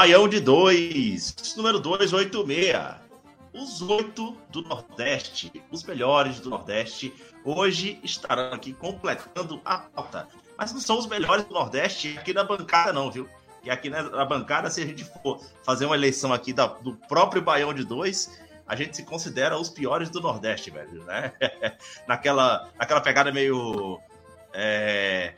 Baião 0.00 0.26
de 0.26 0.40
2, 0.40 1.54
número 1.58 1.78
286. 1.78 2.74
Os 3.52 3.82
oito 3.82 4.34
do 4.48 4.62
Nordeste, 4.62 5.52
os 5.70 5.84
melhores 5.84 6.40
do 6.40 6.48
Nordeste, 6.48 7.12
hoje 7.44 8.00
estarão 8.02 8.54
aqui 8.54 8.72
completando 8.72 9.60
a 9.62 9.76
pauta. 9.76 10.26
Mas 10.56 10.72
não 10.72 10.80
são 10.80 10.98
os 10.98 11.06
melhores 11.06 11.44
do 11.44 11.52
Nordeste 11.52 12.16
aqui 12.16 12.32
na 12.32 12.42
bancada, 12.42 12.94
não, 12.94 13.10
viu? 13.10 13.28
E 13.62 13.70
aqui 13.70 13.90
na, 13.90 14.24
bancada, 14.24 14.70
se 14.70 14.80
a 14.80 14.86
gente 14.86 15.04
for 15.04 15.38
fazer 15.62 15.84
uma 15.84 15.96
eleição 15.96 16.32
aqui 16.32 16.54
da- 16.54 16.66
do 16.66 16.96
próprio 16.96 17.42
Baião 17.42 17.74
de 17.74 17.84
2, 17.84 18.40
a 18.66 18.74
gente 18.74 18.96
se 18.96 19.02
considera 19.02 19.58
os 19.58 19.68
piores 19.68 20.08
do 20.08 20.18
Nordeste, 20.22 20.70
velho, 20.70 21.04
né? 21.04 21.34
naquela, 22.08 22.70
naquela 22.78 23.02
pegada 23.02 23.30
meio. 23.30 24.00
é, 24.54 25.34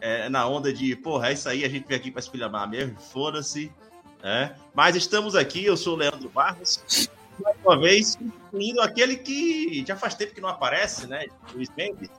é, 0.00 0.28
na 0.28 0.46
onda 0.46 0.72
de, 0.72 0.94
porra, 0.94 1.30
é 1.30 1.32
isso 1.32 1.48
aí, 1.48 1.64
a 1.64 1.68
gente 1.68 1.88
veio 1.88 1.98
aqui 1.98 2.12
pra 2.12 2.20
espilhamar 2.20 2.70
mesmo, 2.70 2.96
foda-se. 3.00 3.72
Né? 4.26 4.56
Mas 4.74 4.96
estamos 4.96 5.36
aqui, 5.36 5.64
eu 5.64 5.76
sou 5.76 5.94
o 5.94 5.96
Leandro 5.96 6.28
Barros, 6.28 6.82
mais 7.40 7.56
uma 7.64 7.78
vez, 7.78 8.12
substituindo 8.14 8.80
aquele 8.80 9.14
que 9.14 9.84
já 9.86 9.94
faz 9.94 10.16
tempo 10.16 10.34
que 10.34 10.40
não 10.40 10.48
aparece, 10.48 11.06
né? 11.06 11.26
Luiz 11.54 11.70
Mendes. 11.76 12.10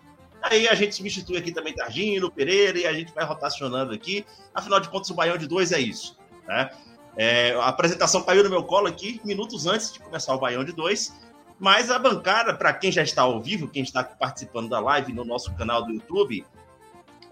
Aí 0.42 0.70
a 0.70 0.74
gente 0.74 0.96
substitui 0.96 1.38
aqui 1.38 1.52
também 1.52 1.76
Targino, 1.76 2.32
Pereira, 2.32 2.80
e 2.80 2.88
a 2.88 2.94
gente 2.94 3.14
vai 3.14 3.26
rotacionando 3.26 3.94
aqui. 3.94 4.26
Afinal 4.56 4.80
de 4.80 4.88
contas, 4.88 5.10
o 5.10 5.16
Baião 5.16 5.38
de 5.38 5.48
dois 5.48 5.74
é 5.74 5.82
isso. 5.82 6.18
Né? 6.48 6.70
É, 7.18 7.52
a 7.56 7.68
apresentação 7.68 8.24
caiu 8.24 8.42
no 8.42 8.50
meu 8.50 8.64
colo 8.64 8.88
aqui, 8.88 9.20
minutos 9.26 9.68
antes 9.68 9.92
de 9.92 10.00
começar 10.00 10.34
o 10.34 10.40
Baião 10.40 10.64
de 10.64 10.72
dois. 10.72 11.14
Mas 11.60 11.92
a 11.92 12.00
bancada, 12.00 12.54
para 12.54 12.72
quem 12.72 12.90
já 12.90 13.04
está 13.04 13.24
ao 13.24 13.42
vivo, 13.42 13.68
quem 13.68 13.84
está 13.84 14.02
participando 14.02 14.70
da 14.70 14.80
live 14.80 15.12
no 15.12 15.26
nosso 15.26 15.54
canal 15.56 15.84
do 15.84 15.92
YouTube, 15.92 16.46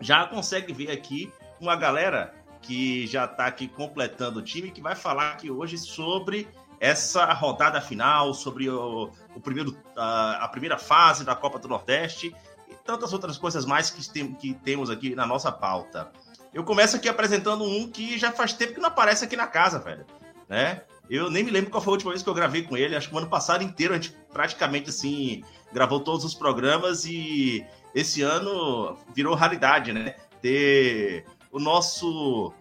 já 0.02 0.26
consegue 0.26 0.74
ver 0.74 0.92
aqui 0.92 1.32
uma 1.62 1.78
galera 1.78 2.34
que 2.66 3.06
já 3.08 3.26
está 3.26 3.46
aqui 3.46 3.68
completando 3.68 4.40
o 4.40 4.42
time, 4.42 4.72
que 4.72 4.82
vai 4.82 4.96
falar 4.96 5.32
aqui 5.32 5.52
hoje 5.52 5.78
sobre 5.78 6.48
essa 6.80 7.32
rodada 7.34 7.80
final, 7.80 8.34
sobre 8.34 8.70
o, 8.70 9.12
o 9.36 9.40
primeiro, 9.40 9.78
a, 9.96 10.46
a 10.46 10.48
primeira 10.48 10.78
fase 10.78 11.24
da 11.24 11.36
Copa 11.36 11.60
do 11.60 11.68
Nordeste 11.68 12.36
e 12.70 12.76
tantas 12.84 13.14
outras 13.14 13.38
coisas 13.38 13.66
mais 13.66 13.90
que, 13.90 14.08
tem, 14.10 14.34
que 14.34 14.54
temos 14.54 14.90
aqui 14.90 15.16
na 15.16 15.26
nossa 15.26 15.52
pauta. 15.52 16.12
Eu 16.54 16.64
começo 16.64 16.96
aqui 16.96 17.08
apresentando 17.08 17.64
um 17.64 17.90
que 17.90 18.18
já 18.18 18.32
faz 18.32 18.54
tempo 18.54 18.74
que 18.74 18.80
não 18.80 18.88
aparece 18.88 19.24
aqui 19.26 19.36
na 19.36 19.48
casa, 19.48 19.80
velho. 19.80 20.06
Né? 20.48 20.82
Eu 21.10 21.30
nem 21.30 21.44
me 21.44 21.52
lembro 21.52 21.70
qual 21.70 21.82
foi 21.82 21.92
a 21.92 21.96
última 21.96 22.12
vez 22.12 22.24
que 22.24 22.30
eu 22.30 22.34
gravei 22.34 22.64
com 22.64 22.76
ele. 22.76 22.96
Acho 22.96 23.10
que 23.10 23.16
o 23.16 23.18
ano 23.18 23.30
passado 23.30 23.64
inteiro 23.64 23.94
a 23.94 23.98
gente 23.98 24.16
praticamente 24.32 24.90
assim 24.90 25.44
gravou 25.72 26.00
todos 26.00 26.26
os 26.26 26.34
programas 26.34 27.06
e 27.06 27.66
esse 27.94 28.22
ano 28.22 28.98
virou 29.14 29.36
raridade, 29.36 29.94
né? 29.94 30.16
Ter 30.42 31.26
o 31.56 31.60
nosso 31.60 32.52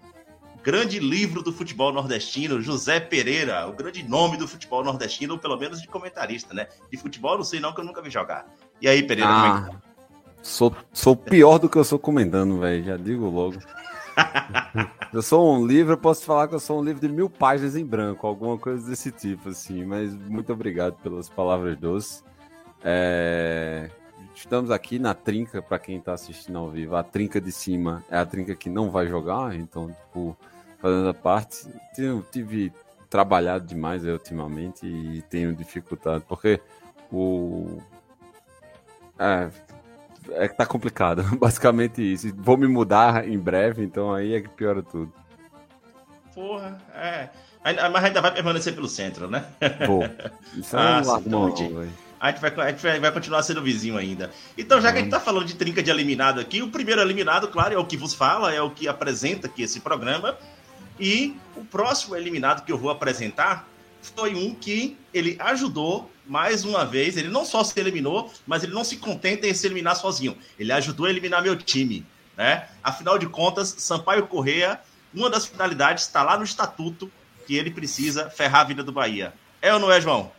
grande 0.62 1.00
livro 1.00 1.42
do 1.42 1.52
futebol 1.52 1.92
nordestino, 1.92 2.62
José 2.62 3.00
Pereira, 3.00 3.66
o 3.66 3.72
grande 3.72 4.08
nome 4.08 4.36
do 4.36 4.46
futebol 4.46 4.84
nordestino, 4.84 5.34
ou 5.34 5.40
pelo 5.40 5.58
menos 5.58 5.82
de 5.82 5.88
comentarista, 5.88 6.54
né? 6.54 6.68
De 6.92 6.96
futebol 6.96 7.36
não 7.36 7.42
sei 7.42 7.58
não, 7.58 7.74
que 7.74 7.80
eu 7.80 7.84
nunca 7.84 8.00
vi 8.00 8.08
jogar. 8.08 8.46
E 8.80 8.86
aí, 8.86 9.02
Pereira, 9.02 9.32
como 9.32 9.46
é 9.46 9.60
que 9.62 9.70
tá? 9.72 9.82
Sou, 10.40 10.76
sou 10.92 11.16
pior 11.16 11.58
do 11.58 11.68
que 11.68 11.76
eu 11.76 11.82
sou 11.82 11.98
comentando, 11.98 12.60
velho. 12.60 12.84
Já 12.84 12.96
digo 12.96 13.28
logo. 13.28 13.58
eu 15.12 15.22
sou 15.22 15.56
um 15.56 15.66
livro, 15.66 15.94
eu 15.94 15.98
posso 15.98 16.22
falar 16.24 16.46
que 16.46 16.54
eu 16.54 16.60
sou 16.60 16.78
um 16.80 16.84
livro 16.84 17.00
de 17.00 17.12
mil 17.12 17.28
páginas 17.28 17.74
em 17.74 17.84
branco, 17.84 18.28
alguma 18.28 18.56
coisa 18.56 18.88
desse 18.88 19.10
tipo, 19.10 19.48
assim. 19.48 19.84
Mas 19.84 20.14
muito 20.14 20.52
obrigado 20.52 20.94
pelas 21.02 21.28
palavras 21.28 21.76
doces. 21.76 22.22
É, 22.84 23.90
Estamos 24.34 24.70
aqui 24.70 24.98
na 24.98 25.14
trinca, 25.14 25.62
para 25.62 25.78
quem 25.78 26.00
tá 26.00 26.12
assistindo 26.12 26.58
ao 26.58 26.68
vivo. 26.70 26.96
A 26.96 27.02
trinca 27.02 27.40
de 27.40 27.52
cima 27.52 28.04
é 28.10 28.18
a 28.18 28.26
trinca 28.26 28.54
que 28.54 28.68
não 28.68 28.90
vai 28.90 29.06
jogar, 29.06 29.54
então, 29.54 29.88
tipo, 29.88 30.36
fazendo 30.78 31.08
a 31.08 31.14
parte. 31.14 31.66
Tive 32.30 32.72
trabalhado 33.08 33.64
demais 33.64 34.04
aí, 34.04 34.12
ultimamente 34.12 34.86
e 34.86 35.22
tenho 35.22 35.54
dificultado, 35.54 36.24
porque 36.28 36.60
o. 37.12 37.78
É, 39.18 39.50
é 40.30 40.48
que 40.48 40.56
tá 40.56 40.66
complicado, 40.66 41.22
basicamente 41.38 42.02
isso. 42.02 42.34
Vou 42.36 42.56
me 42.56 42.66
mudar 42.66 43.28
em 43.28 43.38
breve, 43.38 43.84
então 43.84 44.12
aí 44.12 44.34
é 44.34 44.40
que 44.40 44.48
piora 44.48 44.82
tudo. 44.82 45.12
Porra, 46.34 46.78
é. 46.94 47.30
Mas 47.62 48.04
ainda 48.04 48.20
vai 48.20 48.34
permanecer 48.34 48.74
pelo 48.74 48.88
centro, 48.88 49.30
né? 49.30 49.46
Vou. 49.86 50.02
Isso 50.54 50.76
é 50.76 50.80
Ah, 50.80 51.00
um 51.00 51.04
sim, 51.04 51.22
então. 51.26 51.88
A 52.24 52.30
gente, 52.30 52.40
vai, 52.40 52.50
a 52.56 52.70
gente 52.70 52.82
vai, 52.82 52.98
vai 52.98 53.12
continuar 53.12 53.42
sendo 53.42 53.60
vizinho 53.60 53.98
ainda. 53.98 54.30
Então, 54.56 54.80
já 54.80 54.90
que 54.90 54.96
a 54.96 55.00
gente 55.02 55.10
tá 55.10 55.20
falando 55.20 55.44
de 55.44 55.56
trinca 55.56 55.82
de 55.82 55.90
eliminado 55.90 56.40
aqui, 56.40 56.62
o 56.62 56.70
primeiro 56.70 57.02
eliminado, 57.02 57.48
claro, 57.48 57.74
é 57.74 57.76
o 57.76 57.84
que 57.84 57.98
vos 57.98 58.14
fala, 58.14 58.50
é 58.50 58.62
o 58.62 58.70
que 58.70 58.88
apresenta 58.88 59.46
aqui 59.46 59.62
esse 59.62 59.80
programa. 59.80 60.38
E 60.98 61.36
o 61.54 61.62
próximo 61.66 62.16
eliminado 62.16 62.64
que 62.64 62.72
eu 62.72 62.78
vou 62.78 62.88
apresentar 62.88 63.68
foi 64.00 64.34
um 64.34 64.54
que 64.54 64.96
ele 65.12 65.36
ajudou 65.38 66.10
mais 66.26 66.64
uma 66.64 66.82
vez. 66.86 67.18
Ele 67.18 67.28
não 67.28 67.44
só 67.44 67.62
se 67.62 67.78
eliminou, 67.78 68.32
mas 68.46 68.62
ele 68.62 68.72
não 68.72 68.84
se 68.84 68.96
contenta 68.96 69.46
em 69.46 69.52
se 69.52 69.66
eliminar 69.66 69.94
sozinho. 69.94 70.34
Ele 70.58 70.72
ajudou 70.72 71.04
a 71.04 71.10
eliminar 71.10 71.42
meu 71.42 71.54
time. 71.54 72.06
Né? 72.38 72.66
Afinal 72.82 73.18
de 73.18 73.26
contas, 73.26 73.74
Sampaio 73.76 74.26
Correia, 74.26 74.80
uma 75.12 75.28
das 75.28 75.44
finalidades 75.44 76.04
está 76.04 76.22
lá 76.22 76.38
no 76.38 76.44
estatuto 76.44 77.12
que 77.46 77.54
ele 77.54 77.70
precisa 77.70 78.30
ferrar 78.30 78.62
a 78.62 78.64
vida 78.64 78.82
do 78.82 78.92
Bahia. 78.92 79.34
É 79.60 79.74
ou 79.74 79.78
não 79.78 79.92
é, 79.92 80.00
João? 80.00 80.32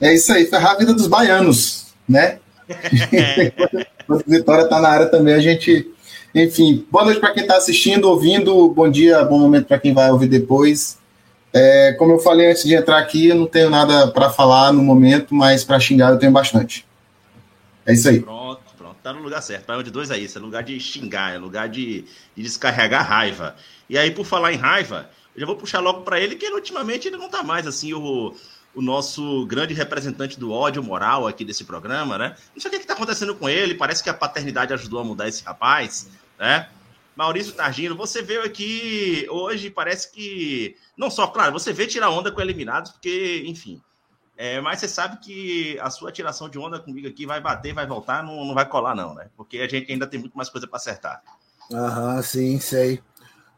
É 0.00 0.14
isso 0.14 0.32
aí, 0.32 0.46
ferrar 0.46 0.72
a 0.72 0.78
vida 0.78 0.94
dos 0.94 1.06
baianos, 1.06 1.86
né? 2.08 2.38
O 4.08 4.18
Vitória 4.26 4.66
tá 4.66 4.80
na 4.80 4.88
área 4.88 5.06
também, 5.06 5.34
a 5.34 5.38
gente. 5.38 5.88
Enfim, 6.34 6.84
boa 6.90 7.04
noite 7.04 7.20
para 7.20 7.32
quem 7.32 7.42
está 7.42 7.56
assistindo, 7.56 8.06
ouvindo, 8.06 8.68
bom 8.70 8.90
dia, 8.90 9.24
bom 9.24 9.38
momento 9.38 9.66
para 9.66 9.78
quem 9.78 9.94
vai 9.94 10.10
ouvir 10.10 10.26
depois. 10.26 10.98
É, 11.52 11.92
como 11.96 12.12
eu 12.12 12.18
falei 12.18 12.50
antes 12.50 12.64
de 12.64 12.74
entrar 12.74 12.98
aqui, 12.98 13.28
eu 13.28 13.36
não 13.36 13.46
tenho 13.46 13.70
nada 13.70 14.08
para 14.08 14.28
falar 14.28 14.72
no 14.72 14.82
momento, 14.82 15.32
mas 15.32 15.62
para 15.62 15.78
xingar 15.78 16.10
eu 16.10 16.18
tenho 16.18 16.32
bastante. 16.32 16.84
É 17.86 17.92
isso 17.92 18.08
aí. 18.08 18.20
Pronto, 18.20 18.60
pronto. 18.76 18.96
Tá 19.00 19.12
no 19.12 19.22
lugar 19.22 19.42
certo. 19.42 19.66
Baião 19.66 19.82
de 19.82 19.90
dois 19.92 20.10
é 20.10 20.18
isso. 20.18 20.38
É 20.38 20.40
lugar 20.40 20.64
de 20.64 20.78
xingar, 20.80 21.34
é 21.34 21.38
lugar 21.38 21.68
de, 21.68 22.04
de 22.36 22.42
descarregar 22.42 23.06
raiva. 23.06 23.54
E 23.88 23.96
aí, 23.96 24.10
por 24.10 24.24
falar 24.24 24.52
em 24.52 24.56
raiva, 24.56 25.08
eu 25.34 25.40
já 25.40 25.46
vou 25.46 25.56
puxar 25.56 25.78
logo 25.80 26.02
para 26.02 26.20
ele, 26.20 26.34
que 26.34 26.46
ele, 26.46 26.56
ultimamente 26.56 27.06
ele 27.06 27.16
não 27.16 27.28
tá 27.28 27.42
mais 27.42 27.66
assim, 27.66 27.92
o, 27.92 28.34
o 28.74 28.80
nosso 28.80 29.46
grande 29.46 29.74
representante 29.74 30.38
do 30.38 30.52
ódio 30.52 30.82
moral 30.82 31.26
aqui 31.26 31.44
desse 31.44 31.64
programa, 31.64 32.16
né? 32.16 32.36
Não 32.54 32.60
sei 32.60 32.68
o 32.68 32.72
que, 32.72 32.80
que 32.80 32.86
tá 32.86 32.94
acontecendo 32.94 33.34
com 33.34 33.48
ele. 33.48 33.74
Parece 33.74 34.02
que 34.02 34.10
a 34.10 34.14
paternidade 34.14 34.72
ajudou 34.72 35.00
a 35.00 35.04
mudar 35.04 35.28
esse 35.28 35.42
rapaz, 35.44 36.08
né? 36.38 36.68
Maurício 37.16 37.52
Targino, 37.52 37.96
você 37.96 38.22
veio 38.22 38.42
aqui 38.42 39.26
hoje, 39.28 39.68
parece 39.68 40.10
que. 40.10 40.76
Não 40.96 41.10
só, 41.10 41.26
claro, 41.26 41.52
você 41.52 41.72
veio 41.72 41.88
tirar 41.88 42.10
onda 42.10 42.30
com 42.30 42.40
eliminados, 42.40 42.92
porque, 42.92 43.42
enfim. 43.46 43.82
É, 44.36 44.58
mas 44.58 44.80
você 44.80 44.88
sabe 44.88 45.18
que 45.18 45.78
a 45.80 45.90
sua 45.90 46.10
tiração 46.10 46.48
de 46.48 46.58
onda 46.58 46.80
comigo 46.80 47.06
aqui 47.06 47.26
vai 47.26 47.40
bater, 47.42 47.74
vai 47.74 47.86
voltar, 47.86 48.22
não, 48.24 48.42
não 48.46 48.54
vai 48.54 48.66
colar, 48.66 48.94
não, 48.94 49.14
né? 49.14 49.28
Porque 49.36 49.58
a 49.58 49.68
gente 49.68 49.92
ainda 49.92 50.06
tem 50.06 50.18
muito 50.18 50.34
mais 50.34 50.48
coisa 50.48 50.66
para 50.66 50.78
acertar. 50.78 51.22
Aham, 51.70 52.22
sim, 52.22 52.58
sei. 52.58 53.02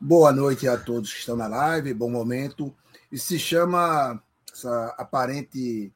Boa 0.01 0.33
noite 0.33 0.67
a 0.67 0.77
todos 0.77 1.13
que 1.13 1.21
estão 1.21 1.37
na 1.37 1.47
live, 1.47 1.95
bom 1.95 2.11
momento. 2.11 2.75
E 3.13 3.19
se 3.19 3.39
chama, 3.39 4.21
essa 4.53 4.95
aparente 4.99 5.93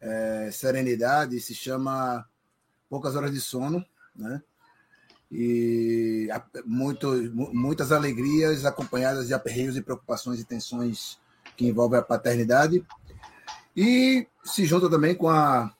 eh, 0.00 0.50
serenidade, 0.52 1.40
se 1.40 1.54
chama 1.54 2.26
poucas 2.88 3.14
horas 3.16 3.32
de 3.32 3.40
sono, 3.40 3.84
né? 4.16 4.42
e 5.30 6.28
muito, 6.64 7.08
muitas 7.34 7.92
alegrias 7.92 8.64
acompanhadas 8.64 9.26
de 9.28 9.34
aperreios 9.34 9.76
e 9.76 9.82
preocupações 9.82 10.40
e 10.40 10.44
tensões 10.44 11.18
que 11.56 11.66
envolvem 11.66 11.98
a 11.98 12.02
paternidade. 12.02 12.84
E 13.76 14.26
se 14.42 14.64
junta 14.64 14.88
também 14.88 15.14
com 15.14 15.28
a 15.28 15.72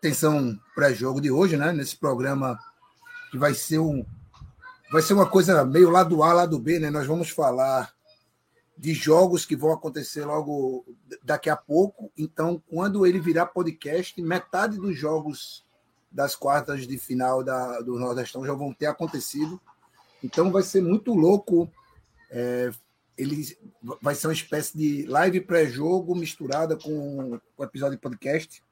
tensão 0.00 0.58
pré-jogo 0.74 1.20
de 1.20 1.30
hoje, 1.30 1.56
né? 1.56 1.72
Nesse 1.72 1.96
programa 1.96 2.58
que 3.30 3.38
vai 3.38 3.54
ser 3.54 3.78
um 3.78 4.04
vai 4.90 5.02
ser 5.02 5.12
uma 5.12 5.26
coisa 5.26 5.64
meio 5.64 5.90
lado 5.90 6.22
A, 6.22 6.32
lado 6.32 6.58
B, 6.58 6.78
né? 6.80 6.90
Nós 6.90 7.06
vamos 7.06 7.30
falar 7.30 7.92
de 8.80 8.94
jogos 8.94 9.44
que 9.44 9.54
vão 9.54 9.72
acontecer 9.72 10.24
logo 10.24 10.86
daqui 11.22 11.50
a 11.50 11.56
pouco. 11.56 12.10
Então, 12.16 12.62
quando 12.66 13.06
ele 13.06 13.20
virar 13.20 13.44
podcast, 13.44 14.18
metade 14.22 14.78
dos 14.78 14.98
jogos 14.98 15.66
das 16.10 16.34
quartas 16.34 16.86
de 16.86 16.98
final 16.98 17.44
da, 17.44 17.80
do 17.82 17.98
Nordestão 17.98 18.44
já 18.44 18.54
vão 18.54 18.72
ter 18.72 18.86
acontecido. 18.86 19.60
Então 20.24 20.50
vai 20.50 20.62
ser 20.62 20.80
muito 20.80 21.12
louco. 21.12 21.70
É, 22.30 22.72
ele 23.18 23.54
vai 24.00 24.14
ser 24.14 24.28
uma 24.28 24.32
espécie 24.32 24.78
de 24.78 25.04
live 25.06 25.42
pré-jogo 25.42 26.14
misturada 26.14 26.74
com 26.74 27.38
o 27.58 27.62
episódio 27.64 27.96
de 27.96 28.00
podcast. 28.00 28.64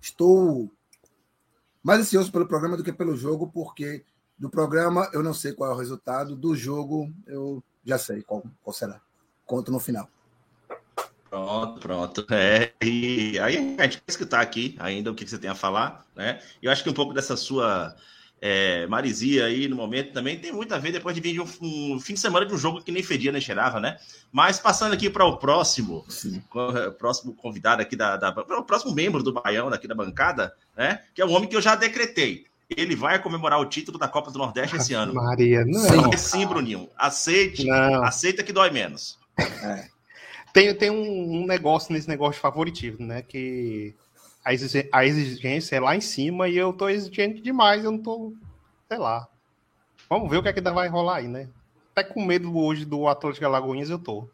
Estou 0.00 0.70
mais 1.82 1.98
ansioso 1.98 2.30
pelo 2.30 2.46
programa 2.46 2.76
do 2.76 2.84
que 2.84 2.92
pelo 2.92 3.16
jogo, 3.16 3.50
porque 3.50 4.04
do 4.38 4.48
programa 4.48 5.10
eu 5.12 5.24
não 5.24 5.34
sei 5.34 5.52
qual 5.52 5.72
é 5.72 5.74
o 5.74 5.78
resultado, 5.78 6.36
do 6.36 6.54
jogo 6.54 7.12
eu 7.26 7.62
já 7.84 7.98
sei 7.98 8.22
qual, 8.22 8.42
qual 8.62 8.74
será. 8.74 9.00
Conto 9.44 9.70
no 9.70 9.80
final. 9.80 10.08
Pronto, 11.28 11.80
pronto. 11.80 12.26
É, 12.30 12.72
e 12.82 13.38
aí 13.38 13.76
a 13.78 13.84
gente 13.84 14.02
quer 14.02 14.04
escutar 14.06 14.40
aqui 14.40 14.76
ainda 14.78 15.10
o 15.10 15.14
que 15.14 15.26
você 15.26 15.38
tem 15.38 15.48
a 15.48 15.54
falar, 15.54 16.04
né? 16.14 16.40
Eu 16.62 16.70
acho 16.70 16.82
que 16.82 16.90
um 16.90 16.94
pouco 16.94 17.14
dessa 17.14 17.36
sua 17.36 17.96
é, 18.38 18.86
marisia 18.86 19.46
aí 19.46 19.66
no 19.66 19.76
momento 19.76 20.12
também 20.12 20.38
tem 20.38 20.52
muito 20.52 20.74
a 20.74 20.78
ver 20.78 20.92
depois 20.92 21.14
de 21.14 21.22
vir 21.22 21.32
de 21.32 21.40
um, 21.40 21.46
um, 21.62 22.00
fim 22.00 22.12
de 22.14 22.20
semana 22.20 22.44
de 22.44 22.52
um 22.52 22.58
jogo 22.58 22.82
que 22.82 22.92
nem 22.92 23.02
fedia 23.02 23.32
nem 23.32 23.40
cheirava, 23.40 23.80
né? 23.80 23.96
Mas 24.30 24.58
passando 24.58 24.92
aqui 24.92 25.08
para 25.08 25.24
o 25.24 25.38
próximo, 25.38 26.04
o 26.52 26.92
próximo 26.92 27.34
convidado 27.34 27.80
aqui 27.80 27.96
da, 27.96 28.18
da, 28.18 28.28
o 28.30 28.64
próximo 28.64 28.92
membro 28.94 29.22
do 29.22 29.32
Baião 29.32 29.70
daqui 29.70 29.88
da 29.88 29.94
bancada, 29.94 30.52
né? 30.76 31.02
Que 31.14 31.22
é 31.22 31.24
um 31.24 31.32
homem 31.32 31.48
que 31.48 31.56
eu 31.56 31.62
já 31.62 31.74
decretei. 31.74 32.46
Ele 32.76 32.96
vai 32.96 33.20
comemorar 33.20 33.60
o 33.60 33.66
título 33.66 33.98
da 33.98 34.08
Copa 34.08 34.30
do 34.30 34.38
Nordeste 34.38 34.76
esse 34.76 34.94
ano. 34.94 35.14
Maria, 35.14 35.64
não. 35.64 35.80
Sim, 35.80 36.16
sim 36.16 36.46
Bruninho. 36.46 36.88
Aceite, 36.96 37.66
não. 37.66 38.02
aceita 38.02 38.42
que 38.42 38.52
dói 38.52 38.70
menos. 38.70 39.18
É. 39.38 39.88
Tem, 40.52 40.74
tem 40.74 40.90
um, 40.90 41.42
um, 41.42 41.46
negócio 41.46 41.92
nesse 41.92 42.08
negócio 42.08 42.34
de 42.34 42.40
favoritismo, 42.40 43.06
né? 43.06 43.22
Que 43.22 43.94
a 44.44 44.52
exigência, 44.52 44.88
a 44.92 45.06
exigência 45.06 45.76
é 45.76 45.80
lá 45.80 45.96
em 45.96 46.00
cima 46.00 46.48
e 46.48 46.56
eu 46.56 46.72
tô 46.72 46.88
exigente 46.88 47.40
demais, 47.40 47.84
eu 47.84 47.92
não 47.92 47.98
tô, 47.98 48.34
sei 48.88 48.98
lá. 48.98 49.26
Vamos 50.10 50.30
ver 50.30 50.36
o 50.36 50.42
que 50.42 50.48
é 50.48 50.52
que 50.52 50.60
vai 50.60 50.88
rolar 50.88 51.16
aí, 51.16 51.28
né? 51.28 51.48
Até 51.92 52.04
com 52.04 52.24
medo 52.24 52.56
hoje 52.56 52.84
do 52.84 53.08
Atlético 53.08 53.46
Alagoinhas 53.46 53.88
eu 53.88 53.98
tô. 53.98 54.28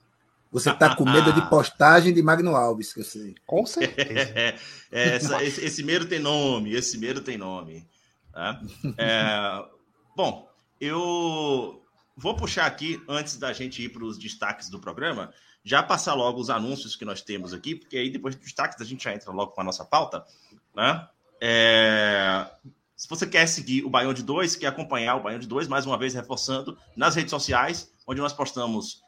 Você 0.50 0.72
tá 0.72 0.96
com 0.96 1.04
medo 1.04 1.32
de 1.32 1.42
postagem 1.50 2.12
de 2.12 2.22
Magno 2.22 2.56
Alves, 2.56 2.92
que 2.92 3.00
eu 3.00 3.04
sei. 3.04 3.34
Com 3.46 3.66
certeza. 3.66 4.30
é, 4.90 5.16
essa, 5.16 5.44
esse, 5.44 5.64
esse 5.64 5.84
medo 5.84 6.06
tem 6.06 6.18
nome, 6.18 6.72
esse 6.74 6.96
medo 6.96 7.20
tem 7.20 7.36
nome. 7.36 7.86
Tá? 8.38 8.60
É, 8.96 9.68
bom, 10.14 10.48
eu 10.80 11.82
vou 12.16 12.36
puxar 12.36 12.66
aqui, 12.66 13.02
antes 13.08 13.36
da 13.36 13.52
gente 13.52 13.82
ir 13.82 13.88
para 13.88 14.04
os 14.04 14.16
destaques 14.16 14.70
do 14.70 14.78
programa, 14.78 15.34
já 15.64 15.82
passar 15.82 16.14
logo 16.14 16.40
os 16.40 16.48
anúncios 16.48 16.94
que 16.94 17.04
nós 17.04 17.20
temos 17.20 17.52
aqui, 17.52 17.74
porque 17.74 17.96
aí 17.96 18.08
depois 18.08 18.36
dos 18.36 18.44
destaques 18.44 18.80
a 18.80 18.84
gente 18.84 19.02
já 19.02 19.12
entra 19.12 19.32
logo 19.32 19.50
com 19.50 19.60
a 19.60 19.64
nossa 19.64 19.84
pauta, 19.84 20.24
né? 20.72 21.08
É... 21.40 22.48
Se 22.94 23.08
você 23.08 23.26
quer 23.26 23.48
seguir 23.48 23.84
o 23.84 23.90
Baião 23.90 24.14
de 24.14 24.22
2, 24.22 24.54
quer 24.54 24.68
acompanhar 24.68 25.16
o 25.16 25.22
Baião 25.22 25.40
de 25.40 25.48
2, 25.48 25.66
mais 25.66 25.84
uma 25.84 25.98
vez 25.98 26.14
reforçando, 26.14 26.78
nas 26.96 27.16
redes 27.16 27.30
sociais, 27.30 27.92
onde 28.06 28.20
nós 28.20 28.32
postamos 28.32 29.02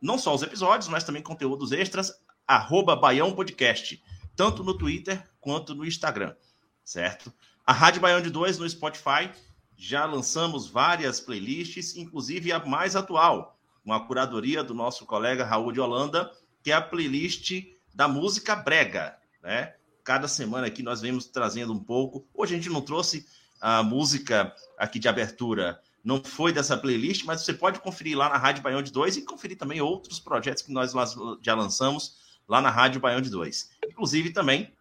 não 0.00 0.16
só 0.16 0.32
os 0.32 0.42
episódios, 0.42 0.86
mas 0.86 1.02
também 1.02 1.20
conteúdos 1.20 1.72
extras, 1.72 2.12
arroba 2.46 2.94
Baião 2.94 3.32
Podcast, 3.32 4.00
tanto 4.36 4.62
no 4.62 4.72
Twitter 4.72 5.28
quanto 5.40 5.74
no 5.74 5.84
Instagram, 5.84 6.36
certo? 6.84 7.32
A 7.68 7.72
Rádio 7.74 8.00
Baião 8.00 8.22
de 8.22 8.30
2 8.30 8.56
no 8.56 8.66
Spotify, 8.66 9.30
já 9.76 10.06
lançamos 10.06 10.70
várias 10.70 11.20
playlists, 11.20 11.96
inclusive 11.96 12.50
a 12.50 12.64
mais 12.64 12.96
atual, 12.96 13.60
uma 13.84 14.06
curadoria 14.06 14.64
do 14.64 14.72
nosso 14.72 15.04
colega 15.04 15.44
Raul 15.44 15.70
de 15.70 15.78
Holanda, 15.78 16.32
que 16.62 16.72
é 16.72 16.74
a 16.74 16.80
playlist 16.80 17.66
da 17.94 18.08
música 18.08 18.56
brega, 18.56 19.18
né? 19.42 19.74
Cada 20.02 20.26
semana 20.26 20.66
aqui 20.66 20.82
nós 20.82 21.02
vemos 21.02 21.26
trazendo 21.26 21.74
um 21.74 21.78
pouco. 21.78 22.26
Hoje 22.32 22.54
a 22.54 22.56
gente 22.56 22.70
não 22.70 22.80
trouxe 22.80 23.26
a 23.60 23.82
música 23.82 24.50
aqui 24.78 24.98
de 24.98 25.06
abertura, 25.06 25.78
não 26.02 26.24
foi 26.24 26.54
dessa 26.54 26.74
playlist, 26.74 27.26
mas 27.26 27.42
você 27.42 27.52
pode 27.52 27.80
conferir 27.80 28.16
lá 28.16 28.30
na 28.30 28.38
Rádio 28.38 28.62
Baião 28.62 28.80
de 28.80 28.90
2 28.90 29.18
e 29.18 29.22
conferir 29.26 29.58
também 29.58 29.82
outros 29.82 30.18
projetos 30.18 30.62
que 30.62 30.72
nós 30.72 30.94
já 31.42 31.54
lançamos 31.54 32.16
lá 32.48 32.62
na 32.62 32.70
Rádio 32.70 32.98
Baião 32.98 33.20
de 33.20 33.28
2. 33.28 33.72
Inclusive 33.90 34.30
também, 34.30 34.72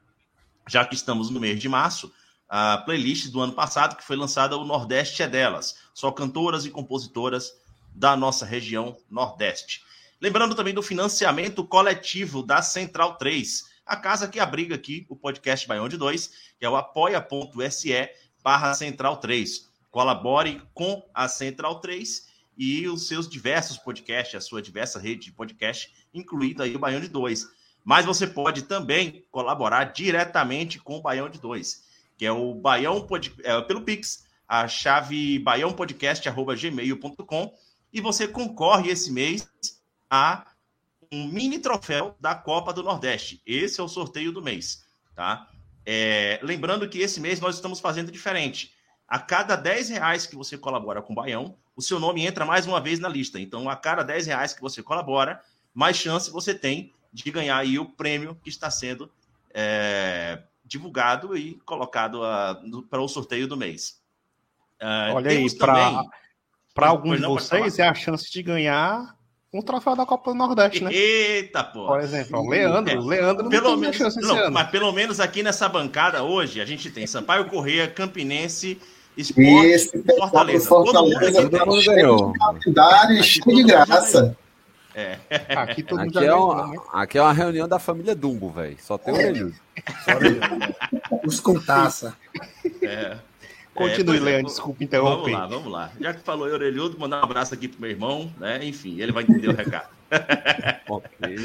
já 0.69 0.85
que 0.85 0.95
estamos 0.95 1.29
no 1.29 1.41
mês 1.41 1.59
de 1.59 1.67
março, 1.67 2.13
a 2.49 2.77
playlist 2.79 3.29
do 3.29 3.41
ano 3.41 3.53
passado 3.53 3.95
que 3.95 4.03
foi 4.03 4.15
lançada 4.15 4.57
o 4.57 4.65
Nordeste 4.65 5.23
é 5.23 5.27
delas, 5.27 5.77
só 5.93 6.11
cantoras 6.11 6.65
e 6.65 6.69
compositoras 6.69 7.51
da 7.93 8.15
nossa 8.15 8.45
região 8.45 8.95
Nordeste. 9.09 9.81
Lembrando 10.21 10.55
também 10.55 10.73
do 10.73 10.81
financiamento 10.81 11.63
coletivo 11.63 12.41
da 12.41 12.61
Central 12.61 13.15
3, 13.15 13.65
a 13.85 13.95
casa 13.95 14.27
que 14.27 14.39
abriga 14.39 14.75
aqui 14.75 15.05
o 15.09 15.15
podcast 15.15 15.67
Baião 15.67 15.87
de 15.87 15.97
2, 15.97 16.31
que 16.59 16.65
é 16.65 16.69
o 16.69 16.75
apoia.se 16.75 18.09
barra 18.43 18.73
Central 18.73 19.17
3. 19.17 19.69
Colabore 19.89 20.61
com 20.73 21.03
a 21.13 21.27
Central 21.27 21.79
3 21.79 22.27
e 22.57 22.87
os 22.87 23.07
seus 23.07 23.29
diversos 23.29 23.77
podcasts, 23.77 24.35
a 24.35 24.41
sua 24.41 24.61
diversa 24.61 24.99
rede 24.99 25.25
de 25.25 25.31
podcast, 25.31 25.93
incluído 26.13 26.63
aí 26.63 26.75
o 26.75 26.79
Baião 26.79 26.99
de 26.99 27.07
2. 27.07 27.47
Mas 27.83 28.05
você 28.05 28.27
pode 28.27 28.63
também 28.63 29.25
colaborar 29.31 29.85
diretamente 29.85 30.79
com 30.79 30.97
o 30.97 31.01
Baião 31.01 31.29
de 31.29 31.39
2, 31.39 31.86
que 32.17 32.25
é 32.25 32.31
o 32.31 32.55
Baião 32.55 33.05
Pod... 33.05 33.31
é, 33.43 33.61
pelo 33.61 33.81
Pix, 33.81 34.25
a 34.47 34.67
chave 34.67 35.37
baiãopodcast.gmail.com 35.39 37.53
e 37.93 38.01
você 38.01 38.27
concorre 38.27 38.89
esse 38.89 39.11
mês 39.11 39.47
a 40.09 40.47
um 41.11 41.27
mini 41.27 41.59
troféu 41.59 42.15
da 42.19 42.33
Copa 42.35 42.73
do 42.73 42.81
Nordeste. 42.83 43.41
Esse 43.45 43.79
é 43.79 43.83
o 43.83 43.87
sorteio 43.87 44.31
do 44.31 44.41
mês, 44.41 44.83
tá? 45.15 45.47
É, 45.85 46.39
lembrando 46.43 46.89
que 46.89 46.97
esse 46.99 47.21
mês 47.21 47.39
nós 47.39 47.55
estamos 47.55 47.79
fazendo 47.79 48.11
diferente. 48.11 48.73
A 49.07 49.19
cada 49.19 49.55
10 49.55 49.89
reais 49.89 50.27
que 50.27 50.35
você 50.35 50.57
colabora 50.57 51.01
com 51.01 51.13
o 51.13 51.15
Baião, 51.15 51.55
o 51.75 51.81
seu 51.81 51.99
nome 51.99 52.25
entra 52.25 52.45
mais 52.45 52.65
uma 52.65 52.81
vez 52.81 52.99
na 52.99 53.07
lista. 53.07 53.39
Então, 53.39 53.69
a 53.69 53.75
cada 53.75 54.03
10 54.03 54.27
reais 54.27 54.53
que 54.53 54.61
você 54.61 54.83
colabora, 54.83 55.41
mais 55.73 55.95
chance 55.95 56.29
você 56.29 56.53
tem 56.53 56.93
de 57.13 57.31
ganhar 57.31 57.57
aí 57.57 57.79
o 57.79 57.85
prêmio 57.85 58.35
que 58.43 58.49
está 58.49 58.69
sendo 58.69 59.09
é, 59.53 60.43
divulgado 60.67 61.37
e 61.37 61.55
colocado 61.65 62.21
para 62.89 63.01
o 63.01 63.07
sorteio 63.07 63.47
do 63.47 63.57
mês. 63.57 64.01
Uh, 64.81 65.15
Olha 65.15 65.31
aí, 65.31 65.47
para 66.73 66.87
alguns 66.89 67.19
de 67.19 67.25
vocês, 67.25 67.79
é 67.79 67.87
a 67.87 67.93
chance 67.93 68.31
de 68.31 68.43
ganhar 68.43 69.17
um 69.53 69.61
troféu 69.61 69.95
da 69.95 70.05
Copa 70.05 70.31
do 70.31 70.37
Nordeste, 70.37 70.83
né? 70.83 70.93
Eita, 70.93 71.63
pô. 71.63 71.87
Por 71.87 71.99
exemplo, 71.99 72.39
o 72.39 72.49
Leandro, 72.49 72.93
é. 72.93 72.99
Leandro 72.99 73.49
pelo 73.49 73.71
não 73.71 73.77
menos, 73.77 73.95
chance 73.95 74.19
não, 74.21 74.35
ano. 74.35 74.51
Mas 74.51 74.69
pelo 74.69 74.91
menos 74.91 75.19
aqui 75.19 75.41
nessa 75.41 75.67
bancada 75.67 76.21
hoje, 76.23 76.61
a 76.61 76.65
gente 76.65 76.91
tem 76.91 77.07
Sampaio 77.07 77.45
Correia, 77.45 77.87
Campinense, 77.87 78.79
Esporte 79.17 79.65
Esse, 79.65 80.03
Fortaleza. 80.03 80.67
Fortaleza. 80.67 81.49
Todo 81.49 81.65
mundo 81.65 81.85
ganhou. 81.85 82.33
Calendário 82.33 83.23
cheio 83.23 83.55
de 83.55 83.63
graça. 83.63 84.37
É. 84.97 85.19
Aqui, 85.55 85.83
todo 85.83 85.99
aqui, 85.99 86.17
é 86.17 86.33
uma, 86.33 86.67
né? 86.69 86.77
aqui 86.91 87.19
é 87.19 87.21
uma 87.21 87.31
reunião 87.31 87.67
da 87.67 87.77
família 87.77 88.15
Dumbo, 88.15 88.49
velho. 88.49 88.75
Só 88.79 88.97
tem 88.97 89.13
o 89.13 89.17
Orelhudo. 89.17 89.55
Os 91.23 91.39
com 91.39 91.61
taça. 91.61 92.17
É. 92.81 93.15
Continue, 93.75 94.17
é, 94.17 94.19
Leandro, 94.19 94.47
desculpa 94.47 94.83
interromper. 94.83 95.33
Vamos 95.33 95.39
lá, 95.39 95.47
vamos 95.47 95.71
lá. 95.71 95.91
Já 96.01 96.13
que 96.15 96.21
falou 96.21 96.47
orelhudo, 96.47 96.97
mandar 96.97 97.19
um 97.21 97.25
abraço 97.25 97.53
aqui 97.53 97.67
pro 97.67 97.79
meu 97.79 97.91
irmão, 97.91 98.33
né? 98.39 98.65
Enfim, 98.65 98.99
ele 98.99 99.11
vai 99.11 99.21
entender 99.21 99.49
o 99.49 99.55
recado. 99.55 99.87
ok. 100.89 101.37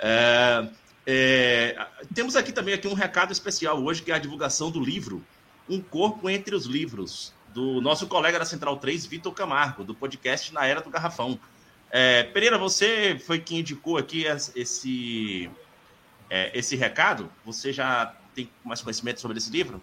É, 0.00 0.68
é, 1.06 1.86
temos 2.12 2.34
aqui 2.34 2.50
também 2.50 2.74
aqui 2.74 2.88
um 2.88 2.94
recado 2.94 3.30
especial 3.30 3.80
hoje, 3.80 4.02
que 4.02 4.10
é 4.10 4.16
a 4.16 4.18
divulgação 4.18 4.68
do 4.68 4.80
livro 4.80 5.22
Um 5.68 5.80
Corpo 5.80 6.28
Entre 6.28 6.56
os 6.56 6.66
Livros, 6.66 7.32
do 7.54 7.80
nosso 7.80 8.08
colega 8.08 8.40
da 8.40 8.44
Central 8.44 8.78
3, 8.78 9.06
Vitor 9.06 9.32
Camargo, 9.32 9.84
do 9.84 9.94
podcast 9.94 10.52
Na 10.52 10.66
Era 10.66 10.80
do 10.80 10.90
Garrafão. 10.90 11.38
É, 11.90 12.24
Pereira, 12.24 12.58
você 12.58 13.18
foi 13.18 13.38
quem 13.38 13.60
indicou 13.60 13.96
aqui 13.96 14.24
esse, 14.54 15.50
é, 16.28 16.56
esse 16.58 16.76
recado? 16.76 17.30
Você 17.44 17.72
já 17.72 18.14
tem 18.34 18.50
mais 18.64 18.82
conhecimento 18.82 19.20
sobre 19.20 19.38
esse 19.38 19.50
livro? 19.50 19.80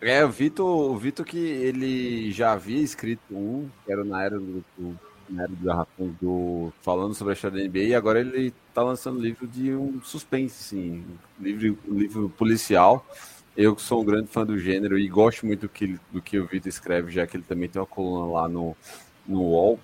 É, 0.00 0.24
o 0.24 0.30
Vitor, 0.30 0.66
o 0.66 0.96
Vitor 0.96 1.24
que 1.24 1.38
ele 1.38 2.32
já 2.32 2.52
havia 2.52 2.80
escrito 2.80 3.22
um, 3.30 3.68
que 3.84 3.92
era 3.92 4.02
na 4.02 4.22
era 4.24 4.38
do, 4.38 4.64
do 4.76 4.98
na 5.28 5.44
era 5.44 5.52
do 5.52 5.64
Garrafão, 5.64 6.16
do, 6.20 6.72
falando 6.82 7.14
sobre 7.14 7.32
a 7.32 7.34
história 7.34 7.58
da 7.58 7.68
NBA, 7.68 7.84
e 7.84 7.94
agora 7.94 8.20
ele 8.20 8.52
está 8.68 8.82
lançando 8.82 9.20
livro 9.20 9.46
de 9.46 9.72
um 9.72 10.02
suspense, 10.02 10.62
sim, 10.62 11.04
um 11.40 11.42
livro, 11.42 11.78
um 11.88 11.98
livro 11.98 12.28
policial, 12.30 13.06
Eu 13.56 13.74
que 13.76 13.82
sou 13.82 14.02
um 14.02 14.04
grande 14.04 14.28
fã 14.28 14.44
do 14.44 14.58
gênero 14.58 14.98
e 14.98 15.08
gosto 15.08 15.46
muito 15.46 15.62
do 15.62 15.68
que, 15.68 15.98
do 16.10 16.20
que 16.20 16.38
o 16.38 16.46
Vitor 16.46 16.68
escreve, 16.68 17.10
já 17.10 17.26
que 17.26 17.36
ele 17.36 17.44
também 17.44 17.68
tem 17.68 17.80
uma 17.80 17.86
coluna 17.86 18.32
lá 18.32 18.48
no, 18.48 18.76
no 19.26 19.40
UOL. 19.40 19.80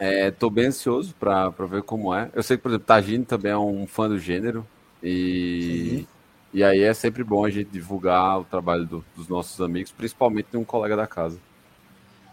Estou 0.00 0.50
é, 0.50 0.52
bem 0.52 0.66
ansioso 0.66 1.14
para 1.14 1.50
ver 1.68 1.82
como 1.82 2.14
é. 2.14 2.30
Eu 2.34 2.42
sei 2.42 2.56
que, 2.56 2.62
por 2.62 2.70
exemplo, 2.70 2.86
Tagine 2.86 3.24
também 3.24 3.52
é 3.52 3.58
um 3.58 3.86
fã 3.86 4.08
do 4.08 4.18
gênero. 4.18 4.66
E, 5.02 6.06
e 6.52 6.62
aí 6.62 6.82
é 6.82 6.94
sempre 6.94 7.24
bom 7.24 7.44
a 7.44 7.50
gente 7.50 7.70
divulgar 7.70 8.40
o 8.40 8.44
trabalho 8.44 8.84
do, 8.84 9.04
dos 9.16 9.28
nossos 9.28 9.60
amigos, 9.60 9.92
principalmente 9.92 10.48
de 10.50 10.56
um 10.56 10.64
colega 10.64 10.96
da 10.96 11.06
casa. 11.06 11.38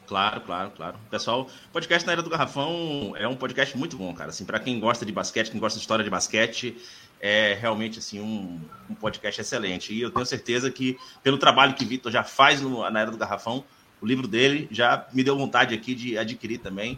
Claro, 0.09 0.41
claro, 0.41 0.71
claro. 0.71 0.97
Pessoal, 1.11 1.47
podcast 1.71 2.05
na 2.07 2.13
Era 2.13 2.23
do 2.23 2.31
Garrafão 2.31 3.13
é 3.15 3.27
um 3.27 3.35
podcast 3.35 3.77
muito 3.77 3.95
bom, 3.95 4.11
cara. 4.11 4.31
Assim, 4.31 4.43
para 4.43 4.59
quem 4.59 4.79
gosta 4.79 5.05
de 5.05 5.11
basquete, 5.11 5.51
quem 5.51 5.59
gosta 5.59 5.77
de 5.77 5.83
história 5.83 6.03
de 6.03 6.09
basquete, 6.09 6.75
é 7.21 7.53
realmente 7.53 7.99
assim 7.99 8.19
um, 8.19 8.59
um, 8.89 8.95
podcast 8.95 9.39
excelente. 9.39 9.93
E 9.93 10.01
eu 10.01 10.09
tenho 10.09 10.25
certeza 10.25 10.71
que, 10.71 10.97
pelo 11.21 11.37
trabalho 11.37 11.75
que 11.75 11.85
Vitor 11.85 12.11
já 12.11 12.23
faz 12.23 12.59
no, 12.59 12.89
na 12.89 13.01
Era 13.01 13.11
do 13.11 13.17
Garrafão, 13.17 13.63
o 14.01 14.05
livro 14.05 14.27
dele 14.27 14.67
já 14.71 15.05
me 15.13 15.23
deu 15.23 15.37
vontade 15.37 15.75
aqui 15.75 15.93
de 15.93 16.17
adquirir 16.17 16.57
também, 16.57 16.97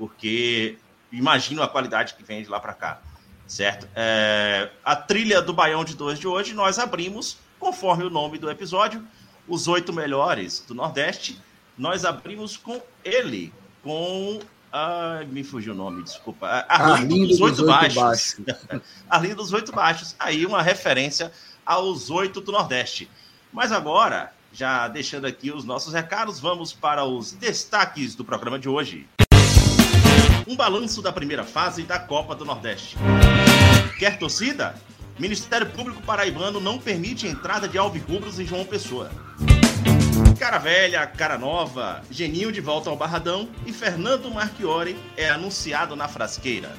porque 0.00 0.78
imagino 1.12 1.62
a 1.62 1.68
qualidade 1.68 2.14
que 2.14 2.22
vem 2.22 2.42
de 2.42 2.48
lá 2.48 2.58
para 2.58 2.72
cá, 2.72 3.02
certo? 3.46 3.86
É, 3.94 4.70
a 4.82 4.96
trilha 4.96 5.42
do 5.42 5.52
Baião 5.52 5.84
de 5.84 5.94
Dois 5.94 6.18
de 6.18 6.26
hoje 6.26 6.54
nós 6.54 6.78
abrimos, 6.78 7.36
conforme 7.58 8.04
o 8.04 8.08
nome 8.08 8.38
do 8.38 8.50
episódio, 8.50 9.06
os 9.46 9.68
oito 9.68 9.92
melhores 9.92 10.64
do 10.66 10.74
Nordeste 10.74 11.38
nós 11.76 12.04
abrimos 12.04 12.56
com 12.56 12.80
ele, 13.04 13.52
com. 13.82 14.40
Ah, 14.72 15.24
me 15.28 15.42
fugiu 15.42 15.72
o 15.74 15.76
nome, 15.76 16.02
desculpa. 16.02 16.46
Arlindo, 16.68 17.14
Arlindo 17.14 17.26
dos 17.28 17.40
Oito 17.40 17.66
Baixos. 17.66 17.94
Baixos. 17.94 18.40
Arlindo 19.08 19.36
dos 19.36 19.52
Oito 19.52 19.72
Baixos. 19.72 20.14
Aí 20.18 20.46
uma 20.46 20.62
referência 20.62 21.32
aos 21.64 22.10
oito 22.10 22.40
do 22.40 22.52
Nordeste. 22.52 23.10
Mas 23.52 23.72
agora, 23.72 24.32
já 24.52 24.88
deixando 24.88 25.26
aqui 25.26 25.50
os 25.50 25.64
nossos 25.64 25.92
recados, 25.92 26.38
vamos 26.38 26.72
para 26.72 27.04
os 27.04 27.32
destaques 27.32 28.14
do 28.14 28.24
programa 28.24 28.58
de 28.58 28.68
hoje. 28.68 29.08
Um 30.50 30.56
balanço 30.56 31.00
da 31.00 31.12
primeira 31.12 31.44
fase 31.44 31.84
da 31.84 31.96
Copa 31.96 32.34
do 32.34 32.44
Nordeste. 32.44 32.96
Quer 34.00 34.18
torcida? 34.18 34.74
Ministério 35.16 35.70
Público 35.70 36.02
Paraibano 36.02 36.58
não 36.58 36.76
permite 36.76 37.24
entrada 37.24 37.68
de 37.68 37.78
alvirrubros 37.78 38.40
em 38.40 38.44
João 38.44 38.64
Pessoa. 38.64 39.12
Cara 40.40 40.58
velha, 40.58 41.06
cara 41.06 41.38
nova, 41.38 42.02
Geninho 42.10 42.50
de 42.50 42.60
volta 42.60 42.90
ao 42.90 42.96
Barradão 42.96 43.48
e 43.64 43.72
Fernando 43.72 44.28
Marchiori 44.28 44.96
é 45.16 45.30
anunciado 45.30 45.94
na 45.94 46.08
frasqueira. 46.08 46.76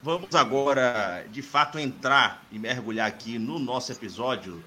Vamos 0.00 0.32
agora, 0.36 1.26
de 1.32 1.42
fato, 1.42 1.80
entrar 1.80 2.44
e 2.52 2.60
mergulhar 2.60 3.08
aqui 3.08 3.40
no 3.40 3.58
nosso 3.58 3.90
episódio 3.90 4.62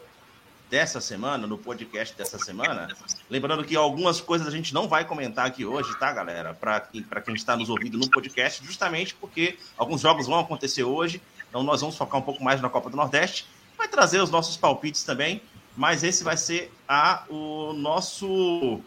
dessa 0.73 0.99
semana, 0.99 1.45
no 1.45 1.55
podcast 1.55 2.17
dessa 2.17 2.39
semana. 2.39 2.87
Lembrando 3.29 3.63
que 3.63 3.75
algumas 3.75 4.19
coisas 4.19 4.47
a 4.47 4.49
gente 4.49 4.73
não 4.73 4.87
vai 4.87 5.05
comentar 5.05 5.45
aqui 5.45 5.63
hoje, 5.63 5.95
tá, 5.99 6.11
galera? 6.11 6.55
Para 6.55 6.79
quem, 6.79 7.05
quem 7.23 7.35
está 7.35 7.55
nos 7.55 7.69
ouvindo 7.69 7.95
no 7.95 8.09
podcast, 8.09 8.65
justamente 8.65 9.13
porque 9.13 9.59
alguns 9.77 10.01
jogos 10.01 10.25
vão 10.25 10.39
acontecer 10.39 10.83
hoje, 10.83 11.21
então 11.47 11.61
nós 11.61 11.81
vamos 11.81 11.95
focar 11.95 12.19
um 12.19 12.23
pouco 12.23 12.43
mais 12.43 12.59
na 12.59 12.71
Copa 12.71 12.89
do 12.89 12.97
Nordeste. 12.97 13.45
Vai 13.77 13.87
trazer 13.87 14.19
os 14.19 14.31
nossos 14.31 14.57
palpites 14.57 15.03
também 15.03 15.43
mas 15.75 16.03
esse 16.03 16.23
vai 16.23 16.37
ser 16.37 16.71
a, 16.87 17.23
o 17.29 17.73
nosso 17.73 18.79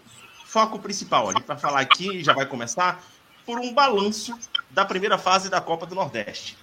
foco 0.44 0.78
principal. 0.78 1.30
A 1.30 1.32
gente 1.32 1.46
vai 1.46 1.58
falar 1.58 1.80
aqui, 1.80 2.22
já 2.22 2.32
vai 2.32 2.46
começar, 2.46 3.02
por 3.44 3.58
um 3.58 3.72
balanço 3.72 4.36
da 4.70 4.84
primeira 4.84 5.18
fase 5.18 5.50
da 5.50 5.60
Copa 5.60 5.84
do 5.84 5.96
Nordeste. 5.96 6.56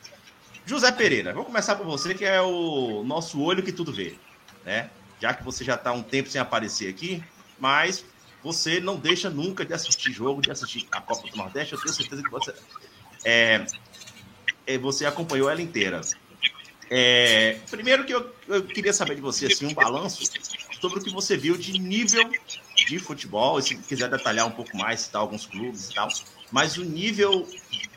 José 0.66 0.94
Pereira, 0.94 1.34
vou 1.34 1.44
começar 1.44 1.76
por 1.76 1.86
você, 1.86 2.14
que 2.14 2.24
é 2.24 2.42
o 2.42 3.04
nosso 3.04 3.42
olho 3.42 3.62
que 3.62 3.74
tudo 3.74 3.92
vê, 3.92 4.18
né? 4.64 4.90
Já 5.24 5.34
que 5.34 5.42
você 5.42 5.64
já 5.64 5.76
está 5.76 5.94
um 5.94 6.04
tempo 6.04 6.30
sem 6.30 6.42
aparecer 6.42 6.90
aqui, 6.90 7.24
mas 7.58 8.04
você 8.44 8.82
não 8.82 8.98
deixa 8.98 9.30
nunca 9.30 9.64
de 9.64 9.74
assistir 9.74 10.12
jogo, 10.12 10.42
de 10.42 10.52
assistir 10.52 10.86
a 10.92 11.00
Copa 11.00 11.26
do 11.30 11.38
Nordeste. 11.38 11.72
Eu 11.72 11.80
tenho 11.80 11.94
certeza 11.94 12.22
que 12.22 12.30
você, 12.30 12.54
é, 13.24 13.66
é 14.68 14.78
você 14.78 15.06
acompanhou 15.06 15.50
ela 15.50 15.62
inteira. 15.62 16.02
É, 16.90 17.58
primeiro 17.72 18.04
que 18.04 18.14
eu, 18.14 18.36
eu, 18.50 18.66
queria 18.66 18.92
saber 18.92 19.16
de 19.16 19.22
você, 19.22 19.46
assim, 19.46 19.66
um 19.66 19.74
balanço 19.74 20.30
sobre 20.82 21.00
o 21.00 21.02
que 21.02 21.10
você 21.10 21.38
viu 21.38 21.56
de 21.56 21.80
nível 21.80 22.30
de 22.86 23.00
futebol, 23.00 23.62
se 23.62 23.78
quiser 23.78 24.10
detalhar 24.10 24.46
um 24.46 24.52
pouco 24.52 24.76
mais, 24.76 25.00
citar 25.00 25.22
alguns 25.22 25.46
clubes 25.46 25.90
e 25.90 25.94
tal, 25.94 26.10
mas 26.52 26.76
o 26.76 26.84
nível 26.84 27.48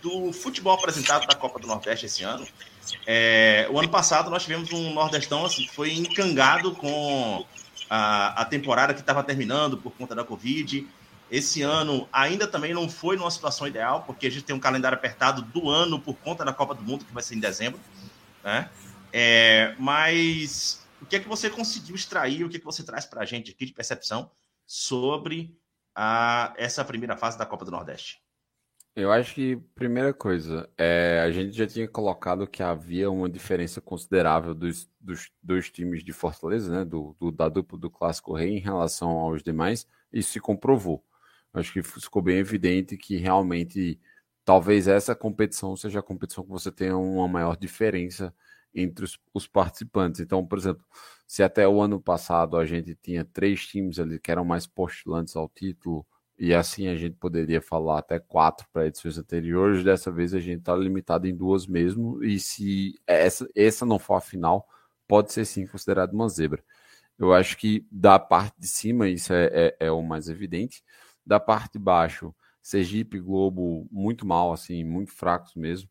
do 0.01 0.33
futebol 0.33 0.75
apresentado 0.75 1.27
da 1.27 1.35
Copa 1.35 1.59
do 1.59 1.67
Nordeste 1.67 2.07
esse 2.07 2.23
ano. 2.23 2.47
É, 3.07 3.67
o 3.71 3.79
ano 3.79 3.89
passado 3.89 4.31
nós 4.31 4.43
tivemos 4.43 4.73
um 4.73 4.93
Nordestão 4.93 5.45
assim, 5.45 5.67
que 5.67 5.75
foi 5.75 5.93
encangado 5.93 6.75
com 6.75 7.45
a, 7.89 8.43
a 8.43 8.45
temporada 8.45 8.95
que 8.95 9.01
estava 9.01 9.23
terminando 9.23 9.77
por 9.77 9.93
conta 9.93 10.15
da 10.15 10.25
Covid. 10.25 10.87
Esse 11.31 11.63
ano 11.63 12.09
ainda 12.13 12.47
também 12.47 12.73
não 12.73 12.89
foi 12.89 13.17
numa 13.17 13.31
situação 13.31 13.67
ideal, 13.67 14.03
porque 14.03 14.27
a 14.27 14.31
gente 14.31 14.45
tem 14.45 14.55
um 14.55 14.61
calendário 14.61 14.97
apertado 14.97 15.43
do 15.43 15.69
ano 15.69 16.01
por 16.01 16.15
conta 16.17 16.45
da 16.45 16.53
Copa 16.53 16.75
do 16.75 16.83
Mundo, 16.83 17.05
que 17.05 17.13
vai 17.13 17.23
ser 17.23 17.35
em 17.35 17.41
dezembro. 17.41 17.81
Né? 18.45 18.71
É, 19.13 19.75
mas 19.79 20.87
o 21.01 21.07
que 21.07 21.17
é 21.17 21.21
que 21.21 21.29
você 21.29 21.51
conseguiu 21.51 21.95
extrair, 21.95 22.45
o 22.45 22.49
que 22.49 22.57
é 22.57 22.61
que 22.61 22.65
você 22.65 22.83
traz 22.83 23.05
para 23.05 23.23
a 23.23 23.25
gente 23.25 23.51
aqui 23.51 23.67
de 23.67 23.73
percepção 23.73 24.31
sobre 24.67 25.57
a, 25.95 26.53
essa 26.57 26.85
primeira 26.85 27.17
fase 27.17 27.37
da 27.37 27.47
Copa 27.47 27.65
do 27.65 27.71
Nordeste? 27.71 28.21
Eu 28.97 29.13
acho 29.13 29.35
que, 29.35 29.57
primeira 29.75 30.15
coisa, 30.15 30.67
é, 30.79 31.21
a 31.21 31.31
gente 31.31 31.55
já 31.55 31.67
tinha 31.67 31.87
colocado 31.87 32.47
que 32.47 32.63
havia 32.63 33.11
uma 33.11 33.29
diferença 33.29 33.79
considerável 33.79 34.55
dos, 34.55 34.89
dos 34.99 35.31
dois 35.43 35.71
times 35.71 36.03
de 36.03 36.15
Fortaleza, 36.15 36.73
né, 36.73 36.83
do, 36.83 37.15
do, 37.21 37.31
da 37.31 37.47
dupla 37.51 37.79
do 37.79 37.91
Clássico 37.91 38.33
Rei 38.35 38.57
em 38.57 38.59
relação 38.59 39.11
aos 39.11 39.43
demais, 39.43 39.87
isso 40.11 40.33
se 40.33 40.41
comprovou. 40.41 41.05
Acho 41.53 41.75
que 41.75 41.83
ficou 41.83 42.23
bem 42.23 42.39
evidente 42.39 42.97
que 42.97 43.17
realmente 43.19 44.01
talvez 44.47 44.89
essa 44.89 45.15
competição 45.15 45.77
seja 45.77 46.01
a 46.01 46.03
competição 46.03 46.45
que 46.45 46.51
você 46.51 46.73
tenha 46.73 46.97
uma 46.97 47.29
maior 47.29 47.57
diferença 47.57 48.35
entre 48.75 49.05
os, 49.05 49.19
os, 49.35 49.47
participantes. 49.47 50.21
Então, 50.21 50.47
por 50.47 50.59
exemplo, 50.59 50.85
se 51.27 51.43
até 51.43 51.69
o 51.69 51.83
ano 51.83 52.01
passado 52.01 52.57
a 52.57 52.65
gente 52.65 52.95
tinha 52.97 53.25
três 53.27 53.67
times 53.67 53.99
ali 53.99 54.19
que 54.19 54.31
eram 54.31 54.45
mais 54.45 54.67
postulantes 54.67 55.37
ao 55.37 55.49
título, 55.51 56.07
e 56.39 56.55
assim 56.55 56.89
a 56.89 56.97
gente 56.97 57.17
poderia 57.17 57.61
falar 57.61 57.99
até 57.99 58.19
quatro 58.19 58.67
para 58.73 58.87
edições 58.87 59.19
anteriores, 59.19 59.85
dessa 59.85 60.11
vez 60.11 60.35
a 60.35 60.41
gente 60.41 60.61
está 60.61 60.75
limitado 60.77 61.27
em 61.27 61.35
duas 61.35 61.67
mesmo, 61.67 62.23
e 62.25 62.39
se 62.39 62.95
essa, 63.07 63.49
essa 63.55 63.87
não 63.87 63.99
for 63.99 64.15
a 64.15 64.21
final, 64.21 64.69
pode 65.09 65.33
ser 65.33 65.45
sim 65.45 65.67
considerado 65.67 66.13
uma 66.13 66.29
zebra. 66.29 66.63
Eu 67.19 67.33
acho 67.33 67.57
que 67.57 67.87
da 67.91 68.19
parte 68.19 68.57
de 68.61 68.69
cima 68.69 69.09
isso 69.09 69.33
é, 69.33 69.47
é, 69.53 69.77
é 69.87 69.91
o 69.91 70.03
mais 70.03 70.29
evidente. 70.29 70.83
Da 71.25 71.41
parte 71.41 71.75
de 71.75 71.79
baixo, 71.79 72.35
Sergipe 72.63 73.19
Globo 73.21 73.89
muito 73.91 74.27
mal, 74.27 74.53
assim, 74.53 74.85
muito 74.85 75.13
fracos 75.13 75.55
mesmo. 75.55 75.89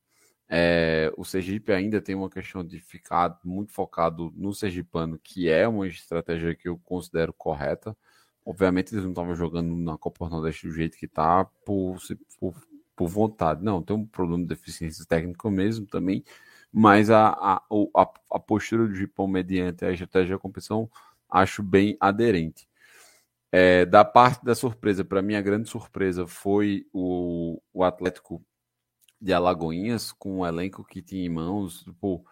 É, 0.48 1.12
o 1.18 1.26
Sergipe 1.26 1.72
ainda 1.72 2.02
tem 2.02 2.16
uma 2.16 2.30
questão 2.30 2.64
de 2.64 2.80
ficar 2.80 3.40
muito 3.44 3.74
focado 3.74 4.32
no 4.36 4.54
Sergipano, 4.54 5.20
que 5.20 5.50
é 5.50 5.68
uma 5.68 5.88
estratégia 5.88 6.56
que 6.56 6.70
eu 6.70 6.78
considero 6.78 7.34
correta. 7.34 7.98
Obviamente, 8.46 8.94
eles 8.94 9.04
não 9.04 9.12
estavam 9.12 9.36
jogando 9.36 9.76
na 9.76 9.98
Copa 9.98 10.30
Nordeste 10.30 10.68
do 10.68 10.74
jeito 10.74 10.98
que 10.98 11.06
está 11.06 11.46
por, 11.66 11.98
por, 12.40 12.54
por, 12.96 13.08
vontade. 13.08 13.64
Não, 13.64 13.82
tem 13.82 13.96
um 13.96 14.06
problema 14.06 14.44
de 14.44 14.50
deficiência 14.50 15.04
técnica 15.06 15.50
mesmo 15.50 15.88
também, 15.88 16.24
mas 16.72 17.10
a, 17.10 17.30
a, 17.30 17.64
a, 17.96 18.10
a 18.32 18.40
postura 18.40 18.88
do 18.88 18.94
Gipão 18.94 19.28
mediante 19.28 19.84
a 19.84 19.92
estratégia 19.92 20.36
de 20.36 20.42
competição 20.42 20.90
acho 21.30 21.64
bem 21.64 21.98
aderente. 22.00 22.68
É, 23.52 23.86
da 23.86 24.06
parte 24.06 24.44
da 24.44 24.54
surpresa, 24.54 25.04
para 25.04 25.22
mim 25.22 25.36
a 25.36 25.42
grande 25.42 25.70
surpresa 25.70 26.28
foi 26.28 26.86
o, 26.94 27.62
o 27.74 27.84
Atlético 27.84 28.44
de 29.20 29.34
Alagoinhas, 29.34 30.12
com 30.12 30.40
o 30.40 30.46
elenco 30.46 30.84
que 30.84 31.02
tinha 31.02 31.26
em 31.26 31.30
mãos. 31.30 31.84
Tipo, 31.84 32.26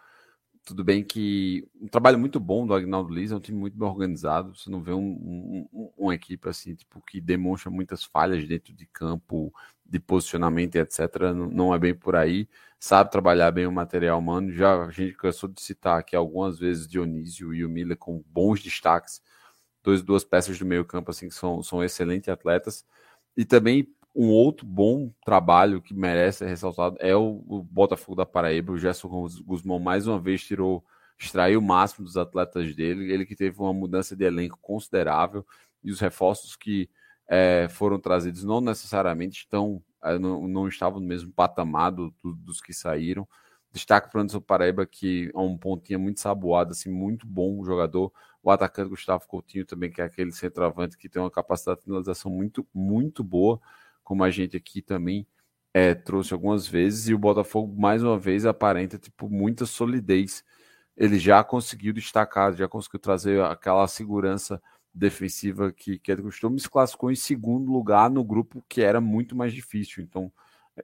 tudo 0.64 0.82
bem 0.82 1.04
que 1.04 1.68
um 1.80 1.86
trabalho 1.88 2.18
muito 2.18 2.40
bom 2.40 2.66
do 2.66 2.74
Agnaldo 2.74 3.12
Liz, 3.12 3.30
é 3.30 3.36
um 3.36 3.40
time 3.40 3.58
muito 3.58 3.76
bem 3.76 3.88
organizado. 3.88 4.54
Você 4.56 4.70
não 4.70 4.82
vê 4.82 4.92
um, 4.92 5.68
um, 5.72 5.92
uma 5.96 6.14
equipe 6.14 6.48
assim, 6.48 6.74
tipo, 6.74 7.00
que 7.02 7.20
demonstra 7.20 7.70
muitas 7.70 8.02
falhas 8.04 8.46
dentro 8.48 8.72
de 8.72 8.86
campo, 8.86 9.52
de 9.84 10.00
posicionamento, 10.00 10.76
etc. 10.76 11.00
Não, 11.34 11.48
não 11.50 11.74
é 11.74 11.78
bem 11.78 11.94
por 11.94 12.16
aí. 12.16 12.48
Sabe 12.80 13.10
trabalhar 13.10 13.50
bem 13.50 13.66
o 13.66 13.72
material 13.72 14.18
humano. 14.18 14.52
Já 14.52 14.84
a 14.84 14.90
gente 14.90 15.14
cansou 15.14 15.48
de 15.48 15.60
citar 15.60 15.98
aqui 15.98 16.16
algumas 16.16 16.58
vezes 16.58 16.88
Dionísio 16.88 17.52
e 17.54 17.64
o 17.64 17.68
Miller 17.68 17.96
com 17.96 18.22
bons 18.26 18.62
destaques 18.62 19.22
dois, 19.84 20.02
duas 20.02 20.24
peças 20.24 20.58
do 20.58 20.64
meio 20.66 20.84
campo 20.84 21.10
assim 21.10 21.28
que 21.28 21.34
são, 21.34 21.62
são 21.62 21.84
excelentes 21.84 22.28
atletas. 22.28 22.84
E 23.36 23.44
também 23.44 23.86
um 24.14 24.30
outro 24.30 24.64
bom 24.64 25.12
trabalho 25.24 25.82
que 25.82 25.92
merece 25.92 26.38
ser 26.38 26.46
ressaltado 26.46 26.96
é 27.00 27.16
o, 27.16 27.42
o 27.48 27.62
Botafogo 27.62 28.16
da 28.16 28.24
Paraíba. 28.24 28.72
O 28.72 28.78
Gerson 28.78 29.08
Guzmão 29.44 29.78
mais 29.80 30.06
uma 30.06 30.20
vez 30.20 30.44
tirou, 30.44 30.84
extraiu 31.18 31.58
o 31.58 31.62
máximo 31.62 32.04
dos 32.04 32.16
atletas 32.16 32.74
dele. 32.76 33.12
Ele 33.12 33.26
que 33.26 33.34
teve 33.34 33.58
uma 33.58 33.72
mudança 33.72 34.14
de 34.14 34.24
elenco 34.24 34.58
considerável 34.62 35.44
e 35.82 35.90
os 35.90 35.98
reforços 36.00 36.54
que 36.54 36.88
é, 37.26 37.66
foram 37.68 37.98
trazidos 37.98 38.44
não 38.44 38.60
necessariamente 38.60 39.40
estão, 39.40 39.82
é, 40.02 40.18
não, 40.18 40.46
não 40.46 40.68
estavam 40.68 41.00
no 41.00 41.06
mesmo 41.06 41.32
patamar 41.32 41.90
do, 41.90 42.14
do, 42.22 42.34
dos 42.34 42.60
que 42.60 42.72
saíram. 42.72 43.26
Destaque 43.72 44.08
para 44.08 44.18
o 44.18 44.22
Anderson 44.22 44.40
Paraíba, 44.40 44.86
que 44.86 45.32
é 45.34 45.38
um 45.38 45.58
pontinha 45.58 45.98
muito 45.98 46.20
saboado, 46.20 46.70
assim, 46.70 46.88
muito 46.90 47.26
bom 47.26 47.64
jogador. 47.64 48.12
O 48.40 48.48
atacante 48.50 48.90
Gustavo 48.90 49.26
Coutinho 49.26 49.66
também, 49.66 49.90
que 49.90 50.00
é 50.00 50.04
aquele 50.04 50.30
centroavante 50.30 50.96
que 50.96 51.08
tem 51.08 51.20
uma 51.20 51.30
capacidade 51.30 51.80
de 51.80 51.86
finalização 51.86 52.30
muito, 52.30 52.64
muito 52.72 53.24
boa, 53.24 53.60
como 54.04 54.22
a 54.22 54.30
gente 54.30 54.56
aqui 54.56 54.82
também 54.82 55.26
é, 55.72 55.94
trouxe 55.94 56.32
algumas 56.32 56.66
vezes. 56.68 57.08
E 57.08 57.14
o 57.14 57.18
Botafogo, 57.18 57.74
mais 57.80 58.02
uma 58.02 58.18
vez, 58.18 58.46
aparenta 58.46 58.98
tipo, 58.98 59.28
muita 59.28 59.66
solidez. 59.66 60.44
Ele 60.96 61.18
já 61.18 61.42
conseguiu 61.42 61.92
destacar, 61.92 62.54
já 62.54 62.68
conseguiu 62.68 63.00
trazer 63.00 63.42
aquela 63.42 63.86
segurança 63.88 64.62
defensiva 64.94 65.72
que, 65.72 65.98
que 65.98 66.12
é 66.12 66.16
de 66.16 66.22
costume, 66.22 66.60
se 66.60 66.70
classificou 66.70 67.10
em 67.10 67.16
segundo 67.16 67.72
lugar 67.72 68.08
no 68.08 68.22
grupo 68.22 68.64
que 68.68 68.80
era 68.80 69.00
muito 69.00 69.34
mais 69.34 69.52
difícil. 69.52 70.04
Então, 70.04 70.32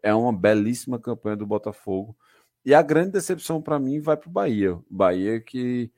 é 0.02 0.12
uma 0.14 0.32
belíssima 0.32 0.98
campanha 0.98 1.36
do 1.36 1.46
Botafogo. 1.46 2.16
E 2.64 2.74
a 2.74 2.82
grande 2.82 3.12
decepção 3.12 3.62
para 3.62 3.78
mim 3.78 4.00
vai 4.00 4.16
para 4.16 4.28
o 4.28 4.32
Bahia. 4.32 4.78
Bahia 4.90 5.40
que 5.40 5.90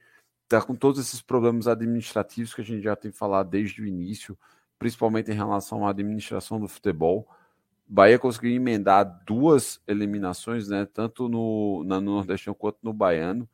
está 0.45 0.61
com 0.61 0.75
todos 0.75 1.01
esses 1.01 1.23
problemas 1.23 1.67
administrativos 1.67 2.55
que 2.55 2.61
a 2.61 2.65
gente 2.65 2.83
já 2.83 2.95
tem 2.95 3.11
falado 3.11 3.49
desde 3.49 3.81
o 3.83 3.87
início, 3.87 4.39
principalmente 4.83 5.31
em 5.31 5.35
relação 5.35 5.87
à 5.87 5.91
administração 5.91 6.59
do 6.59 6.67
futebol. 6.67 7.29
Bahia 7.87 8.19
conseguiu 8.19 8.51
emendar 8.51 9.23
duas 9.25 9.81
eliminações, 9.87 10.67
né? 10.67 10.85
Tanto 10.93 11.29
no, 11.29 11.85
na, 11.85 12.01
no 12.01 12.15
Nordestão 12.17 12.53
quanto 12.53 12.79
no 12.83 12.93
Baiano, 12.93 13.49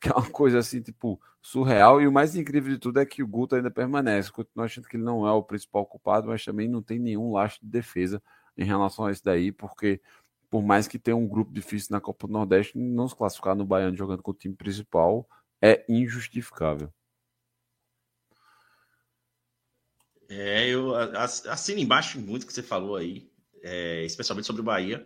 que 0.00 0.08
é 0.08 0.12
uma 0.12 0.30
coisa 0.30 0.58
assim, 0.58 0.80
tipo, 0.80 1.20
surreal. 1.42 2.00
E 2.00 2.08
o 2.08 2.12
mais 2.12 2.34
incrível 2.34 2.72
de 2.72 2.78
tudo 2.78 2.98
é 2.98 3.04
que 3.04 3.22
o 3.22 3.26
Guto 3.26 3.56
ainda 3.56 3.70
permanece. 3.70 4.32
Continua 4.32 4.64
achando 4.64 4.88
que 4.88 4.96
ele 4.96 5.04
não 5.04 5.26
é 5.26 5.32
o 5.32 5.42
principal 5.42 5.84
culpado, 5.84 6.28
mas 6.28 6.42
também 6.42 6.66
não 6.66 6.80
tem 6.82 6.98
nenhum 6.98 7.30
lastro 7.30 7.62
de 7.62 7.70
defesa 7.70 8.22
em 8.56 8.64
relação 8.64 9.04
a 9.04 9.12
isso 9.12 9.22
daí, 9.22 9.52
porque 9.52 10.00
por 10.48 10.62
mais 10.62 10.88
que 10.88 10.98
tenha 10.98 11.16
um 11.16 11.28
grupo 11.28 11.52
difícil 11.52 11.88
na 11.90 12.00
Copa 12.00 12.26
do 12.26 12.32
Nordeste, 12.32 12.78
não 12.78 13.06
se 13.06 13.14
classificar 13.14 13.54
no 13.54 13.66
Baiano 13.66 13.96
jogando 13.96 14.22
com 14.22 14.30
o 14.30 14.34
time 14.34 14.54
principal 14.54 15.28
é 15.60 15.84
injustificável. 15.90 16.90
É, 20.30 20.68
eu 20.68 20.94
assino 21.48 21.80
embaixo 21.80 22.20
muito 22.20 22.46
que 22.46 22.52
você 22.52 22.62
falou 22.62 22.94
aí, 22.94 23.28
é, 23.62 24.04
especialmente 24.04 24.46
sobre 24.46 24.62
o 24.62 24.64
Bahia. 24.64 25.04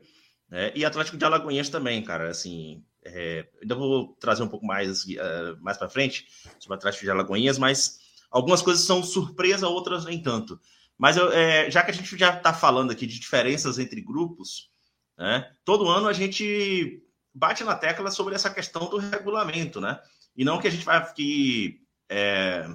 Né? 0.51 0.71
E 0.75 0.85
Atlético 0.85 1.17
de 1.17 1.25
Alagoinhas 1.25 1.71
também, 1.71 2.03
cara. 2.05 2.29
Assim, 2.29 2.85
é, 3.03 3.49
ainda 3.61 3.75
vou 3.75 4.15
trazer 4.21 4.43
um 4.43 4.49
pouco 4.49 4.67
mais, 4.67 5.05
uh, 5.05 5.57
mais 5.61 5.79
para 5.79 5.89
frente 5.89 6.27
sobre 6.59 6.77
o 6.77 6.79
Atlético 6.79 7.05
de 7.05 7.11
Alagoinhas, 7.11 7.59
mas 7.59 8.01
algumas 8.31 8.61
coisas 8.61 8.85
são 8.85 9.03
surpresa, 9.03 9.67
outras 9.67 10.05
nem 10.05 10.23
tanto. 10.23 10.61
Mas 10.97 11.17
eu, 11.17 11.33
é, 11.33 11.71
já 11.71 11.83
que 11.83 11.91
a 11.91 11.95
gente 11.95 12.17
já 12.17 12.37
está 12.37 12.53
falando 12.53 12.91
aqui 12.91 13.07
de 13.07 13.19
diferenças 13.19 13.79
entre 13.79 14.01
grupos, 14.01 14.71
né? 15.19 15.51
Todo 15.65 15.89
ano 15.89 16.07
a 16.07 16.13
gente 16.13 17.03
bate 17.33 17.65
na 17.65 17.75
tecla 17.75 18.11
sobre 18.11 18.35
essa 18.35 18.51
questão 18.51 18.89
do 18.89 18.99
regulamento, 18.99 19.81
né? 19.81 20.01
E 20.37 20.45
não 20.45 20.61
que 20.61 20.69
a 20.69 20.71
gente 20.71 20.85
vai 20.85 21.13
que, 21.13 21.81
é, 22.09 22.69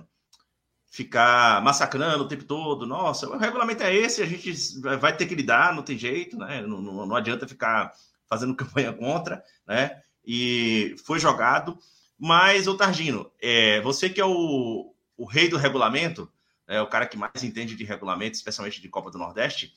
ficar 0.89 1.61
massacrando 1.63 2.23
o 2.23 2.27
tempo 2.27 2.43
todo. 2.43 2.85
Nossa, 2.85 3.29
o 3.29 3.37
regulamento 3.37 3.83
é 3.83 3.95
esse, 3.95 4.21
a 4.21 4.25
gente 4.25 4.53
vai 4.81 5.15
ter 5.15 5.27
que 5.27 5.35
lidar, 5.35 5.73
não 5.73 5.83
tem 5.83 5.97
jeito, 5.97 6.37
né? 6.37 6.61
Não, 6.61 6.81
não, 6.81 7.05
não 7.05 7.15
adianta 7.15 7.47
ficar 7.47 7.93
fazendo 8.27 8.55
campanha 8.57 8.91
contra, 8.91 9.43
né? 9.67 10.01
E 10.25 10.95
foi 11.05 11.19
jogado. 11.19 11.77
Mas, 12.17 12.67
o 12.67 12.75
Targino, 12.75 13.31
é, 13.41 13.79
você 13.81 14.09
que 14.09 14.19
é 14.19 14.25
o, 14.25 14.93
o 15.15 15.25
rei 15.25 15.47
do 15.47 15.57
regulamento, 15.57 16.29
é 16.67 16.81
o 16.81 16.87
cara 16.87 17.07
que 17.07 17.17
mais 17.17 17.43
entende 17.43 17.75
de 17.75 17.83
regulamento, 17.83 18.35
especialmente 18.35 18.81
de 18.81 18.89
Copa 18.89 19.09
do 19.09 19.17
Nordeste, 19.17 19.73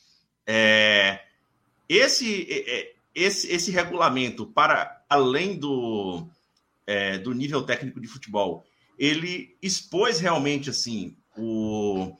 é, 0.46 1.20
esse, 1.88 2.46
é, 2.50 2.80
é, 2.80 2.94
esse, 3.14 3.50
esse 3.50 3.70
regulamento, 3.70 4.46
para 4.46 5.04
além 5.08 5.56
do, 5.56 6.26
é, 6.86 7.18
do 7.18 7.32
nível 7.32 7.62
técnico 7.62 8.00
de 8.00 8.08
futebol, 8.08 8.66
ele 9.02 9.56
expôs 9.60 10.20
realmente 10.20 10.70
assim 10.70 11.16
o 11.36 12.16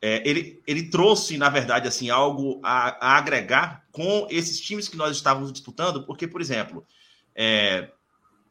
é, 0.00 0.28
ele, 0.28 0.62
ele 0.66 0.90
trouxe 0.90 1.38
na 1.38 1.48
verdade 1.48 1.88
assim 1.88 2.10
algo 2.10 2.60
a, 2.62 3.14
a, 3.14 3.16
agregar 3.16 3.82
com 3.90 4.26
esses 4.28 4.60
times 4.60 4.88
que 4.88 4.96
nós 4.98 5.16
estávamos 5.16 5.50
disputando, 5.50 6.04
porque 6.04 6.28
por 6.28 6.42
exemplo 6.42 6.86
é, 7.34 7.90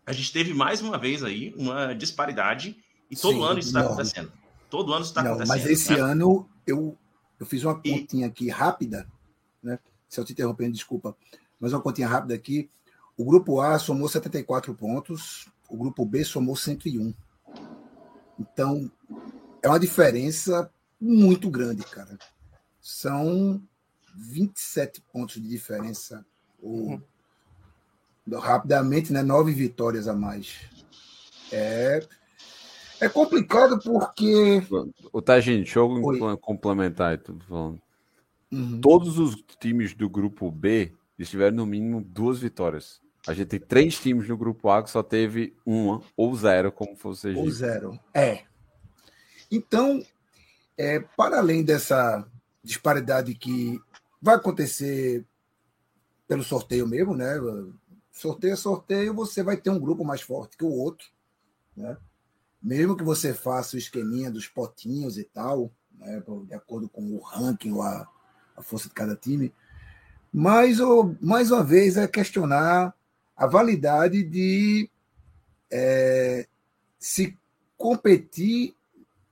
a 0.07 0.11
gente 0.11 0.33
teve 0.33 0.55
mais 0.55 0.81
uma 0.81 0.97
vez 0.97 1.23
aí 1.23 1.53
uma 1.55 1.93
disparidade 1.93 2.75
e 3.11 3.15
todo 3.15 3.35
Sim, 3.35 3.43
ano 3.43 3.59
isso 3.59 3.69
está 3.69 3.81
acontecendo. 3.81 4.31
Todo 4.71 4.91
ano 4.91 5.01
isso 5.03 5.11
está 5.11 5.21
acontecendo. 5.21 5.47
Mas 5.47 5.65
esse 5.67 5.93
né? 5.93 5.99
ano 5.99 6.49
eu, 6.65 6.97
eu 7.39 7.45
fiz 7.45 7.63
uma 7.63 7.75
continha 7.75 8.25
e... 8.25 8.29
aqui 8.29 8.49
rápida, 8.49 9.07
né? 9.61 9.77
Se 10.09 10.19
eu 10.19 10.25
te 10.25 10.33
interrompendo, 10.33 10.73
desculpa. 10.73 11.15
Mas 11.59 11.73
uma 11.73 11.81
continha 11.81 12.07
rápida 12.07 12.33
aqui. 12.33 12.69
O 13.15 13.23
grupo 13.23 13.61
A 13.61 13.77
somou 13.77 14.09
74 14.09 14.73
pontos, 14.73 15.47
o 15.69 15.77
grupo 15.77 16.03
B 16.03 16.23
somou 16.23 16.55
101. 16.55 17.13
Então, 18.39 18.91
é 19.61 19.67
uma 19.67 19.79
diferença 19.79 20.71
muito 20.99 21.49
grande, 21.49 21.83
cara. 21.83 22.17
São 22.81 23.61
27 24.15 25.01
pontos 25.13 25.35
de 25.41 25.47
diferença. 25.47 26.25
Ou, 26.61 27.01
rapidamente, 28.35 29.13
né? 29.13 29.21
Nove 29.21 29.51
vitórias 29.51 30.07
a 30.07 30.13
mais. 30.13 30.55
É, 31.51 32.05
é 32.99 33.07
complicado 33.07 33.79
porque. 33.79 34.61
O 35.11 35.21
tá, 35.21 35.39
gente, 35.39 35.65
deixa 35.65 35.79
eu 35.79 36.37
complementar. 36.39 37.17
Tô 37.19 37.33
falando. 37.47 37.81
Uhum. 38.51 38.81
Todos 38.81 39.19
os 39.19 39.35
times 39.59 39.93
do 39.93 40.09
grupo 40.09 40.49
B 40.49 40.93
tiveram 41.23 41.57
no 41.57 41.65
mínimo 41.65 42.01
duas 42.01 42.39
vitórias. 42.39 43.01
A 43.27 43.33
gente 43.33 43.49
tem 43.49 43.59
três 43.59 43.99
times 43.99 44.27
no 44.27 44.37
grupo 44.37 44.69
A 44.69 44.81
que 44.81 44.89
só 44.89 45.03
teve 45.03 45.53
uma 45.65 46.01
ou 46.15 46.33
zero, 46.35 46.71
como 46.71 46.95
você 46.95 47.33
Ou 47.33 47.51
zero. 47.51 47.99
É. 48.13 48.45
Então, 49.51 50.01
é, 50.77 50.99
para 50.99 51.37
além 51.37 51.63
dessa 51.63 52.25
disparidade 52.63 53.35
que 53.35 53.79
vai 54.21 54.35
acontecer 54.35 55.25
pelo 56.27 56.43
sorteio 56.43 56.87
mesmo, 56.87 57.15
né? 57.15 57.35
Sorteio 58.11 58.53
é 58.53 58.55
sorteio, 58.55 59.13
você 59.13 59.43
vai 59.43 59.57
ter 59.57 59.69
um 59.69 59.79
grupo 59.79 60.05
mais 60.05 60.21
forte 60.21 60.57
que 60.57 60.63
o 60.63 60.71
outro, 60.71 61.07
né? 61.75 61.97
Mesmo 62.61 62.95
que 62.95 63.03
você 63.03 63.33
faça 63.33 63.75
o 63.75 63.79
esqueminha 63.79 64.31
dos 64.31 64.47
potinhos 64.47 65.17
e 65.17 65.23
tal, 65.23 65.71
né? 65.93 66.23
de 66.45 66.53
acordo 66.53 66.89
com 66.89 67.03
o 67.13 67.19
ranking 67.19 67.71
ou 67.71 67.81
a, 67.81 68.07
a 68.55 68.61
força 68.61 68.87
de 68.87 68.95
cada 68.95 69.15
time. 69.15 69.53
Mas, 70.33 70.79
mais 71.21 71.51
uma 71.51 71.63
vez, 71.63 71.97
é 71.97 72.07
questionar 72.07 72.96
a 73.37 73.45
validade 73.45 74.23
de 74.23 74.89
é, 75.71 76.47
se 76.97 77.37
competir, 77.77 78.75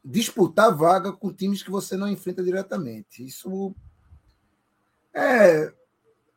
disputar 0.03 0.75
vaga 0.75 1.11
com 1.11 1.33
times 1.33 1.63
que 1.63 1.71
você 1.71 1.97
não 1.97 2.07
enfrenta 2.07 2.43
diretamente. 2.43 3.25
Isso 3.25 3.73
é, 5.11 5.73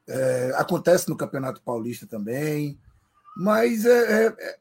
é, 0.08 0.52
acontece 0.56 1.08
no 1.10 1.16
Campeonato 1.16 1.60
Paulista 1.60 2.06
também, 2.06 2.80
mas 3.36 3.84
é, 3.84 4.26
é, 4.28 4.58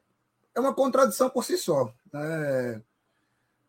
é 0.54 0.60
uma 0.60 0.74
contradição 0.74 1.30
por 1.30 1.44
si 1.44 1.56
só. 1.56 1.92
Né? 2.12 2.82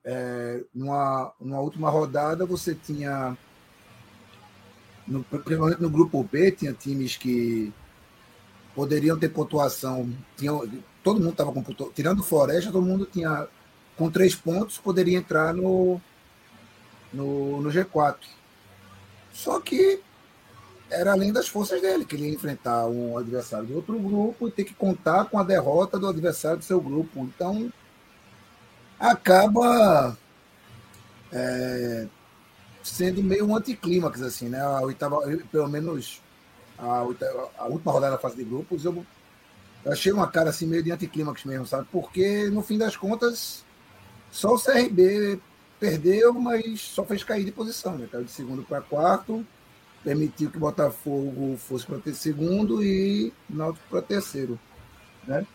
É, 0.03 0.63
numa, 0.73 1.33
numa 1.39 1.61
última 1.61 1.89
rodada, 1.89 2.45
você 2.45 2.75
tinha 2.75 3.37
no, 5.07 5.23
principalmente 5.23 5.81
no 5.81 5.89
grupo 5.89 6.23
B, 6.23 6.51
tinha 6.51 6.73
times 6.73 7.17
que 7.17 7.73
poderiam 8.79 9.19
ter 9.19 9.27
pontuação. 9.27 10.09
Todo 11.03 11.19
mundo 11.19 11.31
estava 11.31 11.51
com 11.51 11.61
pontuação. 11.61 11.93
Tirando 11.93 12.23
Floresta, 12.23 12.71
todo 12.71 12.85
mundo 12.85 13.05
tinha. 13.05 13.45
Com 13.97 14.09
três 14.09 14.33
pontos, 14.33 14.77
poderia 14.77 15.17
entrar 15.17 15.53
no, 15.53 15.99
no, 17.11 17.61
no 17.61 17.69
G4. 17.69 18.15
Só 19.33 19.59
que 19.59 19.99
era 20.89 21.11
além 21.11 21.33
das 21.33 21.49
forças 21.49 21.81
dele, 21.81 22.05
que 22.05 22.15
ele 22.15 22.29
ia 22.29 22.33
enfrentar 22.33 22.87
um 22.87 23.17
adversário 23.17 23.67
do 23.67 23.75
outro 23.75 23.99
grupo 23.99 24.47
e 24.47 24.51
ter 24.51 24.63
que 24.63 24.73
contar 24.73 25.25
com 25.25 25.37
a 25.37 25.43
derrota 25.43 25.99
do 25.99 26.07
adversário 26.07 26.59
do 26.59 26.63
seu 26.63 26.79
grupo. 26.79 27.19
Então, 27.19 27.69
acaba 28.97 30.17
é, 31.33 32.07
sendo 32.81 33.21
meio 33.21 33.45
um 33.45 33.57
anticlímax, 33.57 34.21
assim, 34.21 34.47
né? 34.47 34.61
A 34.61 34.79
oitava, 34.79 35.19
pelo 35.51 35.67
menos 35.67 36.21
a, 36.79 37.63
a 37.63 37.67
última 37.67 37.91
rodada 37.91 38.13
da 38.13 38.21
fase 38.21 38.37
de 38.37 38.43
grupos, 38.43 38.85
eu, 38.85 39.05
eu 39.83 39.91
achei 39.91 40.11
uma 40.11 40.27
cara 40.27 40.49
assim 40.49 40.65
meio 40.65 40.83
de 40.83 40.91
anticlímax 40.91 41.43
mesmo, 41.43 41.65
sabe? 41.65 41.87
Porque 41.91 42.49
no 42.49 42.61
fim 42.61 42.77
das 42.77 42.95
contas, 42.95 43.65
só 44.31 44.53
o 44.53 44.59
CRB 44.59 45.39
perdeu, 45.79 46.33
mas 46.33 46.81
só 46.81 47.03
fez 47.03 47.23
cair 47.23 47.45
de 47.45 47.51
posição, 47.51 47.97
né? 47.97 48.07
Caiu 48.11 48.23
de 48.23 48.31
segundo 48.31 48.63
para 48.63 48.81
quarto, 48.81 49.45
permitiu 50.03 50.49
que 50.49 50.57
o 50.57 50.61
Botafogo 50.61 51.57
fosse 51.57 51.85
para 51.85 51.99
ter 51.99 52.13
segundo 52.13 52.83
e 52.83 53.33
Náutico 53.49 53.85
para 53.89 54.01
terceiro, 54.01 54.59
né? 55.27 55.45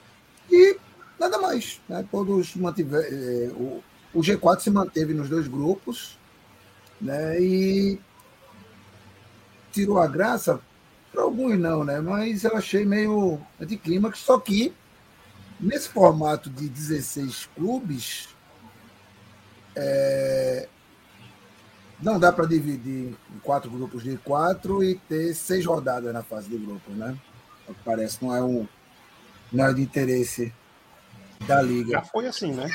E 0.50 0.76
nada 1.18 1.38
mais, 1.38 1.80
né? 1.88 2.06
Todos 2.10 2.54
mantiveram. 2.56 3.06
É, 3.06 3.52
o, 3.52 3.82
o 4.12 4.20
G4 4.20 4.60
se 4.60 4.70
manteve 4.70 5.14
nos 5.14 5.28
dois 5.28 5.48
grupos, 5.48 6.18
né? 7.00 7.40
E 7.40 7.98
tirou 9.72 9.98
a 9.98 10.06
graça 10.06 10.60
Para 11.14 11.22
alguns 11.22 11.56
não, 11.58 11.84
né? 11.84 12.00
Mas 12.00 12.42
eu 12.42 12.56
achei 12.56 12.84
meio 12.84 13.40
anticlímax, 13.60 14.18
só 14.18 14.36
que 14.38 14.74
nesse 15.60 15.88
formato 15.88 16.50
de 16.50 16.68
16 16.68 17.48
clubes, 17.54 18.28
é, 19.76 20.68
não 22.02 22.18
dá 22.18 22.32
para 22.32 22.46
dividir 22.46 23.14
em 23.34 23.38
quatro 23.42 23.70
grupos 23.70 24.02
de 24.02 24.16
quatro 24.18 24.82
e 24.82 24.96
ter 25.08 25.32
seis 25.34 25.64
rodadas 25.64 26.12
na 26.12 26.22
fase 26.24 26.48
de 26.48 26.58
grupo, 26.58 26.90
né? 26.90 27.16
Parece 27.84 28.22
não 28.22 28.34
é 28.34 28.42
um 28.42 28.66
não 29.52 29.66
é 29.66 29.72
de 29.72 29.82
interesse 29.82 30.52
da 31.46 31.62
liga. 31.62 31.92
Já 31.92 32.02
foi 32.02 32.26
assim, 32.26 32.52
né? 32.52 32.68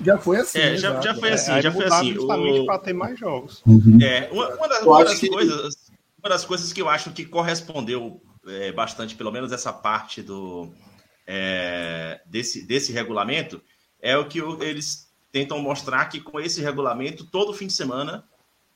Já 0.00 0.18
foi 0.18 0.36
assim. 0.38 0.58
É, 0.58 0.76
já, 0.76 1.00
já 1.00 1.14
foi 1.14 1.30
assim, 1.30 1.52
É, 1.52 1.62
já 1.62 1.70
foi 1.72 1.84
assim. 1.84 2.14
justamente 2.14 2.60
O- 2.60 2.66
para 2.66 2.78
ter 2.80 2.92
mais 2.92 3.18
jogos. 3.18 3.62
É, 4.02 4.28
uma, 4.32 4.48
uma 4.56 4.68
das, 4.68 4.82
uma 4.82 5.04
das 5.04 5.18
que- 5.20 5.28
coisas, 5.28 5.76
uma 6.24 6.30
das 6.30 6.44
coisas 6.44 6.72
que 6.72 6.80
eu 6.80 6.88
acho 6.88 7.10
que 7.12 7.26
correspondeu 7.26 8.22
é, 8.46 8.72
bastante, 8.72 9.14
pelo 9.14 9.30
menos 9.30 9.52
essa 9.52 9.70
parte 9.72 10.22
do 10.22 10.72
é, 11.26 12.20
desse, 12.26 12.66
desse 12.66 12.92
regulamento, 12.92 13.62
é 14.00 14.16
o 14.16 14.26
que 14.26 14.40
o- 14.40 14.62
eles 14.62 15.12
tentam 15.30 15.58
mostrar 15.60 16.06
que 16.06 16.20
com 16.20 16.40
esse 16.40 16.62
regulamento, 16.62 17.26
todo 17.26 17.52
fim 17.52 17.66
de 17.66 17.72
semana, 17.74 18.24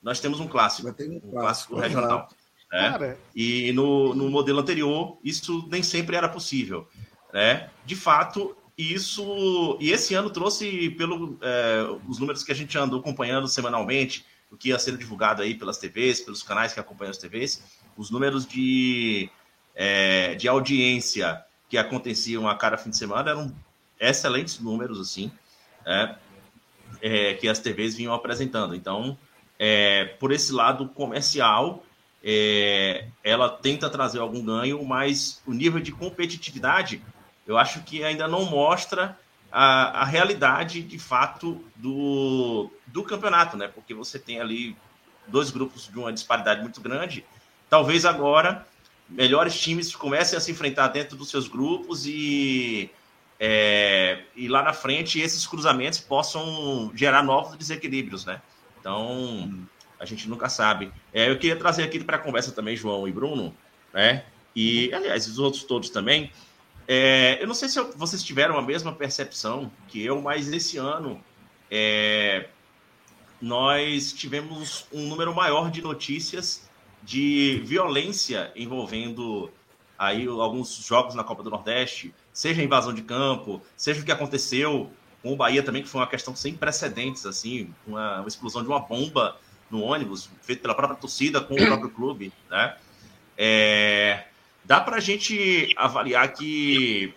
nós 0.02 0.20
temos 0.20 0.40
um 0.40 0.46
clássico, 0.46 0.84
Vai 0.88 0.92
ter 0.92 1.08
um 1.08 1.16
um 1.16 1.20
clássico, 1.20 1.74
clássico 1.74 1.76
regional. 1.76 2.28
né? 2.70 3.16
E 3.34 3.72
no, 3.72 4.14
no 4.14 4.28
modelo 4.30 4.58
anterior, 4.61 5.18
isso 5.24 5.66
nem 5.70 5.82
sempre 5.82 6.16
era 6.16 6.28
possível. 6.28 6.87
Né? 7.32 7.70
De 7.87 7.96
fato, 7.96 8.54
isso. 8.76 9.76
E 9.80 9.90
esse 9.90 10.14
ano 10.14 10.30
trouxe, 10.30 10.90
pelo 10.90 11.38
é, 11.42 11.84
os 12.08 12.18
números 12.18 12.42
que 12.44 12.52
a 12.52 12.54
gente 12.54 12.76
andou 12.78 13.00
acompanhando 13.00 13.48
semanalmente, 13.48 14.24
o 14.50 14.56
que 14.56 14.68
ia 14.70 14.78
sendo 14.78 14.98
divulgado 14.98 15.42
aí 15.42 15.54
pelas 15.54 15.78
TVs, 15.78 16.20
pelos 16.20 16.42
canais 16.42 16.72
que 16.72 16.80
acompanham 16.80 17.11
as 17.11 17.18
TVs, 17.18 17.62
os 17.96 18.11
números 18.11 18.46
de, 18.46 19.28
é, 19.74 20.34
de 20.34 20.48
audiência 20.48 21.42
que 21.68 21.76
aconteciam 21.76 22.48
a 22.48 22.56
cada 22.56 22.78
fim 22.78 22.90
de 22.90 22.96
semana 22.96 23.30
eram 23.30 23.54
excelentes 24.00 24.58
números, 24.58 25.00
assim, 25.00 25.30
né? 25.84 26.16
É, 27.00 27.34
que 27.34 27.48
as 27.48 27.58
TVs 27.58 27.94
vinham 27.94 28.14
apresentando. 28.14 28.74
Então, 28.74 29.16
é, 29.58 30.04
por 30.18 30.32
esse 30.32 30.52
lado 30.52 30.88
comercial, 30.88 31.84
é, 32.24 33.06
ela 33.22 33.48
tenta 33.48 33.90
trazer 33.90 34.18
algum 34.18 34.42
ganho, 34.44 34.82
mas 34.84 35.42
o 35.46 35.52
nível 35.52 35.80
de 35.80 35.92
competitividade 35.92 37.02
eu 37.48 37.56
acho 37.56 37.80
que 37.80 38.04
ainda 38.04 38.28
não 38.28 38.44
mostra 38.44 39.18
a, 39.50 40.02
a 40.02 40.04
realidade 40.04 40.82
de 40.82 40.98
fato 40.98 41.64
do, 41.76 42.70
do 42.87 43.02
campeonato, 43.02 43.56
né? 43.56 43.68
Porque 43.68 43.94
você 43.94 44.18
tem 44.18 44.40
ali 44.40 44.76
dois 45.26 45.50
grupos 45.50 45.88
de 45.88 45.98
uma 45.98 46.12
disparidade 46.12 46.61
muito 46.61 46.80
grande. 46.80 47.24
Talvez 47.68 48.04
agora 48.04 48.66
melhores 49.08 49.58
times 49.58 49.94
comecem 49.96 50.37
a 50.37 50.40
se 50.40 50.50
enfrentar 50.50 50.88
dentro 50.88 51.16
dos 51.16 51.30
seus 51.30 51.48
grupos 51.48 52.04
e, 52.06 52.90
é, 53.40 54.22
e 54.37 54.48
lá 54.48 54.62
na 54.62 54.72
frente 54.72 55.18
esses 55.18 55.46
cruzamentos 55.46 55.98
possam 55.98 56.92
gerar 56.94 57.22
novos 57.22 57.56
desequilíbrios, 57.56 58.24
né? 58.26 58.42
Então 58.78 59.66
a 59.98 60.04
gente 60.04 60.28
nunca 60.28 60.48
sabe. 60.48 60.92
É, 61.12 61.30
eu 61.30 61.38
queria 61.38 61.56
trazer 61.56 61.82
aqui 61.82 62.02
para 62.02 62.16
a 62.16 62.20
conversa 62.20 62.52
também, 62.52 62.76
João 62.76 63.08
e 63.08 63.12
Bruno, 63.12 63.54
né? 63.92 64.24
E, 64.54 64.92
aliás, 64.92 65.26
os 65.26 65.38
outros 65.38 65.62
todos 65.64 65.90
também. 65.90 66.30
É, 66.90 67.37
eu 67.42 67.46
não 67.46 67.55
sei 67.55 67.68
se 67.68 67.79
vocês 67.96 68.22
tiveram 68.22 68.57
a 68.57 68.62
mesma 68.62 68.92
percepção 68.94 69.70
que 69.88 70.03
eu, 70.03 70.22
mas 70.22 70.51
esse 70.51 70.79
ano 70.79 71.22
é, 71.70 72.48
nós 73.42 74.11
tivemos 74.11 74.87
um 74.90 75.07
número 75.07 75.35
maior 75.35 75.70
de 75.70 75.83
notícias 75.83 76.66
de 77.03 77.61
violência 77.66 78.51
envolvendo 78.57 79.51
aí 79.98 80.27
alguns 80.27 80.77
jogos 80.77 81.14
na 81.14 81.22
Copa 81.22 81.42
do 81.42 81.51
Nordeste, 81.51 82.14
seja 82.33 82.62
invasão 82.62 82.94
de 82.94 83.03
campo, 83.03 83.61
seja 83.77 84.01
o 84.01 84.05
que 84.05 84.12
aconteceu 84.12 84.90
com 85.22 85.35
o 85.35 85.37
Bahia 85.37 85.62
também, 85.62 85.83
que 85.83 85.88
foi 85.88 86.01
uma 86.01 86.07
questão 86.07 86.35
sem 86.35 86.55
precedentes, 86.55 87.27
assim, 87.27 87.74
uma, 87.87 88.20
uma 88.20 88.29
explosão 88.29 88.62
de 88.62 88.68
uma 88.68 88.81
bomba 88.81 89.37
no 89.70 89.83
ônibus, 89.83 90.31
feito 90.40 90.62
pela 90.62 90.74
própria 90.74 90.98
torcida 90.98 91.38
com 91.40 91.55
o 91.55 91.66
próprio 91.66 91.90
clube, 91.90 92.33
né? 92.48 92.77
É, 93.37 94.27
dá 94.68 94.78
para 94.81 94.96
a 94.96 95.00
gente 95.00 95.72
avaliar 95.78 96.31
que 96.35 97.14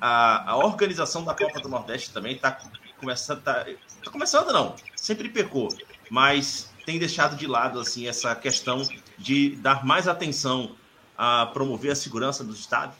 a, 0.00 0.52
a 0.52 0.56
organização 0.56 1.22
da 1.22 1.34
Copa 1.34 1.60
do 1.60 1.68
Nordeste 1.68 2.10
também 2.10 2.34
está 2.34 2.58
começando, 2.98 3.42
tá, 3.42 3.66
tá 4.02 4.10
começando 4.10 4.50
não, 4.54 4.74
sempre 4.96 5.28
pecou, 5.28 5.68
mas 6.10 6.72
tem 6.86 6.98
deixado 6.98 7.36
de 7.36 7.46
lado 7.46 7.78
assim 7.78 8.08
essa 8.08 8.34
questão 8.34 8.82
de 9.18 9.50
dar 9.56 9.84
mais 9.84 10.08
atenção 10.08 10.74
a 11.16 11.44
promover 11.46 11.92
a 11.92 11.94
segurança 11.94 12.42
dos 12.42 12.58
estádios, 12.60 12.96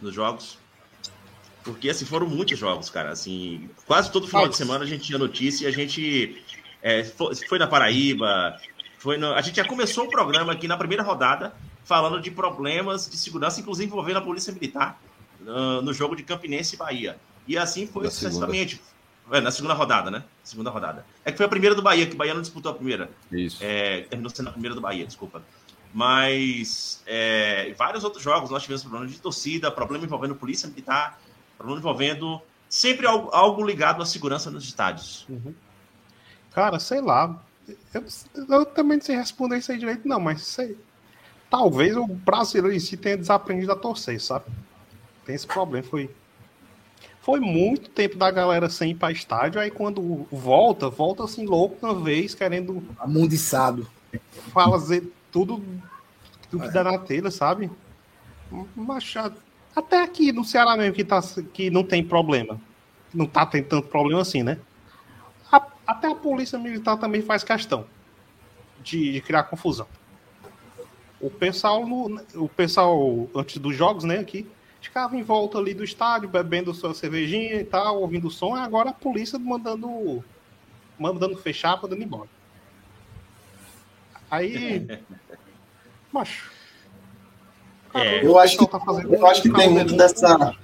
nos 0.00 0.12
jogos. 0.12 0.58
Porque 1.62 1.88
assim 1.88 2.04
foram 2.04 2.26
muitos 2.26 2.58
jogos, 2.58 2.90
cara. 2.90 3.10
Assim, 3.10 3.70
quase 3.86 4.10
todo 4.10 4.26
final 4.26 4.48
de 4.48 4.56
semana 4.56 4.84
a 4.84 4.86
gente 4.86 5.04
tinha 5.04 5.16
notícia 5.16 5.64
e 5.64 5.66
a 5.68 5.70
gente 5.70 6.44
é, 6.82 7.04
foi, 7.04 7.34
foi 7.36 7.58
na 7.58 7.66
Paraíba, 7.66 8.60
foi 8.98 9.16
no- 9.16 9.32
a 9.32 9.40
gente 9.40 9.56
já 9.56 9.64
começou 9.64 10.04
o 10.04 10.10
programa 10.10 10.52
aqui 10.52 10.68
na 10.68 10.76
primeira 10.76 11.02
rodada 11.02 11.54
falando 11.84 12.20
de 12.20 12.30
problemas 12.30 13.08
de 13.08 13.16
segurança, 13.16 13.60
inclusive 13.60 13.86
envolvendo 13.86 14.18
a 14.18 14.22
polícia 14.22 14.52
militar 14.52 14.98
ah, 15.46 15.80
no 15.82 15.92
jogo 15.92 16.16
de 16.16 16.22
Campinense 16.22 16.74
e 16.74 16.78
Bahia. 16.78 17.18
E 17.46 17.56
assim 17.56 17.86
foi 17.86 18.04
Na 18.04 18.10
sucessivamente. 18.10 18.80
É, 19.30 19.40
na 19.40 19.50
segunda 19.50 19.72
rodada, 19.72 20.10
né? 20.10 20.22
Segunda 20.42 20.70
rodada. 20.70 21.06
É 21.24 21.30
que 21.30 21.38
foi 21.38 21.46
a 21.46 21.48
primeira 21.48 21.74
do 21.74 21.80
Bahia, 21.80 22.06
que 22.06 22.14
o 22.14 22.16
Bahia 22.16 22.34
não 22.34 22.42
disputou 22.42 22.72
a 22.72 22.74
primeira. 22.74 23.10
Isso. 23.32 23.58
É, 23.60 24.02
terminou 24.02 24.30
sendo 24.30 24.48
a 24.48 24.52
primeira 24.52 24.74
do 24.74 24.82
Bahia, 24.82 25.06
desculpa. 25.06 25.42
Mas 25.94 27.02
é, 27.06 27.68
em 27.70 27.72
vários 27.72 28.04
outros 28.04 28.22
jogos 28.22 28.50
nós 28.50 28.62
tivemos 28.62 28.82
problemas 28.82 29.12
de 29.12 29.20
torcida, 29.20 29.70
problema 29.70 30.04
envolvendo 30.04 30.34
polícia 30.34 30.68
militar, 30.68 31.18
problema 31.56 31.78
envolvendo 31.78 32.40
sempre 32.68 33.06
algo, 33.06 33.30
algo 33.30 33.64
ligado 33.64 34.02
à 34.02 34.06
segurança 34.06 34.50
nos 34.50 34.64
estádios. 34.64 35.26
Cara, 36.52 36.78
sei 36.78 37.00
lá. 37.00 37.40
Eu, 37.94 38.04
eu 38.50 38.66
também 38.66 38.98
não 38.98 39.04
sei 39.04 39.16
responder 39.16 39.58
isso 39.58 39.72
aí 39.72 39.78
direito, 39.78 40.06
não, 40.06 40.20
mas 40.20 40.42
sei. 40.42 40.76
Talvez 41.54 41.96
o 41.96 42.04
brasileiro 42.04 42.74
em 42.74 42.80
si 42.80 42.96
tenha 42.96 43.16
desaprendido 43.16 43.70
a 43.70 43.76
torcer, 43.76 44.20
sabe? 44.20 44.46
Tem 45.24 45.36
esse 45.36 45.46
problema. 45.46 45.86
Foi, 45.86 46.10
foi 47.22 47.38
muito 47.38 47.90
tempo 47.90 48.16
da 48.16 48.28
galera 48.28 48.68
sem 48.68 48.90
ir 48.90 48.96
pra 48.96 49.12
estádio, 49.12 49.60
aí 49.60 49.70
quando 49.70 50.26
volta, 50.32 50.88
volta 50.90 51.22
assim 51.22 51.46
louco 51.46 51.76
uma 51.80 51.94
vez, 51.94 52.34
querendo 52.34 52.82
Amundiçado. 52.98 53.86
fazer 54.52 55.04
tudo, 55.30 55.62
tudo 56.50 56.64
que 56.64 56.70
dá 56.72 56.82
na 56.82 56.98
telha, 56.98 57.30
sabe? 57.30 57.70
Machado. 58.74 59.36
Até 59.76 60.02
aqui 60.02 60.32
no 60.32 60.44
Ceará 60.44 60.76
mesmo, 60.76 60.92
que, 60.92 61.04
tá, 61.04 61.20
que 61.52 61.70
não 61.70 61.84
tem 61.84 62.02
problema. 62.02 62.60
Não 63.14 63.26
tá 63.26 63.46
tendo 63.46 63.68
tanto 63.68 63.86
problema 63.86 64.22
assim, 64.22 64.42
né? 64.42 64.58
A- 65.52 65.68
até 65.86 66.08
a 66.08 66.16
polícia 66.16 66.58
militar 66.58 66.96
também 66.96 67.22
faz 67.22 67.44
questão 67.44 67.84
de, 68.82 69.12
de 69.12 69.20
criar 69.20 69.44
confusão. 69.44 69.86
O 71.24 71.30
pessoal, 71.30 71.86
no- 71.86 72.20
o 72.34 72.48
pessoal, 72.50 73.26
antes 73.34 73.56
dos 73.56 73.74
jogos, 73.74 74.04
né, 74.04 74.18
aqui, 74.18 74.46
ficava 74.80 75.16
em 75.16 75.22
volta 75.22 75.56
ali 75.56 75.72
do 75.72 75.82
estádio, 75.82 76.28
bebendo 76.28 76.74
sua 76.74 76.92
cervejinha 76.92 77.54
e 77.54 77.64
tal, 77.64 78.02
ouvindo 78.02 78.28
o 78.28 78.30
som, 78.30 78.54
e 78.56 78.60
agora 78.60 78.90
a 78.90 78.92
polícia 78.92 79.38
mandando, 79.38 80.22
mandando 80.98 81.34
fechar, 81.38 81.80
mandando 81.82 82.02
embora. 82.02 82.28
Aí. 84.30 84.86
Macho. 86.12 86.50
É, 87.94 88.24
Eu 88.26 88.38
acho 88.38 88.58
que- 88.58 88.64
eu 89.08 89.26
acho 89.26 89.40
que 89.42 89.50
tem 89.50 89.70
muito 89.70 89.96
dessa- 89.96 90.54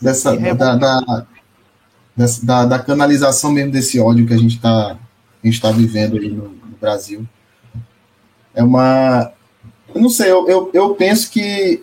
dessa 0.00 0.36
da, 0.36 0.74
da, 0.76 1.26
dessa- 2.14 2.44
da, 2.44 2.66
da 2.66 2.78
canalização 2.78 3.50
mesmo 3.52 3.70
desse 3.72 3.98
ódio 4.00 4.26
que 4.26 4.34
a 4.34 4.36
gente 4.36 4.56
está 4.56 4.98
tá 5.62 5.70
vivendo 5.72 6.18
aí 6.18 6.28
no, 6.28 6.48
no 6.50 6.76
Brasil. 6.80 7.26
É 8.52 8.62
uma. 8.62 9.32
Eu 9.94 10.00
não 10.00 10.10
sei, 10.10 10.30
eu, 10.30 10.48
eu, 10.48 10.70
eu 10.72 10.94
penso 10.94 11.30
que 11.30 11.82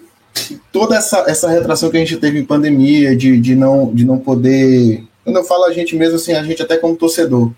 toda 0.72 0.96
essa, 0.96 1.26
essa 1.28 1.50
retração 1.50 1.90
que 1.90 1.98
a 1.98 2.00
gente 2.00 2.18
teve 2.18 2.40
em 2.40 2.46
pandemia, 2.46 3.16
de, 3.16 3.40
de, 3.40 3.56
não, 3.56 3.94
de 3.94 4.06
não 4.06 4.18
poder. 4.18 5.04
Quando 5.24 5.38
eu 5.38 5.44
falo 5.44 5.66
a 5.66 5.74
gente 5.74 5.96
mesmo, 5.96 6.16
assim, 6.16 6.34
a 6.34 6.44
gente 6.44 6.62
até 6.62 6.78
como 6.78 6.96
torcedor, 6.96 7.52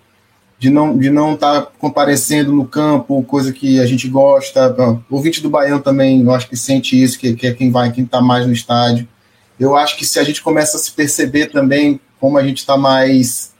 de 0.58 0.68
não 0.68 0.98
de 0.98 1.08
não 1.08 1.34
estar 1.34 1.68
comparecendo 1.78 2.52
no 2.52 2.66
campo, 2.66 3.22
coisa 3.22 3.52
que 3.52 3.80
a 3.80 3.86
gente 3.86 4.08
gosta. 4.08 4.76
O 5.08 5.16
ouvinte 5.16 5.42
do 5.42 5.48
Baiano 5.50 5.80
também, 5.80 6.22
eu 6.22 6.32
acho 6.32 6.48
que 6.48 6.56
sente 6.56 7.00
isso, 7.00 7.18
que, 7.18 7.34
que 7.34 7.46
é 7.46 7.54
quem 7.54 7.70
vai, 7.70 7.92
quem 7.92 8.04
está 8.04 8.20
mais 8.20 8.46
no 8.46 8.52
estádio. 8.52 9.08
Eu 9.58 9.76
acho 9.76 9.96
que 9.96 10.06
se 10.06 10.18
a 10.18 10.24
gente 10.24 10.42
começa 10.42 10.76
a 10.76 10.80
se 10.80 10.90
perceber 10.92 11.46
também 11.46 12.00
como 12.20 12.36
a 12.36 12.42
gente 12.42 12.58
está 12.58 12.76
mais. 12.76 13.52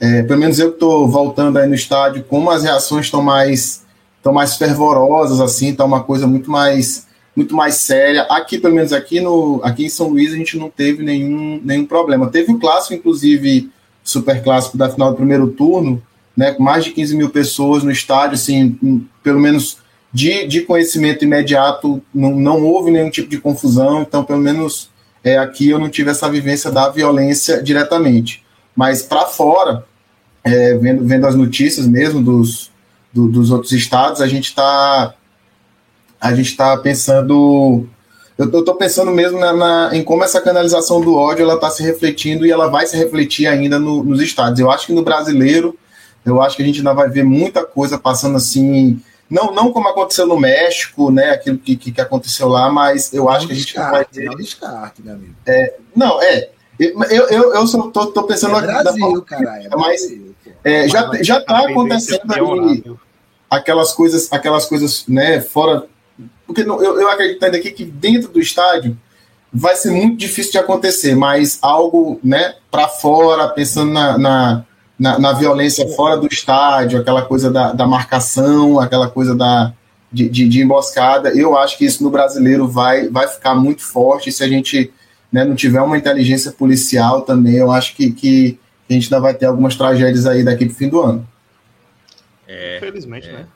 é, 0.00 0.22
pelo 0.22 0.40
menos 0.40 0.58
eu 0.58 0.70
estou 0.70 1.08
voltando 1.08 1.58
aí 1.58 1.66
no 1.66 1.74
estádio, 1.74 2.24
como 2.24 2.50
as 2.50 2.62
reações 2.62 3.06
estão 3.06 3.22
mais 3.22 3.81
estão 4.22 4.32
mais 4.32 4.56
fervorosas, 4.56 5.40
assim, 5.40 5.70
está 5.70 5.84
uma 5.84 6.02
coisa 6.04 6.26
muito 6.28 6.48
mais 6.50 7.10
muito 7.34 7.56
mais 7.56 7.76
séria. 7.76 8.22
Aqui, 8.24 8.58
pelo 8.58 8.74
menos 8.74 8.92
aqui 8.92 9.20
no 9.20 9.60
aqui 9.64 9.86
em 9.86 9.88
São 9.88 10.08
Luís, 10.08 10.32
a 10.32 10.36
gente 10.36 10.56
não 10.56 10.70
teve 10.70 11.02
nenhum, 11.02 11.60
nenhum 11.64 11.84
problema. 11.86 12.28
Teve 12.28 12.52
o 12.52 12.58
clássico, 12.58 12.94
inclusive, 12.94 13.70
super 14.04 14.42
clássico 14.42 14.76
da 14.78 14.88
final 14.90 15.10
do 15.10 15.16
primeiro 15.16 15.48
turno, 15.48 16.00
né, 16.36 16.52
com 16.52 16.62
mais 16.62 16.84
de 16.84 16.90
15 16.90 17.16
mil 17.16 17.30
pessoas 17.30 17.82
no 17.82 17.90
estádio, 17.90 18.34
assim, 18.34 18.78
em- 18.82 19.08
pelo 19.22 19.40
menos 19.40 19.78
de, 20.12 20.46
de 20.46 20.60
conhecimento 20.62 21.24
imediato, 21.24 22.02
não, 22.14 22.30
não 22.32 22.64
houve 22.64 22.90
nenhum 22.90 23.10
tipo 23.10 23.28
de 23.28 23.38
confusão, 23.38 24.02
então, 24.02 24.22
pelo 24.22 24.40
menos 24.40 24.90
é, 25.24 25.38
aqui 25.38 25.70
eu 25.70 25.78
não 25.78 25.88
tive 25.88 26.10
essa 26.10 26.28
vivência 26.28 26.70
da 26.70 26.88
violência 26.90 27.62
diretamente. 27.62 28.42
Mas 28.76 29.02
para 29.02 29.26
fora, 29.26 29.84
é, 30.44 30.74
vendo, 30.74 31.04
vendo 31.04 31.26
as 31.26 31.34
notícias 31.34 31.86
mesmo 31.86 32.22
dos, 32.22 32.70
do, 33.12 33.28
dos 33.28 33.50
outros 33.50 33.72
estados, 33.72 34.20
a 34.20 34.26
gente 34.26 34.46
está 34.46 35.14
a 36.20 36.34
gente 36.34 36.50
está 36.50 36.76
pensando 36.76 37.86
eu 38.38 38.46
estou 38.46 38.74
pensando 38.74 39.10
mesmo 39.10 39.38
na, 39.38 39.52
na, 39.52 39.90
em 39.92 40.02
como 40.02 40.24
essa 40.24 40.40
canalização 40.40 41.00
do 41.00 41.14
ódio 41.14 41.42
ela 41.42 41.54
está 41.54 41.70
se 41.70 41.82
refletindo 41.82 42.46
e 42.46 42.50
ela 42.50 42.68
vai 42.68 42.86
se 42.86 42.96
refletir 42.96 43.46
ainda 43.46 43.78
no, 43.78 44.02
nos 44.02 44.20
estados. 44.20 44.58
Eu 44.58 44.70
acho 44.70 44.86
que 44.86 44.92
no 44.92 45.02
brasileiro, 45.02 45.78
eu 46.24 46.40
acho 46.40 46.56
que 46.56 46.62
a 46.62 46.66
gente 46.66 46.78
ainda 46.78 46.94
vai 46.94 47.08
ver 47.08 47.24
muita 47.24 47.64
coisa 47.64 47.98
passando 47.98 48.36
assim, 48.36 49.00
não, 49.28 49.52
não 49.54 49.72
como 49.72 49.88
aconteceu 49.88 50.26
no 50.26 50.38
México, 50.38 51.10
né, 51.10 51.30
aquilo 51.30 51.58
que, 51.58 51.76
que, 51.76 52.00
aconteceu 52.00 52.48
lá, 52.48 52.70
mas 52.70 53.12
eu 53.12 53.24
não 53.24 53.30
acho 53.30 53.46
que 53.46 53.52
a 53.52 53.56
gente 53.56 53.66
descarte, 53.66 53.92
vai 53.92 54.06
ver. 54.12 54.24
Não 54.26 54.36
descarte, 54.36 55.02
meu 55.02 55.14
amigo. 55.14 55.34
É, 55.46 55.74
não, 55.94 56.22
é. 56.22 56.50
Eu, 57.10 57.28
eu, 57.28 57.54
eu 57.54 57.66
só 57.66 57.82
tô, 57.90 58.06
tô 58.06 58.22
pensando 58.24 58.56
é 58.56 58.62
Brasil, 58.62 59.22
caralho. 59.22 59.68
É 59.72 59.76
mas 59.76 60.02
é, 60.64 60.88
já, 60.88 61.10
já 61.20 61.40
tá 61.40 61.58
acontecendo 61.58 62.32
ali 62.32 62.84
aquelas 63.50 63.92
coisas, 63.92 64.32
aquelas 64.32 64.66
coisas, 64.66 65.04
né, 65.06 65.40
fora. 65.40 65.84
Porque 66.46 66.64
não, 66.64 66.82
eu, 66.82 67.00
eu 67.00 67.08
acredito 67.08 67.42
ainda 67.44 67.58
aqui 67.58 67.70
que 67.70 67.84
dentro 67.84 68.30
do 68.30 68.40
estádio 68.40 68.96
vai 69.52 69.76
ser 69.76 69.90
muito 69.90 70.16
difícil 70.16 70.52
de 70.52 70.58
acontecer, 70.58 71.14
mas 71.14 71.58
algo, 71.60 72.18
né, 72.24 72.54
para 72.70 72.88
fora, 72.88 73.48
pensando 73.48 73.92
na, 73.92 74.16
na, 74.16 74.64
na, 74.98 75.18
na, 75.18 75.32
violência 75.34 75.86
fora 75.88 76.16
do 76.16 76.26
estádio, 76.26 76.98
aquela 76.98 77.22
coisa 77.22 77.50
da, 77.50 77.72
da 77.72 77.86
marcação, 77.86 78.80
aquela 78.80 79.10
coisa 79.10 79.34
da, 79.34 79.74
de, 80.10 80.28
de, 80.30 80.48
de, 80.48 80.62
emboscada, 80.62 81.28
eu 81.36 81.56
acho 81.56 81.76
que 81.76 81.84
isso 81.84 82.02
no 82.02 82.08
brasileiro 82.08 82.66
vai, 82.66 83.08
vai 83.08 83.28
ficar 83.28 83.54
muito 83.54 83.82
forte 83.82 84.32
se 84.32 84.42
a 84.42 84.48
gente 84.48 84.90
né, 85.32 85.44
não 85.44 85.56
tiver 85.56 85.80
uma 85.80 85.96
inteligência 85.96 86.52
policial 86.52 87.22
também, 87.22 87.56
eu 87.56 87.72
acho 87.72 87.96
que, 87.96 88.12
que 88.12 88.58
a 88.88 88.92
gente 88.92 89.04
ainda 89.04 89.20
vai 89.20 89.34
ter 89.34 89.46
algumas 89.46 89.74
tragédias 89.74 90.26
aí 90.26 90.44
daqui 90.44 90.66
pro 90.66 90.74
fim 90.74 90.88
do 90.88 91.00
ano. 91.00 91.28
É, 92.46 92.76
Infelizmente, 92.76 93.28
é. 93.28 93.32
né? 93.32 93.46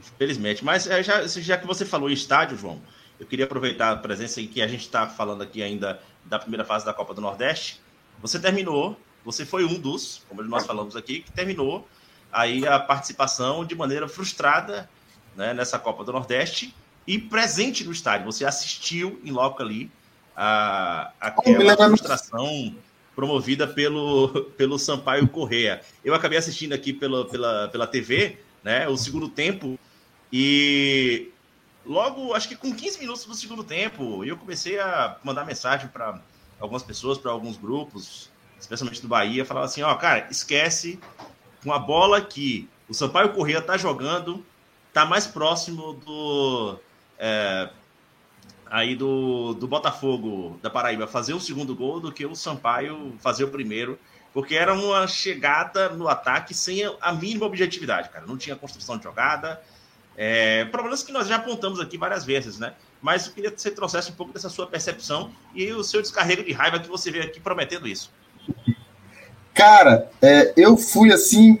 Infelizmente. 0.00 0.64
Mas 0.64 0.86
é, 0.86 1.02
já, 1.02 1.26
já 1.26 1.58
que 1.58 1.66
você 1.66 1.84
falou 1.84 2.08
em 2.08 2.14
estádio, 2.14 2.56
João, 2.56 2.80
eu 3.20 3.26
queria 3.26 3.44
aproveitar 3.44 3.92
a 3.92 3.96
presença 3.96 4.40
em 4.40 4.46
que 4.46 4.62
a 4.62 4.66
gente 4.66 4.80
está 4.80 5.06
falando 5.06 5.42
aqui 5.42 5.62
ainda 5.62 6.00
da 6.24 6.38
primeira 6.38 6.64
fase 6.64 6.86
da 6.86 6.94
Copa 6.94 7.12
do 7.12 7.20
Nordeste. 7.20 7.80
Você 8.22 8.38
terminou, 8.38 8.98
você 9.24 9.44
foi 9.44 9.64
um 9.64 9.78
dos, 9.78 10.22
como 10.28 10.42
nós 10.42 10.66
falamos 10.66 10.96
aqui, 10.96 11.20
que 11.20 11.32
terminou 11.32 11.86
aí 12.32 12.66
a 12.66 12.78
participação 12.78 13.64
de 13.64 13.74
maneira 13.74 14.08
frustrada 14.08 14.88
né, 15.36 15.52
nessa 15.52 15.78
Copa 15.78 16.04
do 16.04 16.12
Nordeste 16.12 16.74
e 17.06 17.18
presente 17.18 17.84
no 17.84 17.92
estádio. 17.92 18.26
Você 18.26 18.44
assistiu 18.44 19.20
em 19.24 19.30
loco 19.30 19.62
ali 19.62 19.90
a, 20.40 21.10
aquela 21.20 21.76
frustração 21.76 22.72
promovida 23.16 23.66
pelo, 23.66 24.44
pelo 24.56 24.78
Sampaio 24.78 25.26
Correa. 25.26 25.82
Eu 26.04 26.14
acabei 26.14 26.38
assistindo 26.38 26.72
aqui 26.72 26.92
pela, 26.92 27.26
pela, 27.26 27.66
pela 27.66 27.86
TV, 27.88 28.38
né, 28.62 28.86
o 28.86 28.96
segundo 28.96 29.28
tempo, 29.28 29.76
e 30.32 31.30
logo, 31.84 32.32
acho 32.34 32.48
que 32.48 32.54
com 32.54 32.72
15 32.72 33.00
minutos 33.00 33.24
do 33.24 33.34
segundo 33.34 33.64
tempo, 33.64 34.24
eu 34.24 34.36
comecei 34.36 34.78
a 34.78 35.16
mandar 35.24 35.44
mensagem 35.44 35.88
para 35.88 36.20
algumas 36.60 36.84
pessoas, 36.84 37.18
para 37.18 37.32
alguns 37.32 37.56
grupos, 37.56 38.30
especialmente 38.60 39.02
do 39.02 39.08
Bahia, 39.08 39.44
falava 39.44 39.66
assim, 39.66 39.82
ó, 39.82 39.92
cara, 39.96 40.28
esquece 40.30 41.00
com 41.64 41.72
a 41.72 41.78
bola 41.80 42.20
que 42.20 42.68
o 42.88 42.94
Sampaio 42.94 43.32
Correa 43.32 43.60
tá 43.60 43.76
jogando, 43.76 44.46
tá 44.92 45.04
mais 45.04 45.26
próximo 45.26 45.94
do 45.94 46.78
é, 47.18 47.70
aí 48.70 48.94
do, 48.94 49.54
do 49.54 49.66
Botafogo 49.66 50.58
da 50.62 50.70
Paraíba 50.70 51.06
fazer 51.06 51.34
o 51.34 51.40
segundo 51.40 51.74
gol 51.74 52.00
do 52.00 52.12
que 52.12 52.24
o 52.26 52.34
Sampaio 52.34 53.14
fazer 53.18 53.44
o 53.44 53.48
primeiro, 53.48 53.98
porque 54.32 54.54
era 54.54 54.74
uma 54.74 55.06
chegada 55.06 55.88
no 55.90 56.08
ataque 56.08 56.54
sem 56.54 56.82
a 57.00 57.12
mínima 57.12 57.46
objetividade, 57.46 58.10
cara. 58.10 58.26
Não 58.26 58.36
tinha 58.36 58.54
construção 58.54 58.98
de 58.98 59.04
jogada. 59.04 59.60
É, 60.16 60.64
problemas 60.66 61.02
que 61.02 61.12
nós 61.12 61.28
já 61.28 61.36
apontamos 61.36 61.80
aqui 61.80 61.96
várias 61.96 62.24
vezes, 62.24 62.58
né? 62.58 62.74
Mas 63.00 63.26
eu 63.26 63.32
queria 63.32 63.50
que 63.50 63.60
você 63.60 63.70
trouxesse 63.70 64.10
um 64.10 64.14
pouco 64.14 64.32
dessa 64.32 64.48
sua 64.48 64.66
percepção 64.66 65.30
e 65.54 65.72
o 65.72 65.84
seu 65.84 66.02
descarrego 66.02 66.42
de 66.42 66.52
raiva 66.52 66.80
que 66.80 66.88
você 66.88 67.10
veio 67.10 67.24
aqui 67.24 67.40
prometendo 67.40 67.86
isso. 67.86 68.10
Cara, 69.54 70.10
é, 70.20 70.52
eu 70.56 70.76
fui 70.76 71.12
assim. 71.12 71.60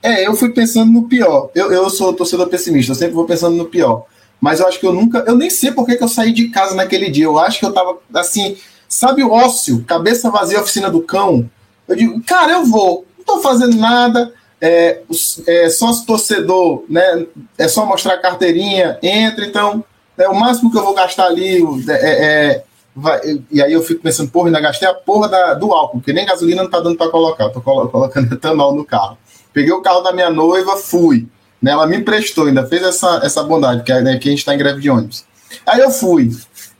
É, 0.00 0.26
eu 0.26 0.34
fui 0.34 0.52
pensando 0.52 0.92
no 0.92 1.08
pior. 1.08 1.50
Eu, 1.54 1.72
eu 1.72 1.90
sou 1.90 2.12
torcedor 2.12 2.48
pessimista, 2.48 2.92
eu 2.92 2.96
sempre 2.96 3.14
vou 3.14 3.26
pensando 3.26 3.56
no 3.56 3.66
pior 3.66 4.06
mas 4.42 4.58
eu 4.58 4.66
acho 4.66 4.80
que 4.80 4.86
eu 4.86 4.92
nunca. 4.92 5.22
Eu 5.24 5.36
nem 5.36 5.48
sei 5.48 5.70
por 5.70 5.86
que, 5.86 5.96
eu 6.02 6.08
saí 6.08 6.32
de 6.32 6.48
casa 6.48 6.74
naquele 6.74 7.08
dia. 7.08 7.26
Eu 7.26 7.38
acho 7.38 7.60
que 7.60 7.64
eu 7.64 7.72
tava 7.72 7.98
assim, 8.12 8.56
sabe 8.88 9.22
o 9.22 9.30
ócio, 9.30 9.84
cabeça 9.84 10.32
vazia, 10.32 10.60
oficina 10.60 10.90
do 10.90 11.00
cão? 11.00 11.48
Eu 11.86 11.94
digo, 11.94 12.20
cara, 12.24 12.54
eu 12.54 12.64
vou, 12.64 13.06
não 13.16 13.24
tô 13.24 13.40
fazendo 13.40 13.76
nada. 13.76 14.34
É, 14.60 15.00
é 15.46 15.70
sócio 15.70 16.04
torcedor, 16.04 16.82
né? 16.88 17.24
É 17.56 17.68
só 17.68 17.86
mostrar 17.86 18.14
a 18.14 18.20
carteirinha, 18.20 18.98
entra, 19.00 19.46
então. 19.46 19.84
É, 20.18 20.28
o 20.28 20.34
máximo 20.34 20.72
que 20.72 20.76
eu 20.76 20.84
vou 20.84 20.94
gastar 20.94 21.26
ali 21.26 21.62
é, 21.88 21.92
é, 21.92 22.24
é 22.24 22.64
vai, 22.94 23.20
e 23.48 23.62
aí 23.62 23.72
eu 23.72 23.82
fico 23.82 24.02
pensando, 24.02 24.30
porra, 24.30 24.48
ainda 24.48 24.60
gastei 24.60 24.88
a 24.88 24.94
porra 24.94 25.28
da, 25.28 25.54
do 25.54 25.72
álcool, 25.72 25.98
porque 25.98 26.12
nem 26.12 26.26
gasolina 26.26 26.64
não 26.64 26.70
tá 26.70 26.80
dando 26.80 26.96
para 26.96 27.10
colocar, 27.10 27.44
eu 27.44 27.52
tô 27.52 27.60
colocando 27.60 28.30
etanol 28.34 28.74
no 28.74 28.84
carro. 28.84 29.16
Peguei 29.52 29.72
o 29.72 29.82
carro 29.82 30.00
da 30.00 30.12
minha 30.12 30.30
noiva, 30.30 30.76
fui. 30.76 31.28
Né? 31.62 31.70
Ela 31.70 31.86
me 31.86 31.96
emprestou, 31.96 32.46
ainda 32.46 32.66
fez 32.66 32.82
essa, 32.82 33.20
essa 33.22 33.42
bondade, 33.42 33.84
que, 33.84 33.94
né, 34.00 34.18
que 34.18 34.28
a 34.28 34.30
gente 34.30 34.40
está 34.40 34.54
em 34.54 34.58
greve 34.58 34.80
de 34.80 34.90
ônibus. 34.90 35.24
Aí 35.66 35.80
eu 35.80 35.90
fui. 35.90 36.30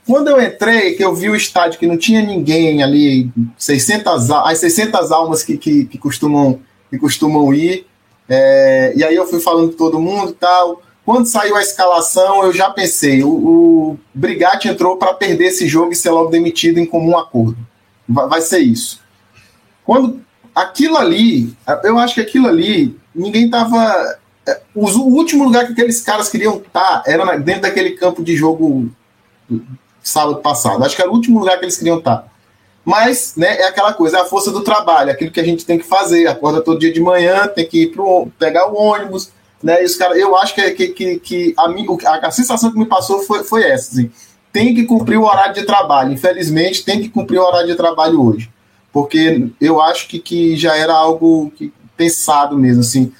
Quando 0.05 0.27
eu 0.27 0.41
entrei, 0.41 0.95
que 0.95 1.03
eu 1.03 1.15
vi 1.15 1.29
o 1.29 1.35
estádio 1.35 1.79
que 1.79 1.87
não 1.87 1.97
tinha 1.97 2.21
ninguém 2.21 2.83
ali, 2.83 3.31
600, 3.57 4.29
as 4.31 4.57
600 4.57 5.11
almas 5.11 5.43
que, 5.43 5.57
que, 5.57 5.85
que 5.85 5.97
costumam, 5.97 6.59
que 6.89 6.97
costumam 6.97 7.53
ir, 7.53 7.87
é, 8.27 8.93
e 8.95 9.03
aí 9.03 9.15
eu 9.15 9.25
fui 9.25 9.39
falando 9.39 9.71
com 9.71 9.77
todo 9.77 10.01
mundo 10.01 10.31
e 10.31 10.35
tal. 10.35 10.81
Quando 11.05 11.25
saiu 11.25 11.55
a 11.55 11.61
escalação, 11.61 12.43
eu 12.43 12.53
já 12.53 12.69
pensei, 12.69 13.23
o, 13.23 13.29
o 13.29 13.99
Brigatti 14.13 14.67
entrou 14.67 14.97
para 14.97 15.13
perder 15.13 15.45
esse 15.45 15.67
jogo 15.67 15.91
e 15.91 15.95
ser 15.95 16.11
logo 16.11 16.29
demitido 16.29 16.79
em 16.79 16.85
comum 16.85 17.17
acordo. 17.17 17.57
Vai, 18.07 18.27
vai 18.27 18.41
ser 18.41 18.59
isso. 18.59 19.01
Quando 19.85 20.21
aquilo 20.53 20.97
ali, 20.97 21.53
eu 21.83 21.97
acho 21.97 22.15
que 22.15 22.21
aquilo 22.21 22.47
ali, 22.47 22.97
ninguém 23.13 23.45
estava 23.45 24.17
o 24.75 24.87
último 24.87 25.43
lugar 25.43 25.65
que 25.65 25.73
aqueles 25.73 26.01
caras 26.01 26.29
queriam 26.29 26.57
estar 26.57 27.03
era 27.05 27.37
dentro 27.37 27.61
daquele 27.61 27.91
campo 27.91 28.23
de 28.23 28.35
jogo 28.35 28.89
sábado 30.01 30.37
passado. 30.41 30.83
Acho 30.83 30.95
que 30.95 31.01
era 31.01 31.09
o 31.11 31.13
último 31.13 31.39
lugar 31.39 31.57
que 31.57 31.65
eles 31.65 31.77
queriam 31.77 31.99
estar. 31.99 32.27
Mas, 32.83 33.35
né, 33.37 33.61
é 33.61 33.67
aquela 33.67 33.93
coisa, 33.93 34.17
é 34.17 34.21
a 34.21 34.25
força 34.25 34.51
do 34.51 34.61
trabalho, 34.61 35.09
aquilo 35.09 35.31
que 35.31 35.39
a 35.39 35.45
gente 35.45 35.65
tem 35.65 35.77
que 35.77 35.85
fazer. 35.85 36.27
Acorda 36.27 36.61
todo 36.61 36.79
dia 36.79 36.91
de 36.91 36.99
manhã, 36.99 37.47
tem 37.47 37.65
que 37.65 37.83
ir 37.83 37.87
pro, 37.91 38.27
pegar 38.37 38.69
o 38.69 38.75
ônibus, 38.75 39.31
né? 39.61 39.81
E 39.81 39.85
os 39.85 39.95
cara, 39.95 40.17
eu 40.17 40.35
acho 40.35 40.53
que, 40.53 40.71
que, 40.71 40.87
que, 40.89 41.19
que 41.19 41.55
a, 41.57 42.09
a, 42.09 42.27
a, 42.27 42.31
sensação 42.31 42.71
que 42.71 42.77
me 42.77 42.85
passou 42.85 43.19
foi, 43.19 43.43
foi 43.45 43.63
essa. 43.63 43.93
Assim, 43.93 44.11
tem 44.51 44.75
que 44.75 44.83
cumprir 44.83 45.17
o 45.17 45.23
horário 45.23 45.53
de 45.53 45.63
trabalho. 45.63 46.11
Infelizmente, 46.11 46.83
tem 46.83 47.01
que 47.01 47.07
cumprir 47.07 47.39
o 47.39 47.43
horário 47.43 47.67
de 47.67 47.75
trabalho 47.75 48.21
hoje. 48.21 48.51
Porque 48.91 49.49
eu 49.61 49.81
acho 49.81 50.09
que, 50.09 50.19
que 50.19 50.57
já 50.57 50.75
era 50.75 50.93
algo 50.93 51.51
que, 51.55 51.73
pensado 51.95 52.57
mesmo, 52.57 52.81
assim 52.81 53.13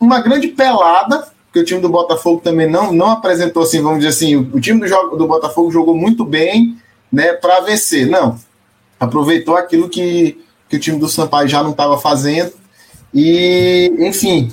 uma 0.00 0.20
grande 0.20 0.48
pelada, 0.48 1.26
que 1.52 1.60
o 1.60 1.64
time 1.64 1.80
do 1.80 1.88
Botafogo 1.88 2.40
também 2.42 2.68
não, 2.68 2.92
não 2.92 3.10
apresentou 3.10 3.62
assim, 3.62 3.80
vamos 3.80 3.98
dizer 3.98 4.10
assim, 4.10 4.36
o, 4.36 4.56
o 4.56 4.60
time 4.60 4.80
do, 4.80 4.86
jogo, 4.86 5.16
do 5.16 5.26
Botafogo 5.26 5.70
jogou 5.70 5.96
muito 5.96 6.24
bem 6.24 6.76
né, 7.10 7.32
para 7.32 7.60
vencer. 7.60 8.06
Não. 8.06 8.38
Aproveitou 9.00 9.56
aquilo 9.56 9.88
que, 9.88 10.38
que 10.68 10.76
o 10.76 10.80
time 10.80 10.98
do 10.98 11.08
Sampaio 11.08 11.48
já 11.48 11.62
não 11.62 11.70
estava 11.70 11.98
fazendo. 11.98 12.52
E, 13.12 13.90
enfim, 13.98 14.50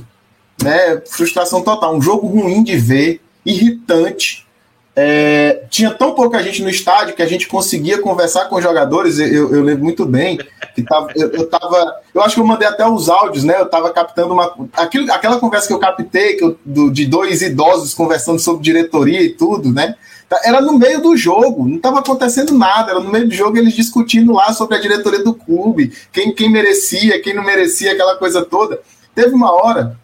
né, 0.62 1.02
frustração 1.10 1.62
total. 1.62 1.96
Um 1.96 2.02
jogo 2.02 2.28
ruim 2.28 2.64
de 2.64 2.78
ver, 2.78 3.22
irritante. 3.46 4.48
É, 4.96 5.64
tinha 5.72 5.90
tão 5.90 6.14
pouca 6.14 6.42
gente 6.44 6.62
no 6.62 6.70
estádio 6.70 7.16
que 7.16 7.24
a 7.24 7.28
gente 7.28 7.48
conseguia 7.48 8.00
conversar 8.00 8.46
com 8.46 8.58
os 8.58 8.64
jogadores. 8.64 9.18
Eu, 9.18 9.54
eu 9.54 9.64
lembro 9.64 9.84
muito 9.84 10.06
bem 10.06 10.38
que 10.76 10.84
tava, 10.84 11.08
eu, 11.16 11.32
eu 11.32 11.50
tava. 11.50 11.96
Eu 12.14 12.22
acho 12.22 12.36
que 12.36 12.42
eu 12.42 12.46
mandei 12.46 12.68
até 12.68 12.88
os 12.88 13.10
áudios, 13.10 13.44
né? 13.44 13.60
Eu 13.60 13.66
tava 13.66 13.92
captando 13.92 14.34
uma. 14.34 14.54
Aquilo, 14.74 15.12
aquela 15.12 15.40
conversa 15.40 15.68
que 15.68 15.74
eu 15.74 15.80
captei, 15.80 16.36
que 16.36 16.44
eu, 16.44 16.60
do, 16.64 16.92
de 16.92 17.08
dois 17.08 17.42
idosos 17.42 17.94
conversando 17.96 18.40
sobre 18.40 18.62
diretoria 18.62 19.22
e 19.22 19.30
tudo, 19.30 19.72
né? 19.72 19.96
Tá, 20.30 20.40
era 20.44 20.62
no 20.62 20.78
meio 20.78 21.02
do 21.02 21.18
jogo, 21.18 21.68
não 21.68 21.78
estava 21.78 22.00
acontecendo 22.00 22.56
nada, 22.56 22.92
era 22.92 23.00
no 23.00 23.12
meio 23.12 23.28
do 23.28 23.34
jogo 23.34 23.58
eles 23.58 23.74
discutindo 23.74 24.32
lá 24.34 24.54
sobre 24.54 24.78
a 24.78 24.80
diretoria 24.80 25.24
do 25.24 25.34
clube, 25.34 25.92
quem, 26.12 26.34
quem 26.34 26.50
merecia, 26.52 27.22
quem 27.22 27.34
não 27.34 27.44
merecia, 27.44 27.94
aquela 27.94 28.16
coisa 28.16 28.46
toda. 28.46 28.80
Teve 29.16 29.34
uma 29.34 29.52
hora 29.52 29.98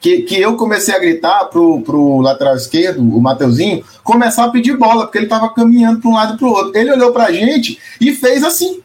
que, 0.00 0.22
que 0.22 0.40
eu 0.40 0.56
comecei 0.56 0.94
a 0.94 0.98
gritar 0.98 1.46
pro, 1.46 1.80
pro 1.82 2.20
lateral 2.20 2.56
esquerdo, 2.56 3.00
o 3.00 3.20
Mateuzinho, 3.20 3.84
começar 4.04 4.44
a 4.44 4.50
pedir 4.50 4.76
bola, 4.76 5.04
porque 5.04 5.18
ele 5.18 5.26
tava 5.26 5.52
caminhando 5.52 6.00
para 6.00 6.10
um 6.10 6.14
lado 6.14 6.34
e 6.34 6.38
pro 6.38 6.48
outro. 6.48 6.76
Ele 6.76 6.92
olhou 6.92 7.12
pra 7.12 7.32
gente 7.32 7.78
e 8.00 8.14
fez 8.14 8.44
assim. 8.44 8.80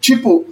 Tipo, 0.00 0.44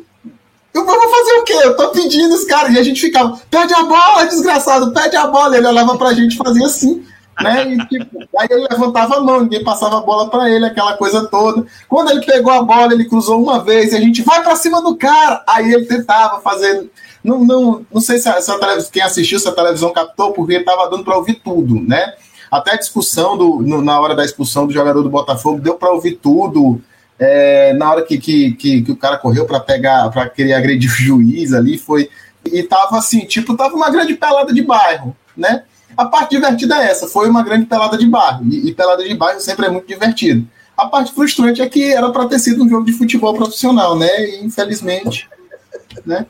eu 0.72 0.86
vou 0.86 1.10
fazer 1.10 1.32
o 1.32 1.44
quê? 1.44 1.54
Eu 1.54 1.76
tô 1.76 1.88
pedindo 1.88 2.34
os 2.34 2.44
caras. 2.44 2.72
E 2.74 2.78
a 2.78 2.82
gente 2.82 3.00
ficava, 3.00 3.38
pede 3.50 3.74
a 3.74 3.82
bola, 3.82 4.26
desgraçado, 4.26 4.92
pede 4.92 5.16
a 5.16 5.26
bola. 5.26 5.56
Ele 5.56 5.66
olhava 5.66 5.98
pra 5.98 6.12
gente 6.12 6.34
e 6.34 6.38
fazia 6.38 6.66
assim. 6.66 7.04
Né? 7.42 7.72
E, 7.72 7.86
tipo, 7.86 8.18
aí 8.38 8.48
ele 8.50 8.68
levantava 8.70 9.16
a 9.16 9.20
mão, 9.20 9.40
ninguém 9.40 9.64
passava 9.64 9.98
a 9.98 10.02
bola 10.02 10.28
para 10.28 10.50
ele, 10.50 10.66
aquela 10.66 10.96
coisa 10.96 11.26
toda. 11.26 11.66
Quando 11.88 12.10
ele 12.10 12.24
pegou 12.24 12.52
a 12.52 12.62
bola, 12.62 12.92
ele 12.92 13.08
cruzou 13.08 13.42
uma 13.42 13.64
vez 13.64 13.92
e 13.92 13.96
a 13.96 14.00
gente 14.00 14.22
vai 14.22 14.42
para 14.42 14.56
cima 14.56 14.82
do 14.82 14.94
cara. 14.94 15.42
Aí 15.46 15.72
ele 15.72 15.86
tentava 15.86 16.40
fazer. 16.40 16.90
Não, 17.22 17.44
não, 17.44 17.86
não 17.92 18.00
sei 18.00 18.18
se, 18.18 18.28
a, 18.28 18.40
se 18.40 18.50
a 18.50 18.58
televisão, 18.58 18.90
quem 18.90 19.02
assistiu, 19.02 19.38
se 19.38 19.48
a 19.48 19.52
televisão 19.52 19.92
captou, 19.92 20.32
porque 20.32 20.54
estava 20.54 20.88
dando 20.88 21.04
para 21.04 21.16
ouvir 21.16 21.34
tudo, 21.34 21.80
né? 21.80 22.14
Até 22.50 22.72
a 22.72 22.78
discussão 22.78 23.36
do, 23.36 23.60
no, 23.60 23.82
na 23.82 24.00
hora 24.00 24.14
da 24.14 24.24
expulsão 24.24 24.66
do 24.66 24.72
jogador 24.72 25.02
do 25.02 25.10
Botafogo, 25.10 25.60
deu 25.60 25.74
para 25.74 25.92
ouvir 25.92 26.16
tudo. 26.16 26.80
É, 27.18 27.74
na 27.74 27.90
hora 27.90 28.02
que, 28.02 28.16
que, 28.18 28.52
que, 28.52 28.82
que 28.82 28.92
o 28.92 28.96
cara 28.96 29.18
correu 29.18 29.44
para 29.44 29.60
pegar, 29.60 30.10
para 30.10 30.28
querer 30.28 30.54
agredir 30.54 30.90
o 30.90 30.94
juiz 30.94 31.52
ali, 31.52 31.76
foi. 31.76 32.08
E 32.44 32.62
tava 32.62 32.96
assim, 32.96 33.20
tipo, 33.26 33.54
tava 33.56 33.74
uma 33.74 33.90
grande 33.90 34.14
pelada 34.14 34.52
de 34.52 34.62
bairro, 34.62 35.14
né? 35.36 35.64
A 35.96 36.06
parte 36.06 36.30
divertida 36.30 36.82
é 36.82 36.90
essa, 36.90 37.06
foi 37.06 37.28
uma 37.28 37.42
grande 37.42 37.66
pelada 37.66 37.98
de 37.98 38.06
bairro. 38.06 38.44
E, 38.50 38.70
e 38.70 38.74
pelada 38.74 39.06
de 39.06 39.14
bairro 39.14 39.40
sempre 39.40 39.66
é 39.66 39.68
muito 39.68 39.86
divertido. 39.86 40.48
A 40.76 40.86
parte 40.86 41.12
frustrante 41.12 41.60
é 41.60 41.68
que 41.68 41.92
era 41.92 42.08
para 42.10 42.26
ter 42.26 42.38
sido 42.38 42.64
um 42.64 42.68
jogo 42.68 42.86
de 42.86 42.94
futebol 42.94 43.34
profissional, 43.34 43.98
né? 43.98 44.08
E 44.30 44.44
infelizmente, 44.44 45.28
né? 46.04 46.26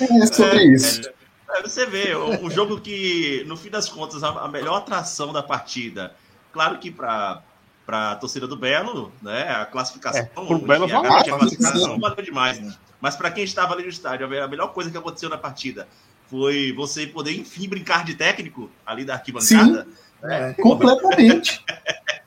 É 0.00 0.26
sobre 0.26 0.64
isso. 0.74 1.08
É, 1.50 1.62
você 1.62 1.86
vê, 1.86 2.14
o, 2.14 2.46
o, 2.46 2.50
jogo 2.50 2.80
que, 2.80 3.44
no 3.46 3.56
fim 3.56 3.70
das 3.70 3.88
contas, 3.88 4.24
a, 4.24 4.28
a 4.28 4.48
melhor 4.48 4.78
atração 4.78 5.32
da 5.32 5.42
partida, 5.42 6.14
claro 6.52 6.78
que 6.78 6.90
para 6.90 7.42
para 7.86 8.12
a 8.12 8.16
torcida 8.16 8.46
do 8.46 8.56
Belo, 8.56 9.12
né? 9.20 9.42
A 9.50 9.66
classificação. 9.66 10.22
É, 10.22 10.24
pro 10.24 10.58
Belo 10.58 10.86
enfim, 10.86 10.94
a, 10.94 11.18
a 11.18 11.24
classificação 11.24 12.00
valeu 12.00 12.24
demais. 12.24 12.58
Né? 12.58 12.74
Mas 13.00 13.14
para 13.14 13.30
quem 13.30 13.44
estava 13.44 13.74
ali 13.74 13.82
no 13.82 13.90
estádio, 13.90 14.26
a 14.26 14.48
melhor 14.48 14.68
coisa 14.72 14.90
que 14.90 14.96
aconteceu 14.96 15.28
na 15.28 15.36
partida 15.36 15.86
foi 16.28 16.72
você 16.72 17.06
poder, 17.06 17.32
enfim, 17.32 17.68
brincar 17.68 18.04
de 18.04 18.14
técnico 18.14 18.70
ali 18.86 19.04
da 19.04 19.14
arquibancada. 19.14 19.84
Sim, 19.84 20.30
é, 20.30 20.54
completamente. 20.54 21.62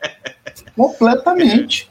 completamente. 0.77 1.89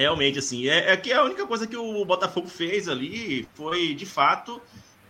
Realmente, 0.00 0.38
assim, 0.38 0.66
é, 0.68 0.92
é, 0.92 0.96
que 0.96 1.12
a 1.12 1.22
única 1.22 1.46
coisa 1.46 1.66
que 1.66 1.76
o 1.76 2.04
Botafogo 2.04 2.48
fez 2.48 2.88
ali 2.88 3.46
foi, 3.54 3.94
de 3.94 4.06
fato, 4.06 4.60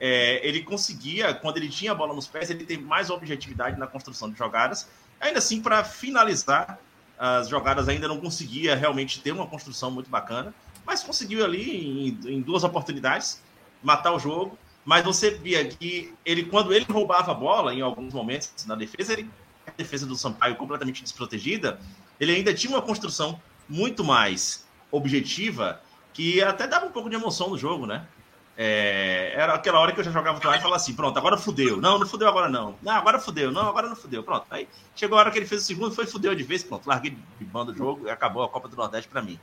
é, 0.01 0.47
ele 0.47 0.63
conseguia, 0.63 1.33
quando 1.33 1.59
ele 1.59 1.69
tinha 1.69 1.93
a 1.93 1.95
bola 1.95 2.15
nos 2.15 2.27
pés, 2.27 2.51
ele 2.51 2.65
tem 2.65 2.79
mais 2.79 3.09
objetividade 3.11 3.79
na 3.79 3.87
construção 3.87 4.31
de 4.31 4.37
jogadas. 4.37 4.89
Ainda 5.21 5.39
assim, 5.39 5.61
para 5.61 5.85
finalizar 5.85 6.79
as 7.19 7.49
jogadas, 7.49 7.89
ainda 7.89 8.09
não 8.09 8.19
conseguia 8.19 8.75
realmente 8.75 9.21
ter 9.21 9.33
uma 9.33 9.47
construção 9.47 9.91
muito 9.91 10.11
bacana 10.11 10.55
mas 10.91 11.05
conseguiu 11.05 11.45
ali 11.45 12.19
em, 12.25 12.35
em 12.35 12.41
duas 12.41 12.65
oportunidades 12.65 13.41
matar 13.81 14.13
o 14.13 14.19
jogo. 14.19 14.59
Mas 14.85 15.05
você 15.05 15.31
via 15.31 15.65
que 15.65 16.13
ele, 16.25 16.45
quando 16.45 16.73
ele 16.73 16.85
roubava 16.89 17.31
a 17.31 17.35
bola, 17.35 17.73
em 17.73 17.81
alguns 17.81 18.13
momentos 18.13 18.51
na 18.67 18.75
defesa, 18.75 19.13
ele, 19.13 19.31
a 19.67 19.71
defesa 19.71 20.05
do 20.05 20.17
Sampaio 20.17 20.57
completamente 20.57 21.03
desprotegida, 21.03 21.79
ele 22.19 22.33
ainda 22.35 22.53
tinha 22.53 22.73
uma 22.73 22.83
construção 22.83 23.41
muito 23.69 24.03
mais 24.03 24.67
objetiva 24.91 25.81
que 26.13 26.43
até 26.43 26.67
dava 26.67 26.87
um 26.87 26.91
pouco 26.91 27.09
de 27.09 27.17
emoção 27.17 27.51
no 27.51 27.59
jogo, 27.59 27.87
né? 27.87 28.07
É, 28.57 29.33
era 29.35 29.55
aquela 29.55 29.79
hora 29.79 29.93
que 29.93 30.01
eu 30.01 30.05
já 30.05 30.11
jogava 30.11 30.39
lá 30.47 30.57
e 30.57 30.61
falava 30.61 30.77
assim: 30.77 30.95
pronto, 30.95 31.17
agora 31.19 31.39
fudeu. 31.39 31.79
Não, 31.79 31.99
não 31.99 32.07
fudeu 32.07 32.29
agora 32.29 32.49
não. 32.49 32.77
Não, 32.83 32.93
agora 32.93 33.19
fudeu. 33.19 33.51
Não, 33.51 33.67
agora 33.67 33.89
não 33.89 33.97
fudeu. 33.97 34.23
Pronto. 34.23 34.45
Aí 34.51 34.69
chegou 34.95 35.17
a 35.17 35.21
hora 35.23 35.31
que 35.31 35.39
ele 35.39 35.47
fez 35.47 35.63
o 35.63 35.65
segundo, 35.65 35.95
foi 35.95 36.07
fudeu 36.07 36.35
de 36.35 36.43
vez. 36.43 36.63
Pronto, 36.63 36.87
larguei 36.87 37.17
de 37.39 37.45
banda 37.45 37.73
o 37.73 37.75
jogo 37.75 38.07
e 38.07 38.11
acabou 38.11 38.43
a 38.43 38.49
Copa 38.49 38.69
do 38.69 38.77
Nordeste 38.77 39.09
para 39.09 39.23
mim. 39.23 39.41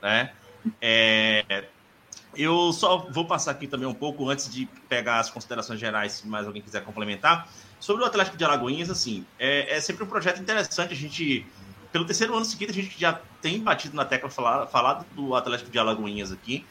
Né? 0.00 0.32
É, 0.80 1.64
eu 2.36 2.72
só 2.72 3.08
vou 3.10 3.24
passar 3.24 3.50
aqui 3.50 3.66
também 3.66 3.88
um 3.88 3.94
pouco 3.94 4.28
antes 4.28 4.48
de 4.48 4.66
pegar 4.88 5.18
as 5.18 5.30
considerações 5.30 5.80
gerais, 5.80 6.12
se 6.12 6.28
mais 6.28 6.46
alguém 6.46 6.62
quiser 6.62 6.84
complementar. 6.84 7.48
Sobre 7.80 8.04
o 8.04 8.06
Atlético 8.06 8.36
de 8.36 8.44
Alagoinhas, 8.44 8.90
assim, 8.90 9.26
é, 9.38 9.76
é 9.76 9.80
sempre 9.80 10.04
um 10.04 10.06
projeto 10.06 10.40
interessante. 10.40 10.92
A 10.92 10.96
gente, 10.96 11.46
pelo 11.92 12.04
terceiro 12.04 12.34
ano 12.34 12.44
seguinte, 12.44 12.70
a 12.70 12.74
gente 12.74 12.98
já 12.98 13.20
tem 13.42 13.60
batido 13.60 13.96
na 13.96 14.04
tecla 14.04 14.30
falar, 14.30 14.66
falar 14.66 15.04
do 15.14 15.34
Atlético 15.34 15.70
de 15.70 15.78
Alagoinhas 15.78 16.32
aqui, 16.32 16.64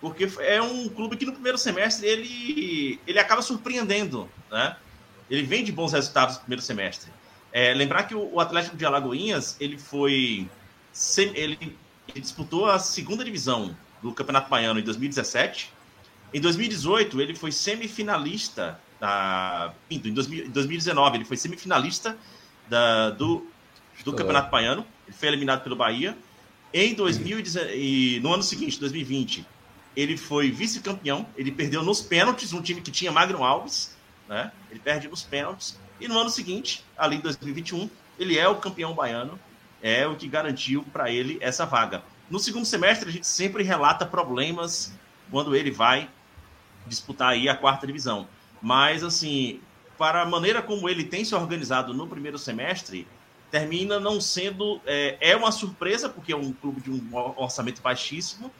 porque 0.00 0.30
é 0.40 0.60
um 0.62 0.88
clube 0.88 1.16
que 1.16 1.26
no 1.26 1.32
primeiro 1.32 1.58
semestre 1.58 2.06
ele, 2.06 3.00
ele 3.06 3.18
acaba 3.18 3.42
surpreendendo, 3.42 4.28
né? 4.50 4.76
Ele 5.28 5.42
vem 5.42 5.64
de 5.64 5.72
bons 5.72 5.92
resultados 5.92 6.36
no 6.36 6.40
primeiro 6.42 6.62
semestre. 6.62 7.10
É, 7.52 7.74
lembrar 7.74 8.04
que 8.04 8.14
o, 8.14 8.34
o 8.34 8.40
Atlético 8.40 8.76
de 8.76 8.84
Alagoinhas 8.86 9.56
ele 9.58 9.78
foi 9.78 10.48
ele 11.34 11.76
ele 12.08 12.20
disputou 12.20 12.66
a 12.66 12.78
segunda 12.78 13.24
divisão 13.24 13.76
do 14.02 14.12
Campeonato 14.12 14.48
Baiano 14.48 14.80
em 14.80 14.82
2017. 14.82 15.72
Em 16.32 16.40
2018, 16.40 17.20
ele 17.20 17.34
foi 17.34 17.52
semifinalista 17.52 18.80
da. 19.00 19.72
Em 19.90 19.98
2019, 20.00 21.16
ele 21.16 21.24
foi 21.24 21.36
semifinalista 21.36 22.16
da, 22.68 23.10
do, 23.10 23.46
do 24.04 24.12
Campeonato 24.12 24.50
Baiano. 24.50 24.86
Ele 25.06 25.16
foi 25.16 25.28
eliminado 25.28 25.62
pelo 25.62 25.76
Bahia. 25.76 26.16
Em 26.72 26.94
2019, 26.94 27.74
e 27.74 28.20
no 28.20 28.32
ano 28.32 28.42
seguinte, 28.42 28.78
2020, 28.78 29.46
ele 29.96 30.16
foi 30.16 30.50
vice-campeão. 30.50 31.26
Ele 31.36 31.50
perdeu 31.50 31.82
nos 31.82 32.00
pênaltis, 32.00 32.52
um 32.52 32.60
time 32.60 32.80
que 32.80 32.90
tinha 32.90 33.10
Magno 33.10 33.42
Alves. 33.42 33.96
Né? 34.28 34.52
Ele 34.70 34.80
perde 34.80 35.08
nos 35.08 35.22
pênaltis. 35.22 35.78
E 36.00 36.06
no 36.06 36.18
ano 36.18 36.30
seguinte, 36.30 36.84
ali 36.96 37.16
em 37.16 37.20
2021, 37.20 37.88
ele 38.18 38.38
é 38.38 38.48
o 38.48 38.56
campeão 38.56 38.94
baiano 38.94 39.38
é 39.82 40.06
o 40.06 40.16
que 40.16 40.28
garantiu 40.28 40.84
para 40.92 41.10
ele 41.10 41.38
essa 41.40 41.64
vaga. 41.64 42.02
No 42.30 42.38
segundo 42.38 42.64
semestre, 42.64 43.08
a 43.08 43.12
gente 43.12 43.26
sempre 43.26 43.62
relata 43.62 44.04
problemas 44.04 44.92
quando 45.30 45.54
ele 45.54 45.70
vai 45.70 46.08
disputar 46.86 47.30
aí 47.30 47.48
a 47.48 47.54
quarta 47.54 47.86
divisão. 47.86 48.26
Mas, 48.60 49.02
assim, 49.02 49.60
para 49.96 50.22
a 50.22 50.26
maneira 50.26 50.62
como 50.62 50.88
ele 50.88 51.04
tem 51.04 51.24
se 51.24 51.34
organizado 51.34 51.94
no 51.94 52.06
primeiro 52.06 52.38
semestre, 52.38 53.06
termina 53.50 53.98
não 53.98 54.20
sendo. 54.20 54.80
É, 54.86 55.16
é 55.20 55.36
uma 55.36 55.52
surpresa, 55.52 56.08
porque 56.08 56.32
é 56.32 56.36
um 56.36 56.52
clube 56.52 56.80
de 56.80 56.90
um 56.90 57.14
orçamento 57.36 57.80
baixíssimo, 57.82 58.50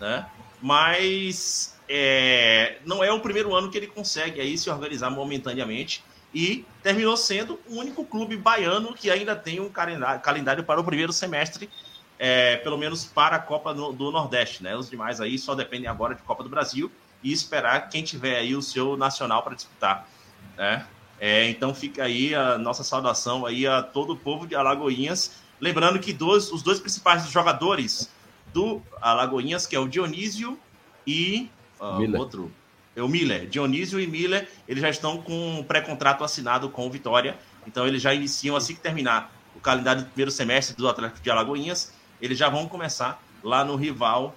né? 0.00 0.26
Mas 0.60 1.78
é, 1.88 2.78
não 2.84 3.02
é 3.02 3.12
o 3.12 3.20
primeiro 3.20 3.54
ano 3.54 3.70
que 3.70 3.78
ele 3.78 3.86
consegue 3.86 4.40
aí 4.40 4.56
se 4.56 4.68
organizar 4.70 5.10
momentaneamente 5.10 6.02
e 6.34 6.64
terminou 6.82 7.16
sendo 7.16 7.58
o 7.66 7.76
único 7.76 8.04
clube 8.04 8.36
baiano 8.36 8.92
que 8.92 9.10
ainda 9.10 9.34
tem 9.36 9.60
um 9.60 9.70
calendário, 9.70 10.64
para 10.64 10.80
o 10.80 10.84
primeiro 10.84 11.12
semestre, 11.12 11.70
é, 12.18 12.56
pelo 12.56 12.76
menos 12.76 13.04
para 13.04 13.36
a 13.36 13.38
Copa 13.38 13.72
do, 13.72 13.92
do, 13.92 14.10
Nordeste, 14.10 14.62
né? 14.62 14.76
Os 14.76 14.90
demais 14.90 15.20
aí 15.20 15.38
só 15.38 15.54
dependem 15.54 15.88
agora 15.88 16.14
de 16.14 16.22
Copa 16.22 16.42
do 16.42 16.48
Brasil 16.48 16.90
e 17.22 17.32
esperar 17.32 17.88
quem 17.88 18.02
tiver 18.02 18.36
aí 18.36 18.54
o 18.54 18.62
seu 18.62 18.96
nacional 18.96 19.42
para 19.42 19.54
disputar, 19.54 20.08
né? 20.56 20.86
É, 21.18 21.48
então 21.48 21.74
fica 21.74 22.04
aí 22.04 22.34
a 22.34 22.58
nossa 22.58 22.84
saudação 22.84 23.46
aí 23.46 23.66
a 23.66 23.82
todo 23.82 24.12
o 24.12 24.16
povo 24.16 24.46
de 24.46 24.54
Alagoinhas, 24.54 25.32
lembrando 25.60 25.98
que 25.98 26.12
dois, 26.12 26.52
os 26.52 26.62
dois 26.62 26.78
principais 26.78 27.28
jogadores 27.30 28.10
do 28.52 28.82
Alagoinhas, 29.00 29.66
que 29.66 29.74
é 29.74 29.78
o 29.78 29.88
Dionísio 29.88 30.58
e 31.06 31.50
uh, 31.80 32.18
outro 32.18 32.52
é 32.94 33.02
o 33.02 33.08
Miller, 33.08 33.46
Dionísio 33.46 34.00
e 34.00 34.06
Miller, 34.06 34.48
eles 34.66 34.80
já 34.80 34.88
estão 34.88 35.20
com 35.20 35.58
um 35.58 35.62
pré-contrato 35.62 36.24
assinado 36.24 36.70
com 36.70 36.86
o 36.86 36.90
Vitória, 36.90 37.36
então 37.66 37.86
eles 37.86 38.00
já 38.00 38.14
iniciam 38.14 38.56
assim 38.56 38.74
que 38.74 38.80
terminar 38.80 39.34
o 39.54 39.60
calendário 39.60 40.02
do 40.02 40.08
primeiro 40.08 40.30
semestre 40.30 40.74
do 40.74 40.88
Atlético 40.88 41.20
de 41.20 41.30
Alagoinhas, 41.30 41.92
eles 42.20 42.38
já 42.38 42.48
vão 42.48 42.66
começar 42.66 43.22
lá 43.42 43.64
no 43.64 43.76
rival 43.76 44.34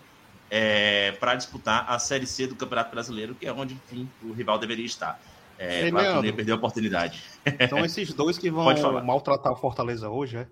é, 0.50 1.14
para 1.14 1.36
disputar 1.36 1.86
a 1.88 1.98
Série 2.00 2.26
C 2.26 2.48
do 2.48 2.56
Campeonato 2.56 2.92
Brasileiro, 2.92 3.36
que 3.36 3.46
é 3.46 3.54
onde, 3.54 3.76
enfim, 3.76 4.10
o 4.22 4.34
rival 4.34 4.58
deveria 4.58 4.86
estar. 4.86 5.20
É, 5.60 5.82
Ei, 5.82 5.92
ia 5.92 6.34
perder 6.34 6.54
a 6.54 6.56
oportunidade. 6.56 7.22
São 7.70 7.84
esses 7.84 8.14
dois 8.14 8.38
que 8.38 8.50
vão 8.50 8.66
maltratar 9.04 9.52
o 9.52 9.58
Fortaleza 9.58 10.10
hoje, 10.10 10.38
é? 10.38 10.48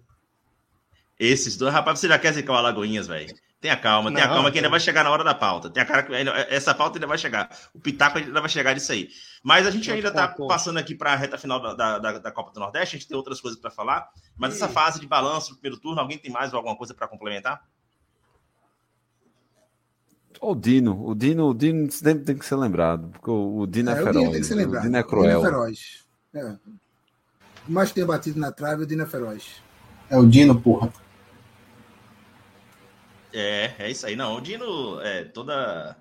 Esses 1.17 1.56
dois, 1.56 1.74
rapaz, 1.74 1.98
você 1.98 2.10
já 2.10 2.20
quer 2.20 2.34
ser 2.34 2.48
o 2.48 2.54
Alagoinhas, 2.54 3.08
velho. 3.08 3.34
Tenha 3.60 3.76
calma, 3.76 4.13
tenha 4.13 4.28
não, 4.28 4.36
calma 4.36 4.52
que 4.52 4.60
ainda 4.60 4.70
vai 4.70 4.80
chegar 4.80 5.04
na 5.04 5.10
hora 5.10 5.24
da 5.24 5.34
pauta. 5.34 5.70
Tenha 5.70 5.86
cara 5.86 6.04
que 6.04 6.13
essa 6.54 6.76
pauta 6.76 6.98
ainda 6.98 7.08
vai 7.08 7.17
chegar. 7.17 7.50
O 7.74 7.80
Pitaco 7.80 8.20
ainda 8.20 8.39
vai 8.39 8.50
chegar 8.50 8.74
nisso 8.76 8.91
aí. 8.91 9.10
Mas 9.41 9.65
a 9.65 9.72
gente 9.72 9.89
ainda 9.89 10.10
está 10.10 10.28
passando 10.28 10.78
aqui 10.78 10.93
para 10.93 11.13
a 11.13 11.15
reta 11.15 11.39
final 11.39 11.60
da, 11.60 11.98
da, 11.98 12.20
da, 12.20 12.32
Copa 12.32 12.52
do 12.52 12.60
Nordeste. 12.60 12.96
A 12.96 13.00
gente 13.00 13.08
tem 13.08 13.17
outras 13.17 13.41
coisas 13.41 13.60
para 13.60 13.72
falar. 13.72 14.10
Mas 14.38 14.56
essa 14.56 14.67
fase 14.67 15.00
de 15.00 15.08
balanço 15.08 15.52
do 15.52 15.56
primeiro 15.58 15.82
turno, 15.82 16.00
alguém 16.00 16.20
tem 16.20 16.30
mais 16.30 16.54
alguma 16.54 16.76
coisa 16.76 16.93
para 16.93 17.08
complementar? 17.08 17.63
O 20.41 20.56
Dino, 20.56 21.08
o 21.08 21.15
Dino, 21.15 21.50
o 21.50 21.54
Dino 21.54 21.92
sempre 21.92 22.23
tem 22.23 22.38
que 22.38 22.46
ser 22.46 22.56
lembrado, 22.56 23.10
porque 23.10 23.29
o, 23.29 23.65
Dino 23.65 23.90
é, 23.90 23.94
é 23.94 24.04
feroz. 24.04 24.29
Tem 24.29 24.42
que 24.42 24.44
ser 24.44 24.56
lembrado. 24.56 24.83
O 24.83 24.85
Dino 24.85 24.98
é 24.98 25.04
cruel. 25.04 25.40
O 25.40 25.44
Dino 25.44 25.48
é 25.48 25.52
feroz. 25.52 26.06
É. 26.33 26.58
O 27.67 27.71
mais 27.71 27.92
tem 27.92 28.06
batido 28.06 28.40
na 28.40 28.52
trave, 28.52 28.83
o 28.83 28.85
Dino 28.85 29.04
é 29.04 29.06
feroz. 29.06 29.62
É 30.10 30.17
o 30.17 30.25
Dino, 30.25 30.60
porra. 30.60 30.92
É, 33.33 33.73
é 33.79 33.92
isso 33.92 34.06
aí. 34.06 34.15
Não, 34.15 34.35
o 34.35 34.42
Dino, 34.42 35.02
é, 35.02 35.25
toda, 35.25 35.98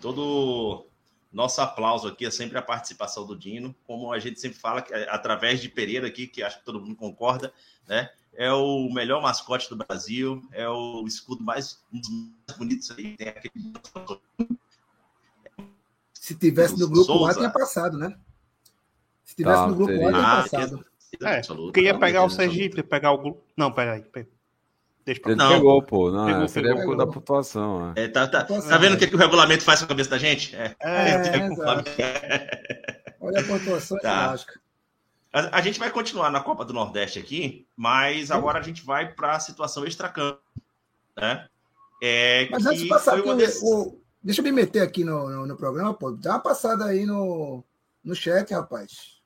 todo 0.00 0.86
nosso 1.32 1.60
aplauso 1.60 2.08
aqui 2.08 2.26
é 2.26 2.30
sempre 2.30 2.58
a 2.58 2.62
participação 2.62 3.26
do 3.26 3.36
Dino, 3.36 3.74
como 3.86 4.12
a 4.12 4.18
gente 4.18 4.40
sempre 4.40 4.58
fala, 4.58 4.84
é, 4.90 5.08
através 5.10 5.60
de 5.60 5.68
Pereira 5.68 6.06
aqui, 6.06 6.26
que 6.26 6.42
acho 6.42 6.58
que 6.58 6.64
todo 6.64 6.80
mundo 6.80 6.96
concorda, 6.96 7.52
né? 7.86 8.10
É 8.40 8.52
o 8.52 8.88
melhor 8.92 9.20
mascote 9.20 9.68
do 9.68 9.74
Brasil, 9.74 10.40
é 10.52 10.68
o 10.68 11.04
escudo 11.08 11.42
mais, 11.42 11.82
um 11.92 11.98
dos 12.00 12.08
mais 12.46 12.56
bonitos 12.56 12.88
aí. 12.92 13.16
Tem 13.16 13.28
aquele... 13.30 13.72
Se 16.14 16.36
tivesse 16.36 16.78
no 16.78 16.86
grupo 16.88 17.04
Souza. 17.06 17.24
lá, 17.24 17.34
tinha 17.34 17.50
passado, 17.50 17.98
né? 17.98 18.16
Se 19.24 19.34
tivesse 19.34 19.60
tá, 19.62 19.66
no 19.66 19.74
grupo 19.74 19.92
teria. 19.92 20.10
lá, 20.10 20.48
tinha 20.48 20.60
passado. 20.60 20.84
É, 21.20 21.36
absoluta, 21.38 21.66
porque 21.72 21.80
ia 21.80 21.92
não, 21.94 22.00
pegar 22.00 22.22
o 22.22 22.30
Sergipe, 22.30 22.82
pegar 22.82 23.12
o. 23.12 23.42
Não, 23.56 23.72
peraí. 23.72 24.02
peraí. 24.02 24.28
Deixa 25.04 25.20
pra 25.22 25.32
Ele 25.32 25.38
Não. 25.40 25.52
pegou, 25.54 25.82
pô. 25.82 26.10
Não, 26.12 26.26
Pegou, 26.26 26.48
seria 26.48 26.76
pegou, 26.76 26.94
da 26.96 27.06
pegou. 27.06 27.14
pontuação. 27.14 27.92
É. 27.96 28.04
É, 28.04 28.08
tá, 28.08 28.28
tá, 28.28 28.44
Pontuação, 28.44 28.68
tá 28.70 28.76
vendo 28.78 28.92
o 28.92 28.96
é. 28.96 28.98
que, 28.98 29.06
que 29.08 29.14
o 29.16 29.18
regulamento 29.18 29.64
faz 29.64 29.80
com 29.80 29.86
a 29.86 29.88
cabeça 29.88 30.10
da 30.10 30.18
gente? 30.18 30.54
É. 30.54 30.76
É. 30.80 31.54
Flamengo. 31.56 31.62
Olha 33.20 33.40
a 33.40 33.44
pontuação 33.44 33.98
Tá. 33.98 34.24
elástica. 34.26 34.60
A, 35.38 35.58
a 35.58 35.60
gente 35.60 35.78
vai 35.78 35.90
continuar 35.90 36.30
na 36.30 36.40
Copa 36.40 36.64
do 36.64 36.72
Nordeste 36.72 37.18
aqui, 37.18 37.66
mas 37.76 38.30
agora 38.30 38.58
a 38.58 38.62
gente 38.62 38.84
vai 38.84 39.12
para 39.12 39.36
a 39.36 39.40
situação 39.40 39.84
extracampo, 39.84 40.40
né? 41.16 41.46
É, 42.02 42.48
Mas 42.50 42.64
antes 42.66 42.82
de 42.82 42.88
passar 42.88 43.18
aqui, 43.18 43.28
uma 43.28 43.36
o- 43.62 44.00
deixa 44.22 44.40
eu 44.40 44.44
me 44.44 44.52
meter 44.52 44.82
aqui 44.82 45.02
no, 45.04 45.28
no, 45.28 45.46
no 45.46 45.56
programa, 45.56 45.92
pô. 45.92 46.12
Dá 46.12 46.30
uma 46.32 46.40
passada 46.40 46.84
aí 46.86 47.04
no, 47.04 47.62
no 48.04 48.14
chat, 48.14 48.52
rapaz. 48.54 49.18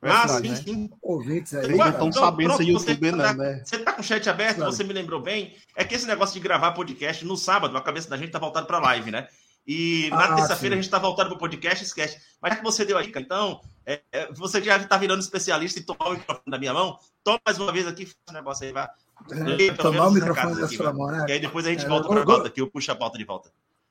Ah, 0.00 0.26
Verdade, 0.26 0.46
sim, 0.46 0.50
né? 0.50 0.56
sim. 0.56 0.90
Ouvintes 1.02 1.54
aí. 1.54 1.66
Não 1.76 1.88
estão 1.88 2.08
Então, 2.08 2.22
sabendo 2.22 2.48
pronto, 2.54 2.64
se 2.64 2.72
você 2.72 2.90
YouTube 2.92 3.10
tá- 3.10 3.16
não, 3.16 3.34
né? 3.34 3.62
Você 3.64 3.78
tá 3.78 3.92
com 3.92 4.00
o 4.00 4.04
chat 4.04 4.30
aberto, 4.30 4.56
Claro. 4.58 4.72
você 4.72 4.84
me 4.84 4.92
lembrou 4.92 5.20
bem. 5.20 5.56
É 5.74 5.82
que 5.84 5.94
esse 5.96 6.06
negócio 6.06 6.34
de 6.34 6.40
gravar 6.40 6.70
podcast 6.72 7.24
no 7.24 7.36
sábado, 7.36 7.76
a 7.76 7.82
cabeça 7.82 8.08
da 8.08 8.16
gente 8.16 8.30
tá 8.30 8.38
voltada 8.38 8.64
para 8.66 8.78
live, 8.78 9.10
né? 9.10 9.26
E 9.66 10.08
na 10.10 10.26
Ah, 10.26 10.34
terça-feira 10.36 10.76
a 10.76 10.80
gente 10.80 10.88
tá 10.90 10.98
voltando 11.00 11.30
pro 11.30 11.38
podcast, 11.38 11.82
esquece. 11.84 12.20
Mas 12.40 12.52
já 12.52 12.56
que 12.58 12.64
você 12.64 12.84
deu 12.84 12.96
a 12.96 13.02
dica, 13.02 13.18
então, 13.20 13.60
é, 13.94 14.02
é, 14.12 14.32
você 14.32 14.62
já 14.62 14.78
tá 14.86 14.96
virando 14.98 15.20
especialista 15.20 15.80
em 15.80 15.82
tomar 15.82 16.08
o 16.08 16.12
microfone 16.12 16.44
da 16.50 16.58
minha 16.58 16.72
mão, 16.74 16.98
toma 17.24 17.40
mais 17.44 17.58
uma 17.58 17.72
vez 17.72 17.86
aqui, 17.86 18.04
faz 18.06 18.16
o 18.30 18.32
negócio 18.32 18.66
aí, 18.66 18.72
vai. 18.72 18.88
Lê 19.30 19.72
pelo 19.72 19.76
Tomar 19.78 20.08
o 20.08 20.10
microfone 20.12 20.60
da 20.60 20.68
sua 20.68 20.92
mão, 20.92 21.08
né? 21.10 21.24
E 21.28 21.32
aí 21.32 21.40
depois 21.40 21.66
a 21.66 21.70
gente 21.70 21.84
É, 21.84 21.88
volta 21.88 22.08
pra 22.08 22.18
eu- 22.20 22.24
pauta 22.26 22.48
aqui, 22.48 22.60
eu 22.60 22.70
puxo 22.70 22.92
a 22.92 22.96
pauta 22.96 23.18
de 23.18 23.24
volta. 23.24 23.50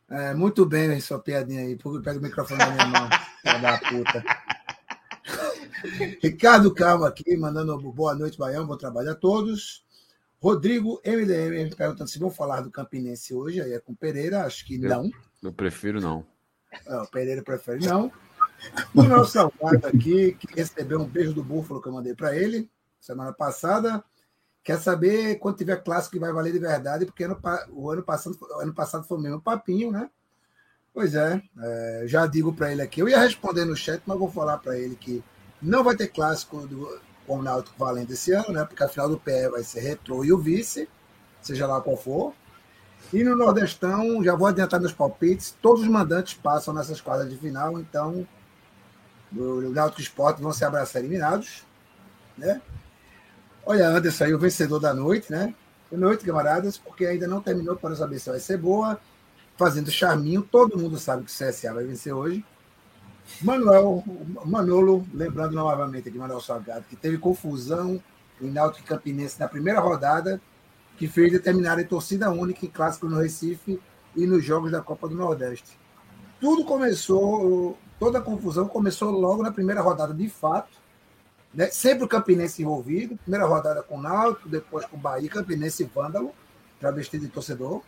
É, 0.10 0.34
muito 0.34 0.66
bem, 0.66 0.90
hein, 0.92 1.02
sua 1.02 1.20
piadinha 1.20 1.62
aí. 1.62 1.76
Pega 1.76 2.18
o 2.18 2.22
microfone 2.22 2.60
da 2.60 2.70
minha 2.72 2.86
mão. 2.86 3.10
filha 3.42 3.60
da 3.60 3.78
puta. 3.78 4.24
Ricardo 6.24 6.74
Calma 6.74 7.08
aqui, 7.08 7.36
mandando 7.36 7.78
boa 7.92 8.16
noite, 8.16 8.38
Baião, 8.38 8.66
bom 8.66 8.78
trabalho 8.78 9.12
a 9.12 9.16
todos. 9.16 9.86
Rodrigo 10.42 11.02
MDM 11.06 11.76
perguntando 11.76 12.10
se 12.10 12.20
vão 12.20 12.30
falar 12.30 12.62
do 12.62 12.72
Campinense 12.72 13.34
hoje, 13.34 13.60
aí 13.62 13.74
é 13.74 13.80
com 13.80 13.94
Pereira, 13.96 14.46
acho 14.46 14.66
que 14.66 14.76
Eu- 14.76 14.90
não. 14.90 15.12
Eu 15.44 15.52
prefiro 15.52 16.00
não. 16.00 16.26
É, 16.86 16.96
o 16.98 17.08
Pereira 17.08 17.42
prefere 17.44 17.86
não. 17.86 18.12
O 18.94 19.04
nosso 19.04 19.32
Salgado 19.32 19.88
aqui, 19.88 20.34
que 20.34 20.48
recebeu 20.56 21.00
um 21.00 21.06
beijo 21.06 21.34
do 21.34 21.44
Búfalo 21.44 21.82
que 21.82 21.88
eu 21.88 21.94
mandei 21.94 22.14
para 22.14 22.36
ele 22.36 22.70
semana 23.00 23.32
passada, 23.32 24.04
quer 24.64 24.80
saber 24.80 25.36
quando 25.36 25.58
tiver 25.58 25.78
clássico 25.78 26.14
que 26.14 26.20
vai 26.20 26.34
valer 26.34 26.52
de 26.52 26.60
verdade, 26.60 27.06
porque 27.06 27.24
ano 27.24 27.40
o 27.72 27.90
ano 27.90 28.04
passado, 28.04 28.38
ano 28.60 28.74
passado 28.74 29.06
foi 29.06 29.18
o 29.18 29.22
mesmo 29.22 29.42
papinho, 29.42 29.92
né? 29.92 30.10
Pois 30.94 31.14
é, 31.14 31.42
é, 31.62 32.04
já 32.06 32.26
digo 32.26 32.52
para 32.52 32.72
ele 32.72 32.82
aqui. 32.82 33.02
Eu 33.02 33.08
ia 33.08 33.20
responder 33.20 33.66
no 33.66 33.76
chat, 33.76 34.02
mas 34.06 34.18
vou 34.18 34.32
falar 34.32 34.58
para 34.58 34.78
ele 34.78 34.96
que 34.96 35.24
não 35.62 35.84
vai 35.84 35.96
ter 35.96 36.08
clássico 36.08 36.66
do, 36.68 37.00
com 37.26 37.40
o 37.40 37.44
Náutico 37.44 37.78
valendo 37.78 38.12
esse 38.12 38.32
ano, 38.32 38.52
né? 38.52 38.66
Porque 38.66 38.84
a 38.84 38.90
final 38.90 39.08
do 39.08 39.20
PE 39.20 39.50
vai 39.50 39.64
ser 39.64 39.82
Retrô 39.82 40.26
e 40.26 40.34
o 40.34 40.38
vice, 40.38 40.90
seja 41.42 41.68
lá 41.68 41.80
qual 41.80 41.96
for. 41.96 42.34
E 43.14 43.24
no 43.24 43.36
Nordestão, 43.36 44.24
já 44.24 44.36
vou 44.36 44.48
adiantar 44.48 44.80
meus 44.80 44.92
palpites, 44.92 45.56
todos 45.62 45.84
os 45.84 45.88
mandantes 45.88 46.34
passam 46.34 46.74
nessas 46.74 47.00
quadras 47.00 47.30
de 47.30 47.38
final, 47.38 47.80
então 47.80 48.28
o 49.36 49.70
Náutico 49.70 50.02
e 50.02 50.04
o 50.04 50.08
Sport 50.08 50.40
vão 50.40 50.54
se 50.54 50.64
abraçar 50.64 51.02
eliminados, 51.02 51.64
né? 52.38 52.62
Olha, 53.66 53.90
Anderson 53.90 54.26
aí, 54.26 54.34
o 54.34 54.40
vencedor 54.40 54.80
da 54.80 54.94
noite, 54.94 55.32
né? 55.32 55.54
Boa 55.92 56.00
noite, 56.00 56.26
camaradas, 56.26 56.78
porque 56.78 57.06
ainda 57.06 57.28
não 57.28 57.42
terminou 57.42 57.76
para 57.76 57.96
saber 57.96 58.20
se 58.20 58.30
vai 58.30 58.40
ser 58.40 58.58
boa. 58.58 59.00
Fazendo 59.58 59.90
charminho, 59.90 60.42
todo 60.42 60.78
mundo 60.78 60.98
sabe 60.98 61.24
que 61.24 61.32
o 61.32 61.34
CSA 61.34 61.74
vai 61.74 61.84
vencer 61.84 62.14
hoje. 62.14 62.46
Manuel, 63.42 64.04
Manolo, 64.46 65.06
lembrando 65.14 65.54
novamente 65.54 66.10
aqui, 66.10 66.18
Manuel 66.18 66.40
Salgado, 66.40 66.86
que 66.90 66.96
teve 66.96 67.18
confusão 67.18 68.02
em 68.42 68.50
Náutico 68.50 68.88
Campinense 68.88 69.40
na 69.40 69.48
primeira 69.48 69.80
rodada, 69.80 70.40
que 70.98 71.08
fez 71.08 71.32
determinar 71.32 71.80
em 71.80 71.86
torcida 71.86 72.30
única 72.30 72.66
em 72.66 72.70
clássico 72.70 73.08
no 73.08 73.20
Recife 73.20 73.80
e 74.16 74.26
nos 74.26 74.44
jogos 74.44 74.72
da 74.72 74.82
Copa 74.82 75.08
do 75.08 75.16
Nordeste. 75.16 75.78
Tudo 76.40 76.64
começou, 76.64 77.78
toda 78.00 78.20
a 78.20 78.22
confusão 78.22 78.68
começou 78.68 79.12
logo 79.12 79.44
na 79.44 79.52
primeira 79.52 79.82
rodada, 79.82 80.14
de 80.14 80.30
fato. 80.30 80.78
Né? 81.54 81.68
Sempre 81.68 82.06
o 82.06 82.08
Campinense 82.08 82.62
envolvido. 82.62 83.18
Primeira 83.18 83.46
rodada 83.46 83.82
com 83.82 83.98
o 83.98 84.02
Náutico, 84.02 84.50
depois 84.50 84.86
com 84.86 84.98
o 84.98 85.00
Bahia, 85.00 85.30
Campinense 85.30 85.84
e 85.84 85.86
Vândalo, 85.86 86.34
travesti 86.80 87.18
de 87.18 87.28
torcedor. 87.28 87.82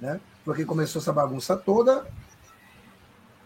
Né? 0.00 0.20
Foi 0.44 0.56
quem 0.56 0.66
começou 0.66 1.00
essa 1.00 1.12
bagunça 1.12 1.56
toda. 1.56 2.06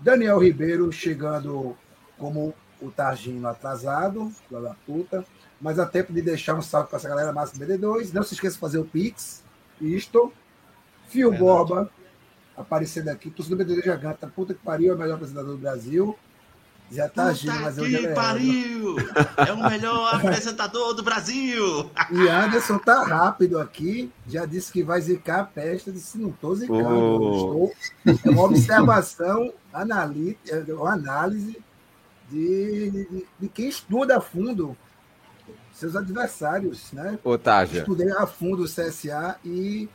Daniel 0.00 0.38
Ribeiro 0.38 0.90
chegando 0.92 1.76
como 2.16 2.54
o 2.80 2.90
Targino 2.90 3.48
atrasado, 3.48 4.32
filho 4.48 4.62
da 4.62 4.74
puta. 4.86 5.24
Mas 5.60 5.78
há 5.78 5.86
tempo 5.86 6.12
de 6.12 6.22
deixar 6.22 6.54
um 6.54 6.62
salve 6.62 6.88
para 6.88 6.98
essa 6.98 7.08
galera 7.08 7.32
massa 7.32 7.56
do 7.56 7.64
BD2. 7.64 8.12
Não 8.12 8.22
se 8.22 8.34
esqueça 8.34 8.54
de 8.54 8.60
fazer 8.60 8.78
o 8.78 8.84
Pix. 8.84 9.42
Isto. 9.80 10.32
Fio 11.08 11.30
Verdade. 11.30 11.44
Borba 11.44 11.90
aparecendo 12.58 13.08
aqui. 13.08 13.30
Torcedor 13.30 13.64
BD2 13.64 13.84
Giganta. 13.84 14.26
Puta 14.26 14.54
que 14.54 14.60
pariu, 14.60 14.92
é 14.92 14.96
o 14.96 14.98
melhor 14.98 15.14
apresentador 15.14 15.52
do 15.52 15.58
Brasil. 15.58 16.18
Já 16.90 17.06
tá 17.06 17.24
agindo, 17.26 17.52
Puta 17.52 17.62
mas 17.64 17.76
eu 17.78 17.90
já 17.90 17.98
que 17.98 18.08
pariu! 18.08 18.96
É 19.46 19.52
o 19.52 19.68
melhor 19.68 20.08
apresentador 20.14 20.94
do 20.94 21.02
Brasil! 21.02 21.90
E 22.10 22.28
Anderson 22.28 22.78
tá 22.78 23.02
rápido 23.04 23.58
aqui. 23.58 24.10
Já 24.26 24.46
disse 24.46 24.72
que 24.72 24.82
vai 24.82 24.98
zicar 25.00 25.40
a 25.40 25.44
peste. 25.44 25.92
Disse, 25.92 26.16
não 26.18 26.32
tô 26.32 26.54
zicando. 26.54 26.88
Oh. 26.88 27.18
não 27.18 27.34
estou. 27.34 28.20
É 28.24 28.30
uma 28.30 28.44
observação, 28.44 29.52
anali- 29.70 30.38
é 30.48 30.64
uma 30.72 30.94
análise 30.94 31.58
de, 32.30 32.90
de, 32.90 33.26
de 33.38 33.48
quem 33.48 33.68
estuda 33.68 34.16
a 34.16 34.20
fundo 34.20 34.74
seus 35.74 35.94
adversários, 35.94 36.90
né? 36.92 37.18
Ô, 37.22 37.36
Taja, 37.38 37.80
Estudei 37.80 38.10
a 38.12 38.26
fundo 38.26 38.64
o 38.64 38.66
CSA 38.66 39.36
e 39.44 39.88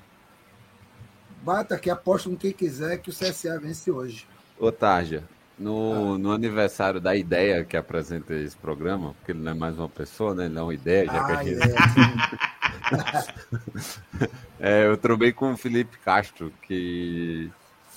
bata 1.43 1.75
aqui, 1.75 1.89
aposto 1.89 2.29
com 2.29 2.35
quem 2.35 2.51
quiser 2.51 2.97
que 2.97 3.09
o 3.09 3.13
CSA 3.13 3.59
vence 3.59 3.91
hoje. 3.91 4.25
ô, 4.59 4.71
Taja, 4.71 5.23
no, 5.59 6.17
no 6.17 6.31
aniversário 6.31 6.99
da 6.99 7.15
ideia 7.15 7.63
que 7.63 7.77
apresenta 7.77 8.33
esse 8.33 8.55
programa, 8.57 9.13
porque 9.19 9.31
ele 9.31 9.39
não 9.39 9.51
é 9.51 9.55
mais 9.55 9.77
uma 9.77 9.89
pessoa, 9.89 10.33
né? 10.33 10.45
Ele 10.45 10.57
é 10.57 10.61
uma 10.61 10.73
ideia, 10.73 11.05
já 11.05 11.23
que 11.25 11.31
a 11.31 11.37
Ai, 11.37 11.45
gente 11.45 11.61
é. 11.61 11.73
É, 14.59 14.85
eu 14.87 14.97
trombei 14.97 15.31
com 15.33 15.51
o 15.53 15.57
Felipe 15.57 15.97
Castro, 15.99 16.51
que 16.67 17.49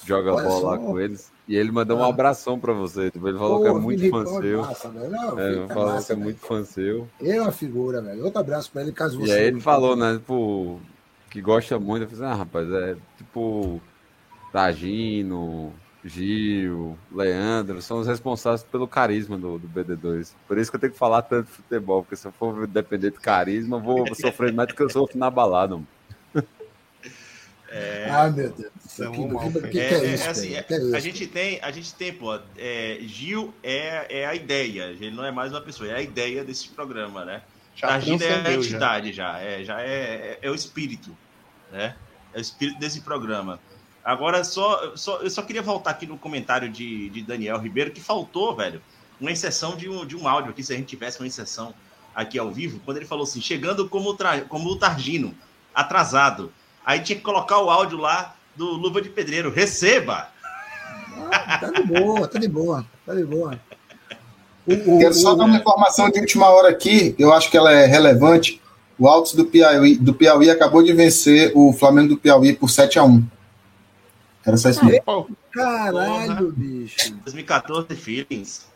joga 0.04 0.32
Olha 0.32 0.48
bola 0.48 0.70
lá 0.72 0.76
só. 0.76 0.82
com 0.84 1.00
eles. 1.00 1.30
E 1.48 1.54
ele 1.56 1.70
mandou 1.70 1.98
um 1.98 2.02
Ah. 2.04 2.08
abração 2.08 2.58
pra 2.58 2.72
você. 2.72 3.02
Ele 3.02 3.38
falou 3.38 3.58
Pô, 3.58 3.62
que 3.62 3.68
é 3.68 3.72
muito 3.72 4.10
fã 4.10 4.22
é 4.22 4.40
seu. 4.42 4.62
massa, 4.62 4.88
velho. 4.90 5.10
Não, 5.10 5.38
É, 5.38 5.64
é 5.64 5.66
falou 5.68 5.92
massa, 5.92 6.06
que 6.06 6.12
é 6.12 6.14
velho. 6.16 6.24
muito 6.24 6.40
fã 6.40 6.64
seu. 6.64 7.08
Ele 7.20 7.30
é 7.36 7.40
uma 7.42 7.52
figura, 7.52 8.02
velho. 8.02 8.24
Outro 8.24 8.40
abraço 8.40 8.70
pra 8.72 8.82
ele, 8.82 8.90
caso 8.92 9.18
você. 9.20 9.30
E 9.30 9.32
aí 9.34 9.44
ele 9.44 9.60
falou, 9.60 9.94
né? 9.94 10.14
Tipo, 10.14 10.80
que 11.30 11.40
gosta 11.40 11.78
muito. 11.78 12.02
Eu 12.02 12.08
falei, 12.08 12.24
ah, 12.32 12.34
rapaz, 12.34 12.70
é 12.70 12.96
tipo. 13.16 13.80
Tagino, 14.52 15.74
Gil, 16.04 16.96
Leandro, 17.12 17.82
são 17.82 17.98
os 17.98 18.06
responsáveis 18.06 18.62
pelo 18.62 18.88
carisma 18.88 19.36
do, 19.36 19.58
do 19.58 19.68
BD2. 19.68 20.32
Por 20.46 20.56
isso 20.56 20.70
que 20.70 20.76
eu 20.76 20.80
tenho 20.80 20.92
que 20.92 20.98
falar 20.98 21.22
tanto 21.22 21.46
de 21.46 21.52
futebol, 21.52 22.02
porque 22.02 22.16
se 22.16 22.26
eu 22.26 22.32
for 22.32 22.66
depender 22.66 23.10
de 23.10 23.18
carisma, 23.18 23.76
eu 23.76 23.82
vou 23.82 24.06
sofrer 24.14 24.52
mais 24.52 24.68
do 24.68 24.74
que 24.74 24.82
eu 24.82 24.88
sofro 24.88 25.18
na 25.18 25.30
balada. 25.30 25.74
mano. 25.74 25.88
Ah, 28.10 28.30
meu 28.30 28.50
Deus. 28.50 28.72
É 29.00 29.10
Que, 29.10 29.26
mal 29.26 29.50
que, 29.50 29.52
que, 29.52 29.60
feito. 29.60 29.70
que 29.70 29.80
É, 29.80 29.92
é 29.92 30.06
é, 30.06 30.14
isso, 30.14 30.30
assim, 30.30 30.54
é, 30.54 30.62
Que 30.62 30.74
é 30.74 30.76
a 30.96 31.00
gente 31.00 31.26
tem, 31.26 31.58
a 31.60 31.70
gente 31.70 31.94
tem, 31.94 32.12
pô, 32.12 32.38
é, 32.56 32.98
Gil 33.02 33.52
é, 33.62 34.20
é 34.20 34.26
a 34.26 34.34
ideia, 34.34 34.84
ele 34.84 35.10
não 35.10 35.24
é 35.24 35.30
mais 35.30 35.52
uma 35.52 35.60
pessoa, 35.60 35.88
é 35.88 35.94
a 35.94 36.02
ideia 36.02 36.44
desse 36.44 36.68
programa, 36.68 37.24
né? 37.24 37.42
Já 37.76 37.88
Targino 37.88 38.22
é 38.22 38.26
a 38.26 38.28
transcendeu, 38.32 38.62
já. 38.62 38.68
entidade 38.68 39.12
já, 39.12 39.38
é, 39.38 39.62
já 39.64 39.80
é, 39.82 39.86
é, 39.86 40.38
é 40.42 40.50
o 40.50 40.54
espírito, 40.54 41.16
né? 41.70 41.94
É 42.34 42.38
o 42.38 42.40
espírito 42.40 42.80
desse 42.80 43.02
programa. 43.02 43.60
Agora, 44.04 44.42
só, 44.44 44.96
só, 44.96 45.18
eu 45.18 45.28
só 45.30 45.42
queria 45.42 45.62
voltar 45.62 45.90
aqui 45.90 46.06
no 46.06 46.16
comentário 46.16 46.68
de, 46.70 47.10
de 47.10 47.22
Daniel 47.22 47.58
Ribeiro, 47.58 47.90
que 47.90 48.00
faltou, 48.00 48.56
velho, 48.56 48.80
uma 49.20 49.30
inserção 49.30 49.76
de 49.76 49.88
um, 49.88 50.06
de 50.06 50.16
um 50.16 50.26
áudio 50.26 50.50
aqui, 50.52 50.62
se 50.62 50.72
a 50.72 50.76
gente 50.76 50.86
tivesse 50.86 51.20
uma 51.20 51.26
inserção 51.26 51.74
aqui 52.14 52.38
ao 52.38 52.50
vivo, 52.50 52.80
quando 52.84 52.96
ele 52.96 53.06
falou 53.06 53.24
assim, 53.24 53.40
chegando 53.42 53.88
como, 53.88 54.10
o 54.10 54.14
tra- 54.16 54.40
como 54.42 54.70
o 54.70 54.76
Targino, 54.76 55.34
atrasado. 55.74 56.52
Aí 56.84 57.00
tinha 57.00 57.16
que 57.16 57.22
colocar 57.22 57.58
o 57.58 57.68
áudio 57.68 57.98
lá 57.98 58.34
do 58.54 58.64
Luva 58.72 59.02
de 59.02 59.10
Pedreiro, 59.10 59.50
receba! 59.50 60.30
Ah, 61.32 61.58
tá 61.58 61.70
de 61.70 61.82
boa, 61.82 62.28
tá 62.28 62.38
de 62.38 62.48
boa, 62.48 62.86
tá 63.04 63.14
de 63.14 63.24
boa. 63.24 63.60
O, 64.66 64.96
o- 64.96 64.98
Quero 64.98 65.14
só 65.14 65.32
o- 65.32 65.36
dar 65.36 65.44
uma 65.44 65.56
informação 65.56 66.10
de 66.10 66.18
última 66.20 66.48
hora 66.48 66.68
aqui, 66.70 67.14
eu 67.18 67.32
acho 67.32 67.50
que 67.50 67.56
ela 67.56 67.72
é 67.72 67.86
relevante. 67.86 68.60
O 68.98 69.06
Altos 69.06 69.34
do 69.34 69.44
Piauí, 69.44 69.96
do 69.96 70.14
Piauí 70.14 70.50
acabou 70.50 70.82
de 70.82 70.92
vencer 70.92 71.52
o 71.54 71.72
Flamengo 71.72 72.08
do 72.10 72.16
Piauí 72.16 72.54
por 72.54 72.70
7 72.70 72.98
a 72.98 73.04
1 73.04 73.22
Era 74.44 74.56
só 74.56 74.70
isso 74.70 74.84
mesmo. 74.84 75.28
Caralho, 75.52 76.52
bicho. 76.56 76.96
2014 77.24 77.94
Feelings. 77.94 78.66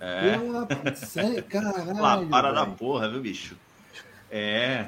É. 0.00 0.38
Porra, 0.38 0.66
Caralho. 1.48 2.00
Lá, 2.00 2.24
para 2.28 2.52
da 2.52 2.66
porra, 2.66 3.08
viu, 3.10 3.20
bicho? 3.20 3.56
É. 4.30 4.86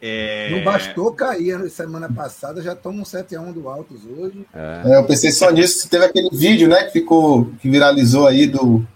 é... 0.00 0.50
Não 0.50 0.64
bastou 0.64 1.12
cair 1.12 1.58
na 1.58 1.68
semana 1.68 2.10
passada, 2.12 2.60
já 2.62 2.74
tomam 2.74 3.00
um 3.00 3.04
7x1 3.04 3.52
do 3.52 3.68
Altos 3.68 4.00
hoje. 4.04 4.46
É. 4.54 4.82
É, 4.92 4.96
eu 4.96 5.04
pensei 5.04 5.30
só 5.30 5.50
nisso. 5.50 5.88
Teve 5.88 6.04
aquele 6.06 6.28
vídeo, 6.32 6.68
né, 6.68 6.84
que 6.84 6.92
ficou, 6.92 7.46
que 7.60 7.68
viralizou 7.70 8.26
aí 8.26 8.46
do. 8.46 8.86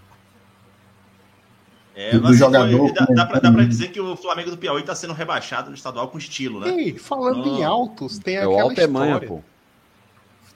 É, 2.01 2.17
do 2.17 2.27
assim, 2.27 2.37
jogador. 2.37 2.77
foi- 2.77 2.93
dá, 2.93 3.05
dá, 3.05 3.05
pra, 3.05 3.13
dá 3.15 3.25
comentando. 3.25 3.55
pra 3.55 3.63
dizer 3.65 3.89
que 3.89 3.99
o 3.99 4.15
Flamengo 4.15 4.51
do 4.51 4.57
Piauí 4.57 4.83
tá 4.83 4.95
sendo 4.95 5.11
rebaixado 5.13 5.69
no 5.69 5.75
estadual 5.75 6.07
com 6.07 6.17
estilo, 6.17 6.61
né? 6.61 6.69
Ei, 6.69 6.97
falando 6.97 7.45
em 7.45 7.59
Não. 7.61 7.67
altos, 7.67 8.17
tem 8.19 8.35
É 8.37 8.43
aquela 8.43 8.61
Alto 8.61 8.79
é 8.79 8.87
manha, 8.87 9.07
história. 9.15 9.27
pô. 9.27 9.41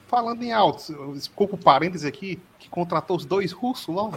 Falando 0.08 0.41
em 0.44 0.54
altos, 0.54 0.89
desculpa 1.16 1.56
o 1.56 1.58
parênteses 1.58 2.06
aqui, 2.06 2.39
que 2.60 2.70
contratou 2.70 3.18
os 3.18 3.26
dois 3.26 3.52
russos 3.52 3.94
lá. 3.94 4.10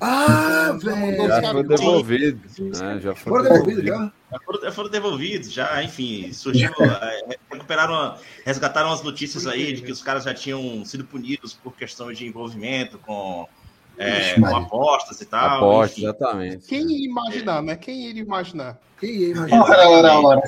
Ah, 0.00 0.76
velho. 0.80 1.16
Já 1.26 1.40
caras 1.40 1.50
foi 1.52 1.64
devolvido. 1.64 2.40
né? 2.78 3.00
Já 3.00 3.14
foi 3.16 3.30
Foram 3.32 3.42
devolvidos 3.42 3.84
já? 3.84 4.12
Já 4.30 4.38
foram, 4.44 4.72
foram 4.72 4.90
devolvidos, 4.90 5.52
já, 5.52 5.82
enfim, 5.82 6.32
surgiu, 6.32 6.70
é, 6.80 7.36
recuperaram, 7.50 8.14
resgataram 8.44 8.92
as 8.92 9.02
notícias 9.02 9.46
aí 9.48 9.72
de 9.72 9.82
que 9.82 9.90
os 9.90 10.00
caras 10.02 10.22
já 10.24 10.32
tinham 10.34 10.84
sido 10.84 11.04
punidos 11.04 11.54
por 11.54 11.74
questão 11.74 12.12
de 12.12 12.24
envolvimento 12.26 12.98
com, 12.98 13.48
é, 14.00 14.40
com 14.40 14.56
apostas 14.56 15.20
e 15.20 15.26
tal. 15.26 15.56
Aposta, 15.58 15.92
enfim. 15.98 16.02
exatamente. 16.02 16.66
Quem 16.66 16.90
ia 16.90 17.06
imaginar, 17.06 17.62
né? 17.62 17.76
Quem 17.76 18.06
iria 18.08 18.22
imaginar? 18.22 18.80
Quem 18.98 19.10
ia 19.10 19.28
imaginar? 19.28 19.62
Ora, 19.64 19.88
ora, 19.88 20.20
ora. 20.20 20.42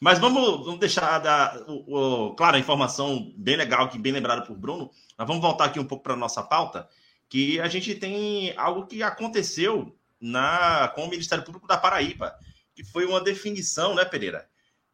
Mas 0.00 0.18
vamos, 0.18 0.64
vamos 0.64 0.80
deixar 0.80 1.18
da, 1.20 1.64
o, 1.68 1.96
o- 2.30 2.34
claro, 2.34 2.56
a 2.56 2.60
informação 2.60 3.32
bem 3.36 3.56
legal, 3.56 3.88
que 3.88 3.98
bem 3.98 4.12
lembrada 4.12 4.42
por 4.42 4.56
Bruno, 4.56 4.90
mas 5.16 5.26
vamos 5.26 5.42
voltar 5.42 5.66
aqui 5.66 5.78
um 5.78 5.84
pouco 5.84 6.02
para 6.02 6.14
a 6.14 6.16
nossa 6.16 6.42
pauta, 6.42 6.88
que 7.28 7.60
a 7.60 7.68
gente 7.68 7.94
tem 7.94 8.52
algo 8.56 8.86
que 8.86 9.02
aconteceu 9.02 9.96
na, 10.20 10.90
com 10.94 11.04
o 11.04 11.08
Ministério 11.10 11.44
Público 11.44 11.66
da 11.68 11.76
Paraíba, 11.78 12.34
que 12.74 12.82
foi 12.82 13.04
uma 13.06 13.20
definição, 13.20 13.94
né, 13.94 14.04
Pereira, 14.04 14.46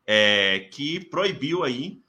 É, 0.07 0.69
que 0.73 1.01
proibiu 1.07 1.63
aí 1.65 2.01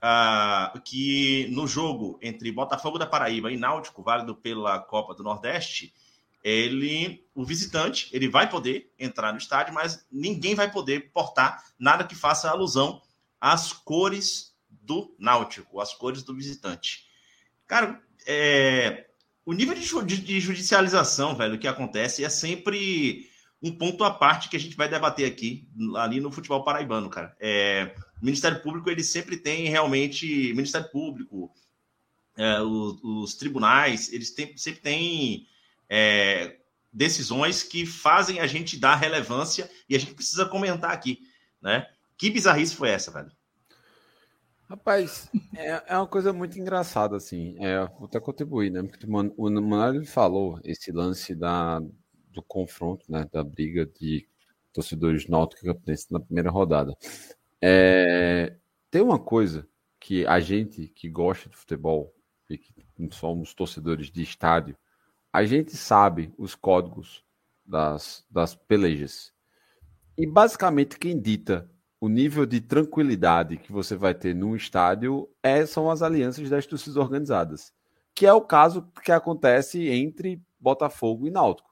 ah, 0.00 0.72
que 0.84 1.48
no 1.50 1.66
jogo 1.66 2.18
entre 2.22 2.52
Botafogo 2.52 2.98
da 2.98 3.06
Paraíba 3.06 3.50
e 3.50 3.56
Náutico, 3.56 4.02
válido 4.02 4.34
pela 4.34 4.78
Copa 4.78 5.14
do 5.14 5.22
Nordeste, 5.22 5.92
ele, 6.42 7.26
o 7.34 7.44
visitante, 7.44 8.08
ele 8.12 8.28
vai 8.28 8.48
poder 8.48 8.92
entrar 8.98 9.32
no 9.32 9.38
estádio, 9.38 9.74
mas 9.74 10.06
ninguém 10.10 10.54
vai 10.54 10.70
poder 10.70 11.10
portar 11.12 11.64
nada 11.78 12.04
que 12.04 12.14
faça 12.14 12.48
alusão 12.48 13.02
às 13.40 13.72
cores 13.72 14.56
do 14.70 15.14
Náutico, 15.18 15.80
às 15.80 15.92
cores 15.92 16.22
do 16.22 16.34
visitante. 16.34 17.06
Cara, 17.66 18.00
é, 18.26 19.08
o 19.44 19.52
nível 19.52 19.74
de- 19.74 20.18
de 20.18 20.40
judicialização, 20.40 21.34
velho, 21.34 21.58
que 21.58 21.66
acontece 21.68 22.24
é 22.24 22.28
sempre 22.28 23.28
um 23.62 23.72
ponto 23.72 24.04
à 24.04 24.10
parte 24.10 24.48
que 24.48 24.56
a 24.56 24.60
gente 24.60 24.76
vai 24.76 24.88
debater 24.88 25.26
aqui, 25.26 25.68
ali 25.96 26.20
no 26.20 26.30
futebol 26.30 26.62
paraibano, 26.62 27.10
cara. 27.10 27.36
É, 27.40 27.94
o 28.20 28.24
Ministério 28.24 28.60
Público, 28.60 28.90
ele 28.90 29.04
sempre 29.04 29.36
tem 29.36 29.68
realmente. 29.68 30.52
Ministério 30.54 30.90
Público, 30.90 31.52
é, 32.36 32.60
os, 32.60 33.02
os 33.02 33.34
tribunais, 33.34 34.12
eles 34.12 34.30
têm- 34.30 34.56
sempre 34.56 34.80
têm 34.80 35.46
é, 35.88 36.58
decisões 36.92 37.62
que 37.62 37.86
fazem 37.86 38.40
a 38.40 38.46
gente 38.46 38.78
dar 38.78 38.96
relevância 38.96 39.70
e 39.88 39.96
a 39.96 39.98
gente 39.98 40.14
precisa 40.14 40.46
comentar 40.46 40.90
aqui, 40.90 41.20
né? 41.62 41.86
Que 42.16 42.30
bizarrice 42.30 42.74
foi 42.74 42.90
essa, 42.90 43.10
velho? 43.10 43.30
Rapaz, 44.68 45.30
é, 45.56 45.82
é 45.86 45.96
uma 45.96 46.06
coisa 46.06 46.30
muito 46.32 46.58
engraçada, 46.58 47.16
assim. 47.16 47.56
É, 47.58 47.86
vou 47.86 48.04
até 48.04 48.20
contribuir, 48.20 48.70
né? 48.70 48.82
Porque 48.82 49.06
o 49.06 49.10
Man- 49.10 49.32
o 49.36 49.50
Manuel 49.50 50.04
falou 50.04 50.60
esse 50.62 50.92
lance 50.92 51.34
da, 51.34 51.80
do 52.30 52.42
confronto, 52.42 53.10
né? 53.10 53.26
Da 53.32 53.42
briga 53.42 53.86
de 53.86 54.28
torcedores 54.72 55.26
náuticos 55.26 55.64
na 56.10 56.20
primeira 56.20 56.50
rodada. 56.50 56.94
É, 57.60 58.56
tem 58.90 59.02
uma 59.02 59.18
coisa 59.18 59.66
que 59.98 60.26
a 60.26 60.40
gente 60.40 60.88
que 60.88 61.08
gosta 61.08 61.48
de 61.48 61.56
futebol 61.56 62.14
e 62.48 62.56
que 62.56 62.72
somos 63.10 63.52
torcedores 63.54 64.10
de 64.10 64.22
estádio, 64.22 64.76
a 65.32 65.44
gente 65.44 65.76
sabe 65.76 66.32
os 66.38 66.54
códigos 66.54 67.24
das, 67.64 68.24
das 68.30 68.54
pelejas. 68.54 69.32
E 70.16 70.26
basicamente 70.26 70.98
quem 70.98 71.20
dita 71.20 71.70
o 72.00 72.08
nível 72.08 72.46
de 72.46 72.60
tranquilidade 72.60 73.56
que 73.56 73.72
você 73.72 73.96
vai 73.96 74.14
ter 74.14 74.34
num 74.34 74.54
estádio 74.54 75.28
é, 75.42 75.66
são 75.66 75.90
as 75.90 76.00
alianças 76.00 76.48
das 76.48 76.66
torcidas 76.66 76.96
organizadas, 76.96 77.72
que 78.14 78.24
é 78.24 78.32
o 78.32 78.40
caso 78.40 78.88
que 79.02 79.12
acontece 79.12 79.88
entre 79.88 80.40
Botafogo 80.58 81.26
e 81.26 81.30
Náutico. 81.30 81.68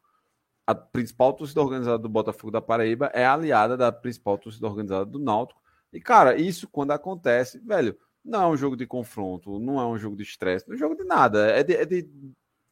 A 0.67 0.75
principal 0.75 1.33
torcida 1.33 1.63
organizada 1.63 1.99
do 1.99 2.09
Botafogo 2.09 2.51
da 2.51 2.61
Paraíba 2.61 3.07
é 3.15 3.25
aliada 3.25 3.77
da 3.77 3.93
principal 3.93 4.37
torcida 4.37 4.67
organizada 4.67 5.07
do 5.07 5.19
Náutico. 5.19 5.61
E, 5.93 6.01
cara, 6.01 6.37
isso 6.37 6.69
quando 6.69 6.91
acontece, 6.93 7.59
velho, 7.59 7.97
não 8.25 8.43
é 8.43 8.47
um 8.49 8.57
jogo 8.57 8.77
de 8.77 8.87
confronto, 8.87 9.59
não 9.59 9.81
é 9.81 9.87
um 9.87 9.97
jogo 9.97 10.17
de 10.17 10.23
estresse, 10.23 10.67
não 10.67 10.75
é 10.75 10.77
um 10.77 10.79
jogo 10.79 10.97
de 10.97 11.05
nada. 11.05 11.49
É 11.51 11.63
de, 11.63 11.75
é 11.75 11.85
de, 11.85 12.09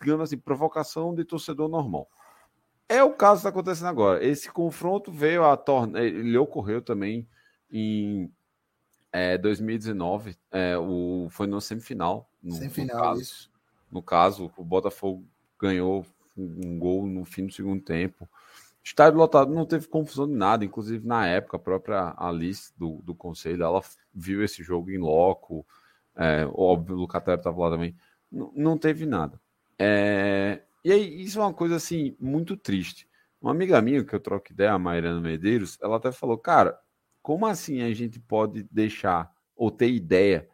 digamos 0.01 0.25
assim, 0.25 0.37
provocação 0.37 1.15
de 1.15 1.25
torcedor 1.25 1.69
normal. 1.69 2.09
É 2.89 3.03
o 3.03 3.13
caso 3.13 3.41
que 3.41 3.47
está 3.47 3.49
acontecendo 3.49 3.89
agora. 3.89 4.25
Esse 4.25 4.51
confronto 4.51 5.11
veio 5.11 5.45
a 5.45 5.57
tornar. 5.57 6.03
Ele 6.03 6.37
ocorreu 6.37 6.83
também 6.83 7.27
em 7.71 8.31
é, 9.13 9.39
2019. 9.39 10.37
É, 10.51 10.77
o, 10.77 11.29
foi 11.31 11.47
no 11.47 11.61
semifinal. 11.61 12.29
No, 12.43 12.53
Sem 12.53 12.85
no 12.85 12.93
caso. 12.93 13.23
isso. 13.23 13.51
No 13.91 14.03
caso, 14.03 14.53
o 14.57 14.65
Botafogo 14.65 15.25
ganhou 15.59 16.05
um 16.37 16.79
gol 16.79 17.07
no 17.07 17.25
fim 17.25 17.47
do 17.47 17.53
segundo 17.53 17.83
tempo. 17.83 18.29
Estádio 18.85 19.19
lotado, 19.19 19.53
não 19.53 19.65
teve 19.65 19.89
confusão 19.89 20.29
de 20.29 20.35
nada. 20.35 20.65
Inclusive, 20.65 21.07
na 21.07 21.27
época, 21.27 21.57
a 21.57 21.61
própria 21.61 22.15
Alice 22.19 22.71
do, 22.77 23.01
do 23.03 23.15
conselho, 23.15 23.63
ela 23.63 23.83
viu 24.15 24.45
esse 24.45 24.63
jogo 24.63 24.91
em 24.91 24.99
loco. 24.99 25.67
É, 26.15 26.47
óbvio, 26.53 26.95
o 26.95 26.99
Lucatero 27.01 27.39
estava 27.39 27.59
lá 27.63 27.71
também. 27.71 27.97
Não, 28.31 28.53
não 28.55 28.79
teve 28.79 29.07
nada. 29.07 29.41
É, 29.79 30.61
e 30.85 30.93
aí, 30.93 31.23
isso 31.23 31.39
é 31.39 31.43
uma 31.43 31.55
coisa 31.55 31.77
assim, 31.77 32.15
muito 32.21 32.59
triste. 32.59 33.09
Uma 33.41 33.53
amiga 33.53 33.81
minha 33.81 34.05
que 34.05 34.15
eu 34.15 34.21
troco 34.21 34.53
ideia, 34.53 34.73
a 34.73 34.79
Mairana 34.79 35.21
Medeiros, 35.21 35.79
ela 35.83 35.97
até 35.97 36.13
falou: 36.13 36.37
Cara, 36.37 36.79
como 37.23 37.47
assim 37.47 37.81
a 37.81 37.93
gente 37.95 38.21
pode 38.21 38.65
deixar 38.71 39.33
ou 39.57 39.71
ter 39.71 39.91
ideia 39.91 40.49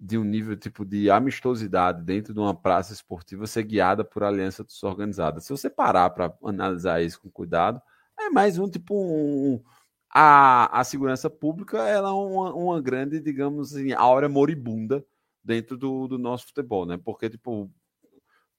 de 0.00 0.16
um 0.16 0.24
nível 0.24 0.56
tipo 0.56 0.84
de 0.84 1.10
amistosidade 1.10 2.02
dentro 2.02 2.32
de 2.32 2.40
uma 2.40 2.54
praça 2.54 2.94
esportiva 2.94 3.46
ser 3.46 3.64
guiada 3.64 4.02
por 4.02 4.24
aliança 4.24 4.64
desorganizada? 4.64 5.40
Se 5.40 5.50
você 5.50 5.68
parar 5.68 6.08
para 6.10 6.34
analisar 6.42 7.02
isso 7.02 7.20
com 7.20 7.30
cuidado, 7.30 7.82
é 8.18 8.30
mais 8.30 8.58
um 8.58 8.68
tipo 8.68 8.94
um. 8.94 9.62
A, 10.12 10.80
a 10.80 10.82
segurança 10.82 11.28
pública 11.28 11.78
ela 11.86 12.08
é 12.08 12.12
uma, 12.12 12.54
uma 12.54 12.80
grande, 12.80 13.20
digamos 13.20 13.76
assim, 13.76 13.92
aura 13.92 14.28
moribunda 14.28 15.04
dentro 15.44 15.76
do, 15.76 16.08
do 16.08 16.18
nosso 16.18 16.46
futebol, 16.46 16.84
né? 16.84 16.96
Porque, 16.96 17.30
tipo, 17.30 17.70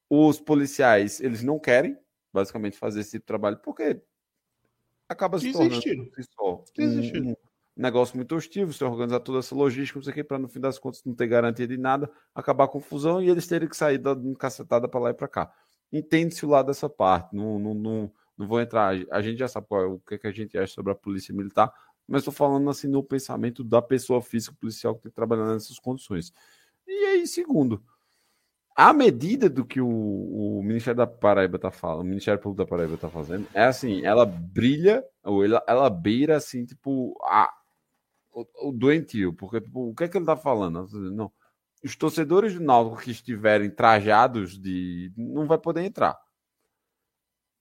os 0.09 0.39
policiais, 0.39 1.19
eles 1.19 1.43
não 1.43 1.59
querem, 1.59 1.97
basicamente, 2.31 2.77
fazer 2.77 3.01
esse 3.01 3.11
tipo 3.11 3.23
de 3.23 3.27
trabalho, 3.27 3.57
porque 3.57 4.01
acaba 5.09 5.39
se 5.39 5.51
tornando 5.51 5.69
Desistiram. 5.71 6.05
por 6.05 6.23
si 6.23 6.29
só 6.33 6.63
Desistiram. 6.77 7.27
um 7.31 7.35
negócio 7.75 8.15
muito 8.15 8.35
hostil, 8.35 8.67
você 8.67 8.83
organizar 8.83 9.19
toda 9.21 9.39
essa 9.39 9.55
logística, 9.55 9.97
não 9.97 10.03
sei 10.03 10.11
o 10.11 10.15
que, 10.15 10.23
para 10.23 10.37
no 10.37 10.47
fim 10.47 10.59
das 10.59 10.77
contas 10.77 11.01
não 11.05 11.13
ter 11.13 11.27
garantia 11.27 11.67
de 11.67 11.77
nada, 11.77 12.11
acabar 12.35 12.65
a 12.65 12.67
confusão 12.67 13.21
e 13.21 13.29
eles 13.29 13.47
terem 13.47 13.67
que 13.67 13.77
sair 13.77 13.97
dando 13.97 14.35
cacetada 14.35 14.87
para 14.87 14.99
lá 14.99 15.09
e 15.11 15.13
para 15.13 15.27
cá. 15.27 15.53
Entende-se 15.91 16.45
o 16.45 16.49
lado 16.49 16.67
dessa 16.67 16.89
parte, 16.89 17.35
não, 17.35 17.59
não, 17.59 17.73
não, 17.73 18.11
não 18.37 18.47
vou 18.47 18.61
entrar, 18.61 18.95
a 19.11 19.21
gente 19.21 19.37
já 19.37 19.47
sabe 19.47 19.67
qual 19.67 19.81
é, 19.81 19.85
o 19.85 19.99
que, 19.99 20.17
que 20.17 20.27
a 20.27 20.31
gente 20.31 20.57
acha 20.57 20.73
sobre 20.73 20.91
a 20.91 20.95
polícia 20.95 21.33
militar, 21.33 21.73
mas 22.07 22.21
estou 22.21 22.33
falando 22.33 22.69
assim 22.69 22.87
no 22.87 23.03
pensamento 23.03 23.63
da 23.63 23.81
pessoa 23.81 24.21
física 24.21 24.55
policial 24.59 24.95
que 24.95 25.03
tem 25.03 25.11
que 25.11 25.15
trabalhar 25.15 25.45
nessas 25.45 25.79
condições. 25.79 26.33
E 26.85 27.05
aí, 27.05 27.27
segundo, 27.27 27.81
a 28.75 28.93
medida 28.93 29.49
do 29.49 29.65
que 29.65 29.79
o, 29.79 29.87
o 29.87 30.63
Ministério 30.63 30.97
da 30.97 31.07
Paraíba 31.07 31.57
está 31.57 31.71
falando, 31.71 32.01
o 32.01 32.09
Ministério 32.09 32.39
Público 32.39 32.63
da 32.63 32.69
Paraíba 32.69 32.95
está 32.95 33.09
fazendo, 33.09 33.47
é 33.53 33.63
assim, 33.63 34.03
ela 34.05 34.25
brilha, 34.25 35.03
ou 35.23 35.43
ela, 35.43 35.63
ela 35.67 35.89
beira 35.89 36.37
assim, 36.37 36.65
tipo, 36.65 37.17
a, 37.23 37.51
o, 38.33 38.71
doentio, 38.71 39.33
porque 39.33 39.61
tipo, 39.61 39.89
o 39.89 39.95
que 39.95 40.05
é 40.05 40.07
que 40.07 40.17
ele 40.17 40.23
está 40.23 40.37
falando? 40.37 40.87
Não, 41.11 41.31
os 41.83 41.95
torcedores 41.95 42.53
do 42.53 42.61
Náutico 42.61 43.01
que 43.01 43.11
estiverem 43.11 43.69
trajados 43.69 44.57
de. 44.57 45.11
não 45.17 45.47
vai 45.47 45.57
poder 45.57 45.81
entrar. 45.81 46.17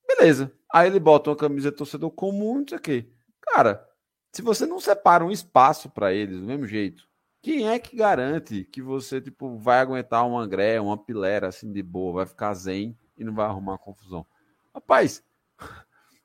Beleza. 0.06 0.52
Aí 0.72 0.88
ele 0.88 1.00
bota 1.00 1.30
uma 1.30 1.36
camisa 1.36 1.70
de 1.70 1.76
torcedor 1.76 2.10
comum, 2.10 2.60
não 2.60 2.68
sei 2.68 2.78
o 2.78 2.80
quê. 2.80 3.10
Cara, 3.40 3.88
se 4.32 4.42
você 4.42 4.66
não 4.66 4.78
separa 4.78 5.24
um 5.24 5.30
espaço 5.30 5.88
para 5.90 6.12
eles 6.12 6.38
do 6.38 6.46
mesmo 6.46 6.66
jeito, 6.66 7.08
quem 7.42 7.68
é 7.68 7.78
que 7.78 7.96
garante 7.96 8.64
que 8.64 8.82
você 8.82 9.20
tipo 9.20 9.56
vai 9.56 9.80
aguentar 9.80 10.26
uma 10.26 10.46
gré, 10.46 10.80
uma 10.80 10.96
pilera 10.96 11.48
assim 11.48 11.72
de 11.72 11.82
boa, 11.82 12.12
vai 12.12 12.26
ficar 12.26 12.52
zen 12.54 12.96
e 13.16 13.24
não 13.24 13.34
vai 13.34 13.46
arrumar 13.46 13.78
confusão? 13.78 14.26
Rapaz, 14.74 15.24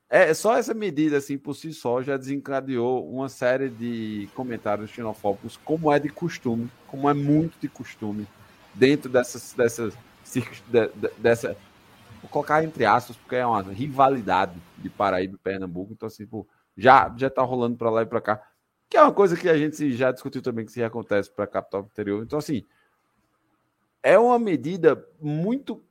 é 0.08 0.32
só 0.34 0.56
essa 0.56 0.72
medida 0.72 1.16
assim 1.16 1.36
por 1.36 1.54
si 1.54 1.72
só 1.72 2.02
já 2.02 2.16
desencadeou 2.16 3.08
uma 3.10 3.28
série 3.28 3.68
de 3.68 4.28
comentários 4.34 4.90
xenofóbicos, 4.90 5.56
como 5.64 5.92
é 5.92 5.98
de 5.98 6.08
costume, 6.08 6.70
como 6.86 7.08
é 7.10 7.14
muito 7.14 7.58
de 7.60 7.68
costume 7.68 8.26
dentro 8.74 9.10
dessas 9.10 9.52
dessas 9.54 9.94
de, 10.32 10.40
de, 10.68 11.10
dessa 11.18 11.56
vou 12.20 12.30
colocar 12.30 12.62
entre 12.62 12.84
aspas 12.84 13.16
porque 13.16 13.36
é 13.36 13.46
uma 13.46 13.62
rivalidade 13.62 14.54
de 14.78 14.88
Paraíba 14.88 15.34
e 15.34 15.38
Pernambuco, 15.38 15.92
então 15.92 16.06
assim, 16.06 16.26
pô, 16.26 16.46
já 16.76 17.12
já 17.16 17.28
tá 17.28 17.42
rolando 17.42 17.76
para 17.76 17.90
lá 17.90 18.02
e 18.02 18.06
para 18.06 18.20
cá 18.20 18.42
que 18.88 18.96
é 18.96 19.02
uma 19.02 19.12
coisa 19.12 19.36
que 19.36 19.48
a 19.48 19.56
gente 19.56 19.92
já 19.92 20.12
discutiu 20.12 20.40
também 20.40 20.64
que 20.64 20.72
se 20.72 20.82
acontece 20.82 21.30
para 21.30 21.44
a 21.44 21.48
capital 21.48 21.82
interior. 21.82 22.22
Então, 22.22 22.38
assim, 22.38 22.64
é 24.02 24.18
uma 24.18 24.38
medida 24.38 25.04
muito. 25.20 25.82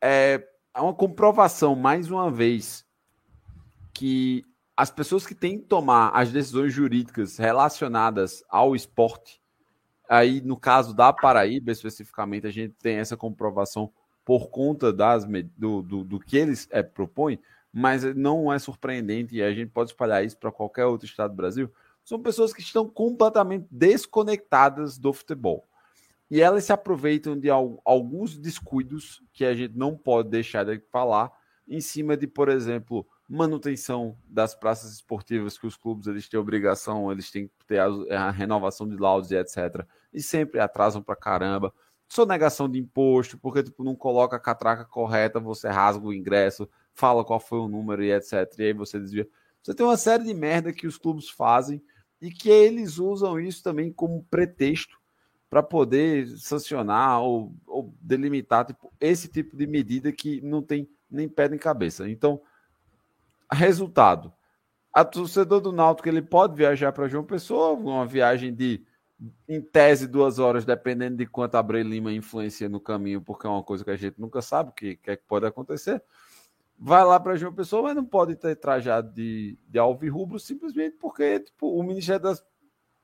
É, 0.00 0.46
é 0.74 0.80
uma 0.80 0.94
comprovação, 0.94 1.76
mais 1.76 2.10
uma 2.10 2.30
vez, 2.30 2.84
que 4.00 4.46
as 4.74 4.90
pessoas 4.90 5.26
que 5.26 5.34
têm 5.34 5.58
que 5.58 5.66
tomar 5.66 6.08
as 6.14 6.32
decisões 6.32 6.72
jurídicas 6.72 7.36
relacionadas 7.36 8.42
ao 8.48 8.74
esporte, 8.74 9.38
aí 10.08 10.40
no 10.40 10.56
caso 10.56 10.94
da 10.94 11.12
Paraíba 11.12 11.70
especificamente, 11.70 12.46
a 12.46 12.50
gente 12.50 12.72
tem 12.80 12.96
essa 12.96 13.14
comprovação 13.14 13.92
por 14.24 14.48
conta 14.48 14.90
das, 14.90 15.26
do, 15.54 15.82
do, 15.82 16.02
do 16.02 16.18
que 16.18 16.38
eles 16.38 16.66
é, 16.70 16.82
propõem, 16.82 17.38
mas 17.70 18.02
não 18.16 18.50
é 18.50 18.58
surpreendente 18.58 19.36
e 19.36 19.42
a 19.42 19.52
gente 19.52 19.70
pode 19.70 19.90
espalhar 19.90 20.24
isso 20.24 20.38
para 20.38 20.50
qualquer 20.50 20.86
outro 20.86 21.06
estado 21.06 21.32
do 21.32 21.36
Brasil. 21.36 21.70
São 22.02 22.18
pessoas 22.18 22.54
que 22.54 22.62
estão 22.62 22.88
completamente 22.88 23.66
desconectadas 23.70 24.96
do 24.96 25.12
futebol. 25.12 25.68
E 26.30 26.40
elas 26.40 26.64
se 26.64 26.72
aproveitam 26.72 27.38
de 27.38 27.50
alguns 27.50 28.38
descuidos 28.38 29.22
que 29.30 29.44
a 29.44 29.52
gente 29.52 29.76
não 29.76 29.94
pode 29.94 30.30
deixar 30.30 30.64
de 30.64 30.80
falar, 30.90 31.30
em 31.68 31.82
cima 31.82 32.16
de, 32.16 32.26
por 32.26 32.48
exemplo, 32.48 33.06
manutenção 33.30 34.18
das 34.28 34.56
praças 34.56 34.92
esportivas 34.92 35.56
que 35.56 35.64
os 35.64 35.76
clubes 35.76 36.08
eles 36.08 36.28
têm 36.28 36.40
obrigação, 36.40 37.12
eles 37.12 37.30
têm 37.30 37.46
que 37.46 37.64
ter 37.64 37.78
a, 37.78 37.86
a 38.26 38.30
renovação 38.30 38.88
de 38.88 38.96
laudos 38.96 39.30
e 39.30 39.36
etc. 39.36 39.86
E 40.12 40.20
sempre 40.20 40.58
atrasam 40.58 41.00
para 41.00 41.14
caramba. 41.14 41.72
Sonegação 42.08 42.68
de 42.68 42.80
imposto, 42.80 43.38
porque 43.38 43.62
tipo, 43.62 43.84
não 43.84 43.94
coloca 43.94 44.34
a 44.34 44.40
catraca 44.40 44.84
correta, 44.84 45.38
você 45.38 45.68
rasga 45.68 46.04
o 46.04 46.12
ingresso, 46.12 46.68
fala 46.92 47.24
qual 47.24 47.38
foi 47.38 47.60
o 47.60 47.68
número 47.68 48.02
e 48.02 48.10
etc. 48.10 48.52
E 48.58 48.64
aí 48.64 48.72
você 48.72 48.98
desvia. 48.98 49.28
Você 49.62 49.74
tem 49.74 49.86
uma 49.86 49.96
série 49.96 50.24
de 50.24 50.34
merda 50.34 50.72
que 50.72 50.88
os 50.88 50.98
clubes 50.98 51.30
fazem 51.30 51.80
e 52.20 52.32
que 52.32 52.50
eles 52.50 52.98
usam 52.98 53.38
isso 53.38 53.62
também 53.62 53.92
como 53.92 54.24
pretexto 54.28 54.98
para 55.48 55.62
poder 55.62 56.26
sancionar 56.38 57.22
ou, 57.22 57.54
ou 57.64 57.94
delimitar 58.00 58.64
tipo, 58.66 58.92
esse 59.00 59.28
tipo 59.28 59.56
de 59.56 59.68
medida 59.68 60.10
que 60.10 60.40
não 60.40 60.62
tem 60.62 60.88
nem 61.08 61.28
pé 61.28 61.48
nem 61.48 61.58
cabeça. 61.58 62.08
Então, 62.08 62.40
Resultado: 63.52 64.32
a 64.92 65.04
torcedor 65.04 65.60
do 65.60 65.72
Náutico 65.72 66.08
ele 66.08 66.22
pode 66.22 66.54
viajar 66.54 66.92
para 66.92 67.08
João 67.08 67.24
Pessoa, 67.24 67.72
uma 67.72 68.06
viagem 68.06 68.54
de 68.54 68.84
em 69.46 69.60
tese 69.60 70.06
duas 70.06 70.38
horas, 70.38 70.64
dependendo 70.64 71.18
de 71.18 71.26
quanto 71.26 71.54
a 71.56 71.62
Brei 71.62 71.82
Lima 71.82 72.12
influencia 72.12 72.68
no 72.68 72.80
caminho, 72.80 73.20
porque 73.20 73.46
é 73.46 73.50
uma 73.50 73.62
coisa 73.62 73.84
que 73.84 73.90
a 73.90 73.96
gente 73.96 74.18
nunca 74.18 74.40
sabe 74.40 74.70
o 74.70 74.72
que, 74.72 74.96
que, 74.96 75.10
é 75.10 75.16
que 75.16 75.24
pode 75.26 75.46
acontecer. 75.46 76.02
Vai 76.78 77.04
lá 77.04 77.20
para 77.20 77.36
João 77.36 77.52
Pessoa, 77.52 77.82
mas 77.82 77.96
não 77.96 78.04
pode 78.04 78.34
ter 78.36 78.56
trajado 78.56 79.12
de, 79.12 79.58
de 79.68 79.78
alvirrubro 79.78 80.38
simplesmente 80.38 80.96
porque 80.96 81.40
tipo, 81.40 81.78
o 81.78 81.82
Ministério 81.82 82.22
das 82.22 82.42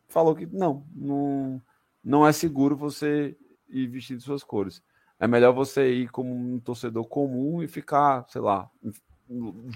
falou 0.08 0.34
que 0.34 0.46
não, 0.46 0.86
não, 0.94 1.62
não 2.02 2.26
é 2.26 2.32
seguro 2.32 2.76
você 2.76 3.36
ir 3.68 3.86
vestindo 3.88 4.22
suas 4.22 4.42
cores. 4.42 4.82
É 5.18 5.26
melhor 5.26 5.52
você 5.52 5.92
ir 5.92 6.10
como 6.10 6.34
um 6.34 6.58
torcedor 6.58 7.06
comum 7.06 7.62
e 7.62 7.68
ficar, 7.68 8.26
sei 8.28 8.40
lá, 8.40 8.70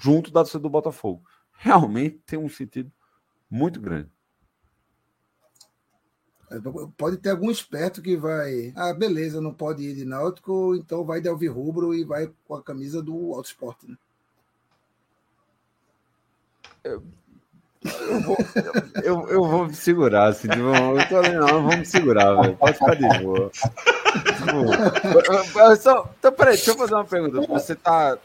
junto 0.02 0.30
da 0.30 0.40
torcida 0.40 0.60
do 0.60 0.70
Botafogo. 0.70 1.22
Realmente 1.52 2.20
tem 2.26 2.38
um 2.38 2.48
sentido 2.48 2.90
muito 3.50 3.80
grande. 3.80 4.10
É, 6.50 6.58
pode 6.96 7.18
ter 7.18 7.30
algum 7.30 7.50
esperto 7.50 8.02
que 8.02 8.16
vai. 8.16 8.72
Ah, 8.74 8.92
beleza, 8.92 9.40
não 9.40 9.54
pode 9.54 9.84
ir 9.84 9.94
de 9.94 10.04
Náutico, 10.04 10.74
então 10.74 11.04
vai 11.04 11.20
de 11.20 11.28
Alvirrubro 11.28 11.94
e 11.94 12.04
vai 12.04 12.30
com 12.44 12.54
a 12.54 12.62
camisa 12.62 13.00
do 13.00 13.34
Auto 13.34 13.46
Esporte, 13.46 13.88
né? 13.88 13.96
Eu, 16.82 17.02
eu, 17.84 18.20
vou, 18.22 18.36
eu, 19.04 19.28
eu, 19.28 19.44
vou 19.44 19.66
me 19.66 19.74
segurar, 19.74 20.28
assim, 20.28 20.48
tipo, 20.48 20.60
eu 20.60 21.08
tô 21.08 21.18
ali, 21.18 21.34
não, 21.34 21.46
vamos 21.46 21.76
me 21.76 21.86
segurar, 21.86 22.34
velho. 22.40 22.56
Pode 22.56 22.78
ficar 22.78 22.94
de 22.94 23.06
boa. 23.22 23.50
Tipo, 23.50 25.76
só, 25.76 26.10
então, 26.18 26.32
peraí, 26.32 26.54
deixa 26.54 26.70
eu 26.70 26.76
fazer 26.76 26.94
uma 26.94 27.04
pergunta. 27.04 27.46
Você 27.46 27.76
tá, 27.76 28.18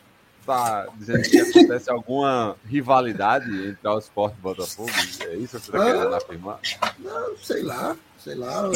está 0.46 0.88
dizendo 0.98 1.24
que 1.24 1.40
acontece 1.40 1.90
alguma 1.90 2.56
rivalidade 2.68 3.50
entre 3.70 3.88
o 3.88 3.98
esporte 3.98 4.36
e 4.36 4.40
o 4.40 4.44
Botafogo? 4.44 4.90
É 5.22 5.36
isso 5.36 5.60
que 5.60 5.66
você 5.66 5.72
está 5.72 5.84
querendo 5.84 6.14
ah, 6.14 6.18
afirmar? 6.18 6.60
Não, 7.00 7.38
sei 7.38 7.64
lá, 7.64 7.98
sei 8.20 8.36
lá. 8.36 8.70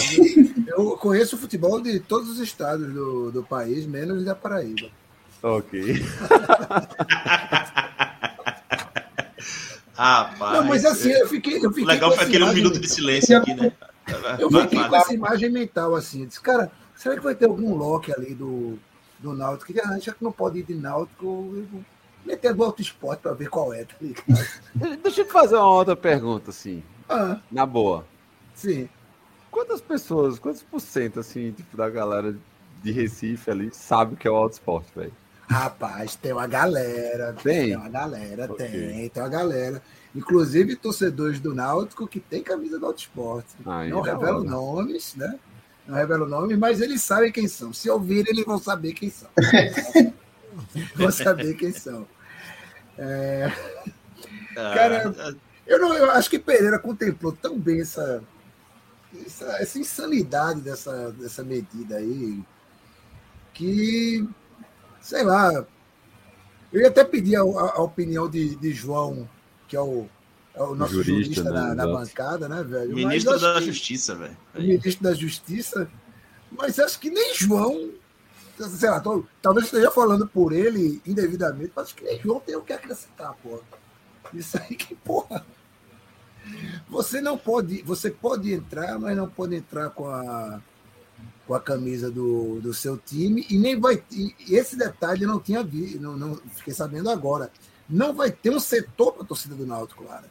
Eu 0.68 0.98
conheço 0.98 1.36
o 1.36 1.40
futebol 1.40 1.80
de 1.80 2.00
todos 2.00 2.30
os 2.30 2.40
estados 2.40 2.92
do, 2.92 3.32
do 3.32 3.44
país, 3.44 3.86
menos 3.86 4.26
da 4.26 4.34
Paraíba. 4.34 4.90
Ok. 5.44 5.80
Rapaz. 9.94 10.54
Não, 10.54 10.64
mas 10.64 10.86
assim, 10.86 11.12
eu 11.12 11.28
fiquei. 11.28 11.58
Eu 11.58 11.70
fiquei 11.72 11.86
legal 11.86 12.12
foi 12.14 12.24
aquele 12.24 12.46
um 12.46 12.54
minuto 12.54 12.80
de 12.80 12.88
silêncio 12.88 13.38
aqui, 13.38 13.54
né? 13.54 13.72
Eu 14.40 14.50
fiquei 14.50 14.82
com 14.82 14.96
essa 14.96 15.14
imagem 15.14 15.50
mental 15.50 15.94
assim. 15.94 16.22
Eu 16.22 16.28
disse, 16.28 16.40
cara, 16.40 16.72
será 16.96 17.16
que 17.16 17.22
vai 17.22 17.36
ter 17.36 17.46
algum 17.46 17.76
lock 17.76 18.12
ali 18.14 18.34
do 18.34 18.80
do 19.20 19.34
Náutico, 19.34 19.74
que 19.74 20.00
já 20.00 20.14
que 20.14 20.24
não 20.24 20.32
pode 20.32 20.60
ir 20.60 20.64
de 20.64 20.76
Náutico, 20.76 21.26
eu 21.26 21.66
vou 21.72 21.86
meter 22.26 22.54
do 22.54 22.64
outro 22.64 22.82
esporte 22.82 23.22
para 23.22 23.34
ver 23.34 23.50
qual 23.50 23.74
é, 23.74 23.84
tá 23.84 23.96
Deixa 25.04 25.22
eu 25.22 25.26
te 25.26 25.32
fazer 25.32 25.56
uma 25.56 25.72
outra 25.72 25.96
pergunta, 25.96 26.52
assim. 26.52 26.84
Ah, 27.08 27.40
na 27.52 27.66
boa. 27.66 28.06
Sim. 28.54 28.88
Quantas 29.50 29.82
pessoas, 29.82 30.38
quantos 30.38 30.62
por 30.62 30.80
cento, 30.80 31.20
assim, 31.20 31.52
tipo, 31.52 31.76
da 31.76 31.90
galera 31.90 32.36
de 32.82 32.92
Recife 32.92 33.50
ali 33.50 33.70
sabe 33.74 34.14
o 34.14 34.18
que 34.18 34.28
é 34.28 34.32
o 34.32 34.36
auto 34.36 34.54
esporte, 34.54 34.92
velho? 34.96 35.14
Rapaz, 35.50 36.16
tem 36.16 36.32
uma 36.32 36.46
galera. 36.46 37.34
Tem? 37.42 37.70
Tem 37.70 37.76
uma 37.76 37.90
galera, 37.90 38.46
okay. 38.52 38.68
tem, 38.68 39.10
tem 39.10 39.24
uma 39.24 39.30
galera. 39.30 39.82
Inclusive 40.16 40.76
torcedores 40.76 41.40
do 41.40 41.56
Náutico 41.56 42.08
que 42.08 42.20
tem 42.20 42.44
camisa 42.44 42.80
do 42.80 42.86
Auto 42.86 43.00
Esporte. 43.00 43.56
não 43.66 44.02
revelo 44.02 44.44
nomes, 44.44 45.16
né? 45.16 45.40
Não 45.90 45.98
revela 45.98 46.24
o 46.24 46.30
nome, 46.30 46.56
mas 46.56 46.82
eles 46.82 47.02
sabem 47.02 47.32
quem 47.32 47.48
são. 47.48 47.74
Se 47.74 47.90
ouvirem, 47.90 48.32
eles 48.32 48.46
vão 48.46 48.60
saber 48.60 48.94
quem 48.94 49.10
são. 49.10 49.28
vão 50.96 51.12
saber 51.12 51.56
quem 51.56 51.72
são. 51.72 52.08
É... 52.96 53.52
Ah. 54.56 54.74
Cara, 54.76 55.36
eu, 55.66 55.80
não, 55.80 55.96
eu 55.96 56.12
acho 56.12 56.30
que 56.30 56.38
Pereira 56.38 56.78
contemplou 56.78 57.32
tão 57.32 57.58
bem 57.58 57.82
essa, 57.82 58.24
essa, 59.26 59.46
essa 59.60 59.80
insanidade 59.80 60.62
dessa, 60.62 61.12
dessa 61.14 61.44
medida 61.44 61.98
aí 61.98 62.44
que, 63.52 64.30
sei 65.02 65.24
lá, 65.24 65.66
eu 66.72 66.82
ia 66.82 66.90
até 66.90 67.04
pedir 67.04 67.36
a, 67.36 67.42
a 67.42 67.82
opinião 67.82 68.30
de, 68.30 68.56
de 68.58 68.72
João, 68.74 69.28
que 69.68 69.76
é 69.76 69.82
o 69.82 70.08
o 70.64 70.76
nosso 70.76 70.94
jurista, 70.94 71.14
jurista 71.14 71.44
né? 71.44 71.52
na, 71.52 71.76
na 71.76 71.88
bancada, 71.88 72.50
né, 72.50 72.64
velho? 72.64 72.96
Ministro 72.96 73.40
da 73.40 73.62
Justiça, 73.62 74.16
velho. 74.16 74.38
Ministro 74.56 75.04
da 75.04 75.14
Justiça. 75.14 75.90
Mas 76.52 76.80
acho 76.80 77.00
que 77.00 77.10
nem 77.10 77.34
João. 77.34 77.92
Sei 78.58 78.90
lá, 78.90 79.00
tô, 79.00 79.24
talvez 79.42 79.68
esteja 79.68 79.90
falando 79.90 80.28
por 80.28 80.52
ele 80.52 81.02
indevidamente, 81.06 81.72
mas 81.74 81.86
acho 81.86 81.96
que 81.96 82.04
nem 82.04 82.20
João 82.20 82.42
tem 82.42 82.56
o 82.56 82.62
que 82.62 82.74
acrescentar, 82.74 83.34
pô. 83.42 83.60
Isso 84.34 84.58
aí 84.58 84.76
que, 84.76 84.96
porra. 84.96 85.46
Você 86.90 87.22
não 87.22 87.38
pode. 87.38 87.82
Você 87.84 88.12
pode 88.12 88.54
entrar, 88.54 89.00
mas 89.00 89.16
não 89.16 89.30
pode 89.30 89.56
entrar 89.56 89.90
com 89.92 90.08
a 90.08 90.62
com 91.50 91.56
a 91.56 91.60
camisa 91.60 92.12
do, 92.12 92.62
do 92.62 92.76
seu 92.76 92.96
time 92.96 93.44
e 93.50 93.58
nem 93.58 93.80
vai 93.80 94.04
e 94.12 94.36
esse 94.52 94.76
detalhe 94.76 95.24
eu 95.24 95.28
não 95.28 95.40
tinha 95.40 95.64
visto, 95.64 96.00
não, 96.00 96.16
não 96.16 96.36
fiquei 96.36 96.76
sabendo 96.76 97.10
agora. 97.10 97.52
Não 97.90 98.14
vai 98.14 98.32
ter 98.32 98.52
um 98.52 98.60
setor 98.60 99.14
para 99.14 99.24
a 99.24 99.26
torcida 99.26 99.56
do 99.56 99.66
Náutico, 99.66 100.04
Lara. 100.04 100.30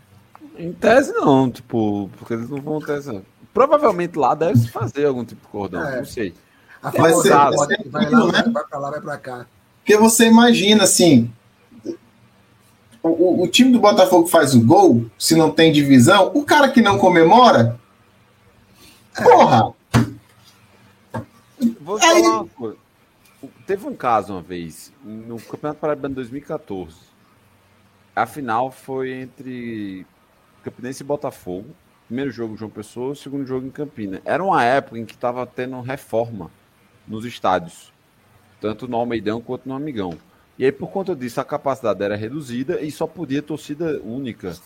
Em 0.59 0.73
tese, 0.73 1.13
não, 1.13 1.49
tipo, 1.49 2.11
porque 2.19 2.35
eles 2.35 2.51
não 2.51 2.61
vão 2.61 2.81
ter 2.81 2.99
essa. 2.99 3.23
Provavelmente 3.55 4.19
lá 4.19 4.35
deve 4.35 4.59
se 4.59 4.69
fazer 4.69 5.07
algum 5.07 5.25
tipo 5.25 5.41
de 5.41 5.47
cordão, 5.47 5.87
é. 5.87 5.99
não 5.99 6.05
sei. 6.05 6.35
A 6.83 6.91
vai, 6.91 7.13
ser, 7.15 7.31
pode, 7.31 7.89
vai 7.89 8.11
lá, 8.11 8.33
né? 8.33 8.45
vai 8.53 8.65
pra 8.65 8.79
lá, 8.79 8.91
vai 8.91 9.01
pra 9.01 9.17
cá. 9.19 9.47
Porque 9.79 9.97
você 9.97 10.27
imagina 10.27 10.85
assim. 10.85 11.33
O, 13.01 13.45
o, 13.45 13.49
time 13.49 13.73
do 13.73 13.79
Botafogo 13.79 14.27
faz 14.27 14.55
o 14.55 14.61
gol, 14.61 15.07
se 15.17 15.37
não 15.37 15.51
tem 15.51 15.73
divisão, 15.73 16.33
o 16.35 16.45
cara 16.45 16.69
que 16.69 16.83
não 16.83 16.99
comemora. 16.99 17.79
É. 19.17 19.23
Porra! 19.23 19.73
Vou 21.81 21.99
falar 21.99 22.19
uma 22.19 22.47
coisa. 22.47 22.77
Teve 23.67 23.87
um 23.87 23.95
caso 23.95 24.33
uma 24.33 24.43
vez, 24.43 24.93
no 25.05 25.41
Campeonato 25.41 25.81
Paraibano 25.81 26.17
2014. 26.17 26.97
A 28.15 28.27
final 28.27 28.71
foi 28.71 29.13
entre 29.13 30.05
Campinense 30.63 31.03
e 31.03 31.07
Botafogo. 31.07 31.67
Primeiro 32.07 32.31
jogo 32.31 32.57
João 32.57 32.71
Pessoa, 32.71 33.15
segundo 33.15 33.47
jogo 33.47 33.67
em 33.67 33.71
Campina. 33.71 34.23
Era 34.25 34.43
uma 34.43 34.65
época 34.65 34.99
em 34.99 35.05
que 35.05 35.15
estava 35.15 35.47
tendo 35.47 35.81
reforma 35.81 36.51
nos 37.07 37.25
estádios, 37.25 37.93
tanto 38.61 38.89
no 38.89 38.97
Almeidão 38.97 39.41
quanto 39.41 39.69
no 39.69 39.75
Amigão. 39.75 40.17
E 40.59 40.65
aí, 40.65 40.73
por 40.73 40.91
conta 40.91 41.15
disso, 41.15 41.41
a 41.41 41.45
capacidade 41.45 42.03
era 42.03 42.17
reduzida 42.17 42.81
e 42.81 42.91
só 42.91 43.07
podia 43.07 43.41
torcida 43.41 44.01
única. 44.03 44.57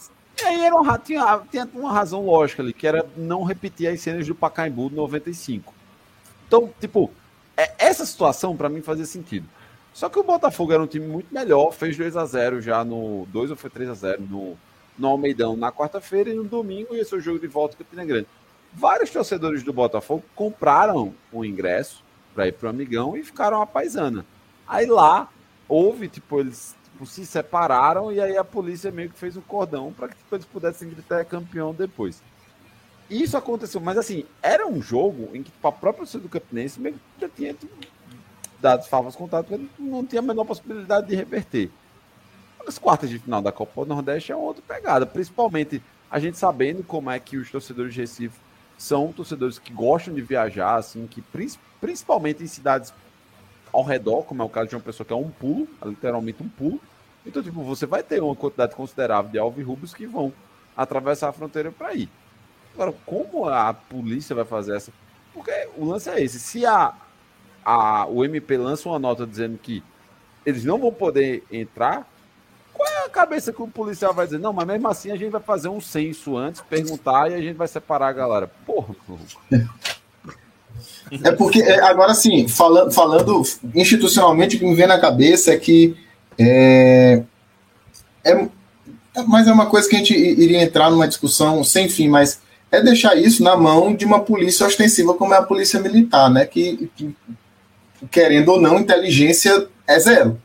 E 0.41 0.45
aí 0.45 0.65
era 0.65 0.75
uma, 0.75 0.99
tinha, 0.99 1.41
tinha 1.51 1.69
uma 1.75 1.93
razão 1.93 2.25
lógica 2.25 2.63
ali, 2.63 2.73
que 2.73 2.87
era 2.87 3.05
não 3.17 3.43
repetir 3.43 3.89
as 3.89 4.01
cenas 4.01 4.27
do 4.27 4.35
Pacaembu 4.35 4.89
de 4.89 4.97
95. 4.97 5.75
Então, 6.47 6.73
tipo, 6.81 7.11
é, 7.57 7.73
essa 7.79 8.07
situação 8.07 8.57
para 8.57 8.69
mim 8.69 8.81
fazia 8.81 9.05
sentido. 9.05 9.47
Só 9.93 10.09
que 10.09 10.19
o 10.19 10.23
Botafogo 10.23 10.73
era 10.73 10.83
um 10.83 10.87
time 10.87 11.07
muito 11.07 11.33
melhor, 11.33 11.73
fez 11.73 11.97
2 11.97 12.17
a 12.17 12.25
0 12.25 12.63
já 12.63 12.83
no 12.83 13.27
2 13.31 13.51
ou 13.51 13.57
foi 13.57 13.69
3 13.69 13.91
a 13.91 13.95
0 13.95 14.23
no 14.23 14.57
no 14.99 15.09
Almeidão 15.09 15.57
na 15.57 15.73
quarta-feira 15.73 16.31
e 16.31 16.35
no 16.35 16.45
domingo 16.45 16.95
ia 16.95 17.05
ser 17.05 17.17
o 17.17 17.21
jogo 17.21 17.39
de 17.39 17.47
volta 17.47 17.75
em 17.75 17.79
Campina 17.79 18.05
Grande. 18.05 18.27
Vários 18.73 19.11
torcedores 19.11 19.63
do 19.63 19.73
Botafogo 19.73 20.25
compraram 20.35 21.15
o 21.31 21.45
ingresso 21.45 22.03
para 22.35 22.49
ir 22.49 22.53
para 22.53 22.67
o 22.67 22.71
Amigão 22.71 23.17
e 23.17 23.23
ficaram 23.23 23.61
a 23.61 23.67
paisana. 23.67 24.25
Aí 24.67 24.87
lá 24.87 25.29
houve, 25.69 26.09
tipo, 26.09 26.41
eles 26.41 26.75
tipo, 27.03 27.07
se 27.07 27.27
separaram 27.27 28.13
e 28.13 28.21
aí 28.21 28.37
a 28.37 28.45
polícia 28.45 28.91
meio 28.91 29.11
que 29.11 29.19
fez 29.19 29.37
um 29.37 29.41
cordão 29.41 29.93
para 29.93 30.09
que 30.09 30.17
tipo, 30.17 30.35
eles 30.35 30.47
pudessem 30.47 30.89
gritar 30.89 31.25
campeão 31.25 31.75
depois. 31.75 32.23
Isso 33.11 33.37
aconteceu, 33.37 33.81
mas 33.81 33.99
assim, 33.99 34.25
era 34.43 34.67
um 34.67 34.81
jogo 34.81 35.29
em 35.35 35.43
que 35.43 35.51
tipo, 35.51 35.69
a 35.69 35.73
própria 35.73 36.05
torcida 36.05 36.23
do 36.23 36.29
Campinense 36.29 36.81
meio 36.81 36.95
que 36.95 37.21
já 37.21 37.29
tinha 37.29 37.53
tipo, 37.53 37.75
dado 38.61 38.87
favas 38.87 39.17
contato, 39.17 39.61
não 39.79 40.07
tinha 40.07 40.21
a 40.21 40.25
menor 40.25 40.45
possibilidade 40.45 41.09
de 41.09 41.15
reverter. 41.15 41.71
As 42.67 42.79
quartas 42.79 43.11
de 43.11 43.19
final 43.19 43.43
da 43.43 43.51
Copa 43.51 43.85
do 43.85 43.89
Nordeste 43.89 44.33
é 44.33 44.37
outra 44.37 44.63
pegada, 44.67 45.05
principalmente 45.07 45.83
a 46.11 46.19
gente 46.19 46.39
sabendo 46.39 46.83
como 46.83 47.11
é 47.11 47.19
que 47.19 47.37
os 47.37 47.51
torcedores 47.51 47.95
de 47.95 48.01
Recife 48.01 48.39
são 48.79 49.13
torcedores 49.13 49.59
que 49.59 49.73
gostam 49.73 50.13
de 50.13 50.21
viajar, 50.21 50.77
assim, 50.77 51.07
que 51.07 51.23
principalmente 51.81 52.43
em 52.43 52.47
cidades 52.47 52.93
ao 53.73 53.83
redor, 53.83 54.25
como 54.25 54.43
é 54.43 54.45
o 54.45 54.49
caso 54.49 54.69
de 54.69 54.77
uma 54.77 54.83
pessoa 54.83 55.07
que 55.07 55.13
é 55.13 55.17
um 55.17 55.31
pulo, 55.31 55.67
é 55.81 55.89
literalmente 55.89 56.43
um 56.43 56.49
pulo. 56.49 56.81
Então, 57.25 57.43
tipo, 57.43 57.63
você 57.63 57.87
vai 57.87 58.03
ter 58.03 58.23
uma 58.23 58.37
quantidade 58.37 58.75
considerável 58.75 59.31
de 59.31 59.39
alvirrubos 59.39 59.95
que 59.95 60.07
vão 60.07 60.33
atravessar 60.77 61.29
a 61.29 61.33
fronteira 61.33 61.71
para 61.71 61.95
ir. 61.95 62.09
Agora, 62.75 62.93
como 63.07 63.49
a 63.49 63.73
polícia 63.73 64.35
vai 64.35 64.45
fazer 64.45 64.77
essa? 64.77 64.93
Porque 65.33 65.69
o 65.77 65.85
lance 65.87 66.11
é 66.11 66.23
esse. 66.23 66.39
Se 66.41 66.67
a, 66.67 66.95
a, 67.65 68.07
o 68.07 68.25
MP 68.25 68.57
lança 68.57 68.89
uma 68.89 68.99
nota 68.99 69.27
dizendo 69.27 69.59
que 69.59 69.83
eles 70.45 70.65
não 70.65 70.79
vão 70.79 70.93
poder 70.93 71.45
entrar, 71.51 72.07
a 73.07 73.09
cabeça 73.09 73.53
que 73.53 73.63
o 73.63 73.69
policial 73.69 74.15
vai 74.15 74.27
dizer? 74.27 74.39
Não, 74.39 74.53
mas 74.53 74.67
mesmo 74.67 74.89
assim 74.89 75.11
a 75.11 75.17
gente 75.17 75.31
vai 75.31 75.41
fazer 75.41 75.69
um 75.69 75.81
censo 75.81 76.37
antes, 76.37 76.61
perguntar 76.61 77.31
e 77.31 77.35
a 77.35 77.41
gente 77.41 77.57
vai 77.57 77.69
separar 77.69 78.09
a 78.09 78.13
galera. 78.13 78.51
Porra, 78.67 78.95
É 81.25 81.33
porque, 81.33 81.63
é, 81.63 81.81
agora 81.83 82.15
sim, 82.15 82.49
falando, 82.49 82.91
falando 82.93 83.43
institucionalmente, 83.75 84.57
o 84.57 84.59
que 84.59 84.65
me 84.65 84.75
vem 84.75 84.87
na 84.87 84.99
cabeça 84.99 85.53
é 85.53 85.57
que. 85.57 85.97
É, 86.39 87.23
é, 88.25 88.49
mas 89.27 89.47
é 89.47 89.53
uma 89.53 89.67
coisa 89.67 89.89
que 89.89 89.95
a 89.95 89.99
gente 89.99 90.15
iria 90.15 90.63
entrar 90.63 90.91
numa 90.91 91.07
discussão 91.07 91.63
sem 91.63 91.89
fim, 91.89 92.09
mas 92.09 92.41
é 92.71 92.81
deixar 92.81 93.15
isso 93.17 93.43
na 93.43 93.55
mão 93.55 93.95
de 93.95 94.07
uma 94.07 94.21
polícia 94.21 94.67
ostensiva 94.67 95.13
como 95.15 95.35
é 95.35 95.37
a 95.37 95.43
polícia 95.43 95.79
militar, 95.79 96.31
né? 96.31 96.47
Que, 96.47 96.91
que 96.97 97.15
querendo 98.11 98.49
ou 98.51 98.61
não, 98.61 98.79
inteligência 98.79 99.69
é 99.87 99.99
zero. 99.99 100.41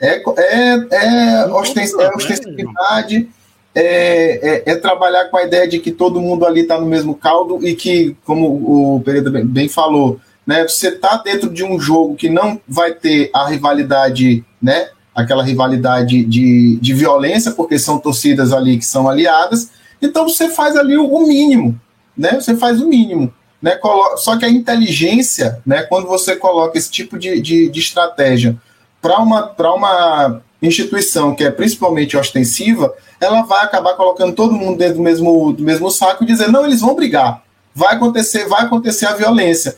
É, 0.00 0.22
é, 0.36 0.86
é, 0.92 1.46
ostens, 1.46 1.92
é 1.94 2.08
ostensividade, 2.14 3.28
é, 3.74 4.62
é, 4.66 4.72
é, 4.72 4.76
trabalhar 4.76 5.26
com 5.26 5.36
a 5.36 5.44
ideia 5.44 5.66
de 5.66 5.78
que 5.78 5.90
todo 5.90 6.20
mundo 6.20 6.46
ali 6.46 6.60
está 6.60 6.80
no 6.80 6.86
mesmo 6.86 7.14
caldo 7.14 7.66
e 7.66 7.74
que, 7.74 8.16
como 8.24 8.96
o 8.96 9.00
Pereira 9.00 9.30
bem, 9.30 9.44
bem 9.44 9.68
falou, 9.68 10.20
né, 10.46 10.66
você 10.66 10.88
está 10.88 11.16
dentro 11.16 11.50
de 11.50 11.64
um 11.64 11.78
jogo 11.78 12.14
que 12.14 12.28
não 12.28 12.60
vai 12.66 12.92
ter 12.92 13.30
a 13.34 13.46
rivalidade, 13.48 14.44
né, 14.62 14.88
aquela 15.14 15.42
rivalidade 15.42 16.24
de, 16.24 16.78
de 16.80 16.94
violência, 16.94 17.52
porque 17.52 17.78
são 17.78 17.98
torcidas 17.98 18.52
ali 18.52 18.78
que 18.78 18.86
são 18.86 19.08
aliadas, 19.08 19.70
então 20.00 20.28
você 20.28 20.48
faz 20.48 20.76
ali 20.76 20.96
o, 20.96 21.06
o 21.06 21.26
mínimo, 21.26 21.78
né, 22.16 22.40
você 22.40 22.56
faz 22.56 22.80
o 22.80 22.88
mínimo. 22.88 23.32
Né, 23.60 23.76
só 24.18 24.38
que 24.38 24.44
a 24.44 24.48
inteligência, 24.48 25.60
né, 25.66 25.82
quando 25.82 26.06
você 26.06 26.36
coloca 26.36 26.78
esse 26.78 26.90
tipo 26.90 27.18
de, 27.18 27.40
de, 27.40 27.68
de 27.68 27.80
estratégia 27.80 28.56
para 29.00 29.20
uma, 29.20 29.54
uma 29.74 30.42
instituição 30.60 31.34
que 31.34 31.44
é 31.44 31.50
principalmente 31.50 32.16
ostensiva, 32.16 32.92
ela 33.20 33.42
vai 33.42 33.64
acabar 33.64 33.94
colocando 33.94 34.34
todo 34.34 34.54
mundo 34.54 34.78
dentro 34.78 34.96
do 34.96 35.02
mesmo, 35.02 35.52
do 35.52 35.62
mesmo 35.62 35.90
saco 35.90 36.24
e 36.24 36.26
dizer, 36.26 36.50
não, 36.50 36.64
eles 36.64 36.80
vão 36.80 36.94
brigar, 36.94 37.42
vai 37.74 37.94
acontecer, 37.94 38.46
vai 38.46 38.62
acontecer 38.62 39.06
a 39.06 39.14
violência. 39.14 39.76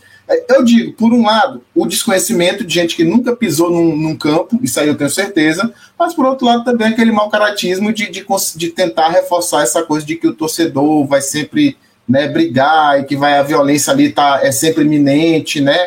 Eu 0.48 0.62
digo, 0.62 0.92
por 0.92 1.12
um 1.12 1.26
lado, 1.26 1.60
o 1.74 1.84
desconhecimento 1.86 2.64
de 2.64 2.72
gente 2.72 2.94
que 2.94 3.02
nunca 3.02 3.34
pisou 3.34 3.68
num, 3.68 3.96
num 3.96 4.16
campo, 4.16 4.60
isso 4.62 4.78
aí 4.78 4.86
eu 4.86 4.96
tenho 4.96 5.10
certeza, 5.10 5.72
mas 5.98 6.14
por 6.14 6.24
outro 6.24 6.46
lado 6.46 6.64
também 6.64 6.88
aquele 6.88 7.10
mau 7.10 7.28
caratismo 7.28 7.92
de, 7.92 8.08
de, 8.08 8.24
de 8.54 8.68
tentar 8.68 9.08
reforçar 9.08 9.62
essa 9.62 9.82
coisa 9.82 10.06
de 10.06 10.14
que 10.14 10.28
o 10.28 10.34
torcedor 10.34 11.04
vai 11.04 11.20
sempre 11.20 11.76
né, 12.08 12.28
brigar 12.28 13.00
e 13.00 13.04
que 13.04 13.16
vai 13.16 13.38
a 13.38 13.42
violência 13.42 13.92
ali 13.92 14.10
tá, 14.10 14.40
é 14.42 14.52
sempre 14.52 14.84
iminente, 14.84 15.60
né? 15.60 15.78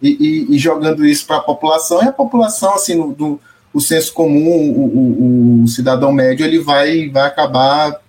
E, 0.00 0.46
e, 0.50 0.54
e 0.54 0.58
jogando 0.58 1.04
isso 1.04 1.26
para 1.26 1.38
a 1.38 1.42
população, 1.42 2.02
e 2.02 2.08
a 2.08 2.12
população, 2.12 2.74
assim, 2.74 2.94
no, 2.94 3.12
do, 3.12 3.40
o 3.72 3.80
senso 3.80 4.12
comum, 4.12 4.72
o, 4.72 4.84
o, 4.86 5.62
o, 5.64 5.68
cidadão 5.68 6.12
médio, 6.12 6.46
ele 6.46 6.58
vai, 6.58 7.08
vai 7.08 7.24
acabar 7.26 8.00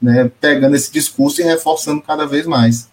né, 0.00 0.30
pegando 0.40 0.74
esse 0.74 0.92
discurso 0.92 1.40
e 1.40 1.44
reforçando 1.44 2.02
cada 2.02 2.26
vez 2.26 2.46
mais. 2.46 2.90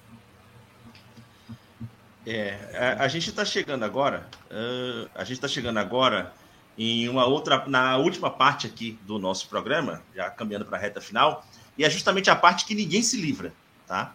É, 2.25 2.97
a, 2.99 3.05
a 3.05 3.07
gente 3.07 3.29
está 3.29 3.43
chegando 3.43 3.83
agora, 3.83 4.27
uh, 4.51 5.09
a 5.15 5.23
gente 5.23 5.37
está 5.37 5.47
chegando 5.47 5.77
agora 5.77 6.33
em 6.77 7.09
uma 7.09 7.25
outra, 7.25 7.65
na 7.67 7.97
última 7.97 8.29
parte 8.29 8.67
aqui 8.67 8.97
do 9.05 9.17
nosso 9.17 9.47
programa, 9.49 10.01
já 10.15 10.29
caminhando 10.29 10.65
para 10.65 10.77
a 10.77 10.81
reta 10.81 11.01
final, 11.01 11.45
e 11.77 11.83
é 11.83 11.89
justamente 11.89 12.29
a 12.29 12.35
parte 12.35 12.65
que 12.65 12.75
ninguém 12.75 13.01
se 13.01 13.17
livra, 13.17 13.53
tá? 13.87 14.13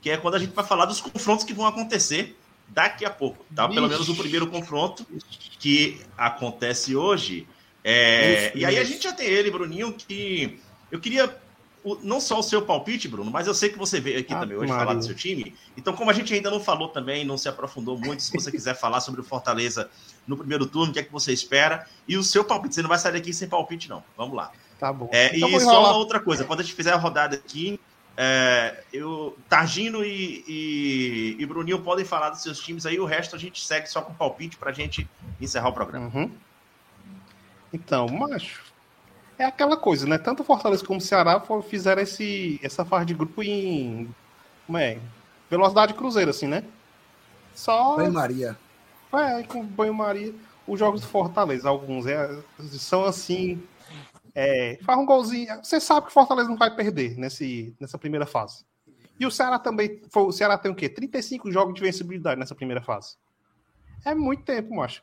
Que 0.00 0.10
é 0.10 0.16
quando 0.16 0.36
a 0.36 0.38
gente 0.38 0.54
vai 0.54 0.64
falar 0.64 0.84
dos 0.84 1.00
confrontos 1.00 1.44
que 1.44 1.52
vão 1.52 1.66
acontecer 1.66 2.38
daqui 2.68 3.04
a 3.04 3.10
pouco, 3.10 3.44
tá? 3.54 3.68
Pelo 3.68 3.88
menos 3.88 4.08
o 4.08 4.16
primeiro 4.16 4.46
confronto 4.46 5.06
que 5.58 6.00
acontece 6.16 6.94
hoje. 6.94 7.46
É... 7.82 8.52
e 8.56 8.64
aí 8.64 8.78
a 8.78 8.84
gente 8.84 9.04
já 9.04 9.12
tem 9.12 9.26
ele, 9.26 9.50
Bruninho, 9.50 9.92
que 9.92 10.60
eu 10.90 11.00
queria 11.00 11.34
não 12.02 12.20
só 12.20 12.38
o 12.38 12.42
seu 12.42 12.62
palpite, 12.62 13.08
Bruno, 13.08 13.30
mas 13.30 13.46
eu 13.46 13.54
sei 13.54 13.68
que 13.68 13.78
você 13.78 14.00
veio 14.00 14.18
aqui 14.18 14.34
ah, 14.34 14.40
também 14.40 14.56
hoje 14.56 14.68
Maria. 14.68 14.84
falar 14.84 14.98
do 14.98 15.04
seu 15.04 15.14
time. 15.14 15.54
Então, 15.76 15.94
como 15.94 16.10
a 16.10 16.12
gente 16.12 16.34
ainda 16.34 16.50
não 16.50 16.60
falou 16.60 16.88
também, 16.88 17.24
não 17.24 17.38
se 17.38 17.48
aprofundou 17.48 17.96
muito, 17.96 18.22
se 18.22 18.32
você 18.32 18.50
quiser 18.50 18.74
falar 18.78 19.00
sobre 19.00 19.20
o 19.20 19.24
Fortaleza 19.24 19.88
no 20.26 20.36
primeiro 20.36 20.66
turno, 20.66 20.90
o 20.90 20.92
que 20.92 20.98
é 20.98 21.02
que 21.02 21.12
você 21.12 21.32
espera? 21.32 21.86
E 22.06 22.16
o 22.16 22.22
seu 22.22 22.44
palpite, 22.44 22.74
você 22.74 22.82
não 22.82 22.88
vai 22.88 22.98
sair 22.98 23.12
daqui 23.12 23.32
sem 23.32 23.48
palpite, 23.48 23.88
não. 23.88 24.02
Vamos 24.16 24.36
lá. 24.36 24.50
Tá 24.78 24.92
bom. 24.92 25.08
É, 25.12 25.36
então, 25.36 25.48
e 25.48 25.60
só 25.60 25.80
uma 25.80 25.96
outra 25.96 26.20
coisa, 26.20 26.44
quando 26.44 26.60
a 26.60 26.62
gente 26.62 26.74
fizer 26.74 26.92
a 26.92 26.96
rodada 26.96 27.36
aqui, 27.36 27.80
é, 28.20 28.82
eu, 28.92 29.38
Targino 29.48 30.04
e, 30.04 30.44
e, 30.48 31.36
e, 31.38 31.46
Bruninho 31.46 31.80
podem 31.80 32.04
falar 32.04 32.30
dos 32.30 32.42
seus 32.42 32.58
times 32.58 32.84
aí, 32.84 32.98
o 32.98 33.04
resto 33.04 33.36
a 33.36 33.38
gente 33.38 33.64
segue 33.64 33.86
só 33.86 34.02
com 34.02 34.12
palpite 34.12 34.56
para 34.56 34.70
a 34.70 34.72
gente 34.72 35.08
encerrar 35.40 35.68
o 35.68 35.72
programa. 35.72 36.10
Uhum. 36.12 36.28
Então, 37.72 38.08
macho, 38.08 38.64
é 39.38 39.44
aquela 39.44 39.76
coisa, 39.76 40.04
né? 40.04 40.18
Tanto 40.18 40.42
Fortaleza 40.42 40.84
como 40.84 40.98
o 40.98 41.00
Ceará 41.00 41.40
fizeram 41.68 42.02
esse, 42.02 42.58
essa 42.60 42.84
fase 42.84 43.06
de 43.06 43.14
grupo 43.14 43.40
em. 43.40 44.12
Como 44.66 44.78
é? 44.78 44.98
Velocidade 45.48 45.94
cruzeiro, 45.94 46.30
assim, 46.30 46.48
né? 46.48 46.64
Só. 47.54 47.94
Banho-Maria. 47.94 48.58
É, 49.12 49.44
com 49.44 49.64
banho-maria. 49.64 50.34
Os 50.66 50.76
jogos 50.76 51.02
do 51.02 51.06
Fortaleza, 51.06 51.68
alguns 51.68 52.04
é, 52.04 52.36
são 52.72 53.04
assim, 53.04 53.62
é, 54.40 54.78
faz 54.82 54.96
um 54.96 55.04
golzinho. 55.04 55.56
Você 55.64 55.80
sabe 55.80 56.02
que 56.02 56.10
o 56.10 56.14
Fortaleza 56.14 56.48
não 56.48 56.56
vai 56.56 56.72
perder 56.72 57.18
nesse, 57.18 57.74
nessa 57.80 57.98
primeira 57.98 58.24
fase. 58.24 58.64
E 59.18 59.26
o 59.26 59.32
Ceará 59.32 59.58
também. 59.58 60.00
O 60.14 60.30
Ceará 60.30 60.56
tem 60.56 60.70
o 60.70 60.76
quê? 60.76 60.88
35 60.88 61.50
jogos 61.50 61.74
de 61.74 61.80
vencibilidade 61.80 62.38
nessa 62.38 62.54
primeira 62.54 62.80
fase. 62.80 63.16
É 64.04 64.14
muito 64.14 64.44
tempo, 64.44 64.72
macho. 64.76 65.02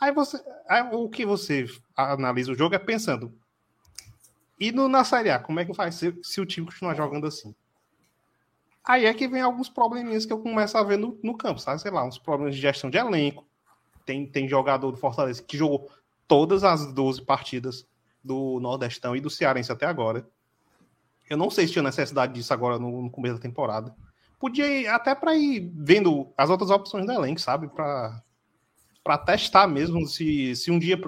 Aí 0.00 0.12
você. 0.12 0.40
Aí, 0.68 0.82
o 0.92 1.08
que 1.08 1.26
você 1.26 1.66
analisa 1.96 2.52
o 2.52 2.54
jogo 2.54 2.76
é 2.76 2.78
pensando. 2.78 3.34
E 4.60 4.70
no, 4.70 4.88
na 4.88 5.02
Série 5.02 5.30
A, 5.30 5.40
como 5.40 5.58
é 5.58 5.64
que 5.64 5.74
faz 5.74 5.96
se, 5.96 6.16
se 6.22 6.40
o 6.40 6.46
time 6.46 6.68
continuar 6.68 6.94
jogando 6.94 7.26
assim? 7.26 7.52
Aí 8.84 9.06
é 9.06 9.12
que 9.12 9.26
vem 9.26 9.42
alguns 9.42 9.68
probleminhas 9.68 10.24
que 10.24 10.32
eu 10.32 10.38
começo 10.38 10.78
a 10.78 10.84
ver 10.84 10.98
no, 10.98 11.18
no 11.20 11.36
campo, 11.36 11.58
sabe? 11.58 11.82
Sei 11.82 11.90
lá, 11.90 12.04
uns 12.04 12.16
problemas 12.16 12.54
de 12.54 12.60
gestão 12.60 12.88
de 12.88 12.96
elenco. 12.96 13.44
Tem, 14.06 14.24
tem 14.24 14.48
jogador 14.48 14.92
do 14.92 14.96
Fortaleza 14.96 15.42
que 15.42 15.58
jogou 15.58 15.90
todas 16.28 16.62
as 16.62 16.92
12 16.92 17.22
partidas 17.22 17.84
do 18.22 18.58
Nordestão 18.60 19.14
e 19.16 19.20
do 19.20 19.30
Cearense 19.30 19.72
até 19.72 19.86
agora. 19.86 20.26
Eu 21.28 21.36
não 21.36 21.50
sei 21.50 21.66
se 21.66 21.72
tinha 21.72 21.82
necessidade 21.82 22.32
disso 22.32 22.52
agora 22.52 22.78
no, 22.78 23.02
no 23.02 23.10
começo 23.10 23.36
da 23.36 23.40
temporada. 23.40 23.94
Podia 24.38 24.66
ir 24.66 24.86
até 24.86 25.14
para 25.14 25.36
ir 25.36 25.70
vendo 25.74 26.32
as 26.36 26.48
outras 26.48 26.70
opções 26.70 27.04
do 27.04 27.12
elenco, 27.12 27.40
sabe? 27.40 27.68
Para 27.68 29.18
testar 29.26 29.66
mesmo 29.66 30.06
se, 30.06 30.54
se 30.54 30.70
um 30.70 30.78
dia 30.78 30.98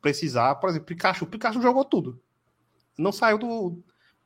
precisar. 0.00 0.56
Por 0.56 0.68
exemplo, 0.68 0.86
Pikachu. 0.86 1.26
Pikachu 1.26 1.62
jogou 1.62 1.84
tudo. 1.84 2.20
Não 2.98 3.12
saiu 3.12 3.38
do. 3.38 3.82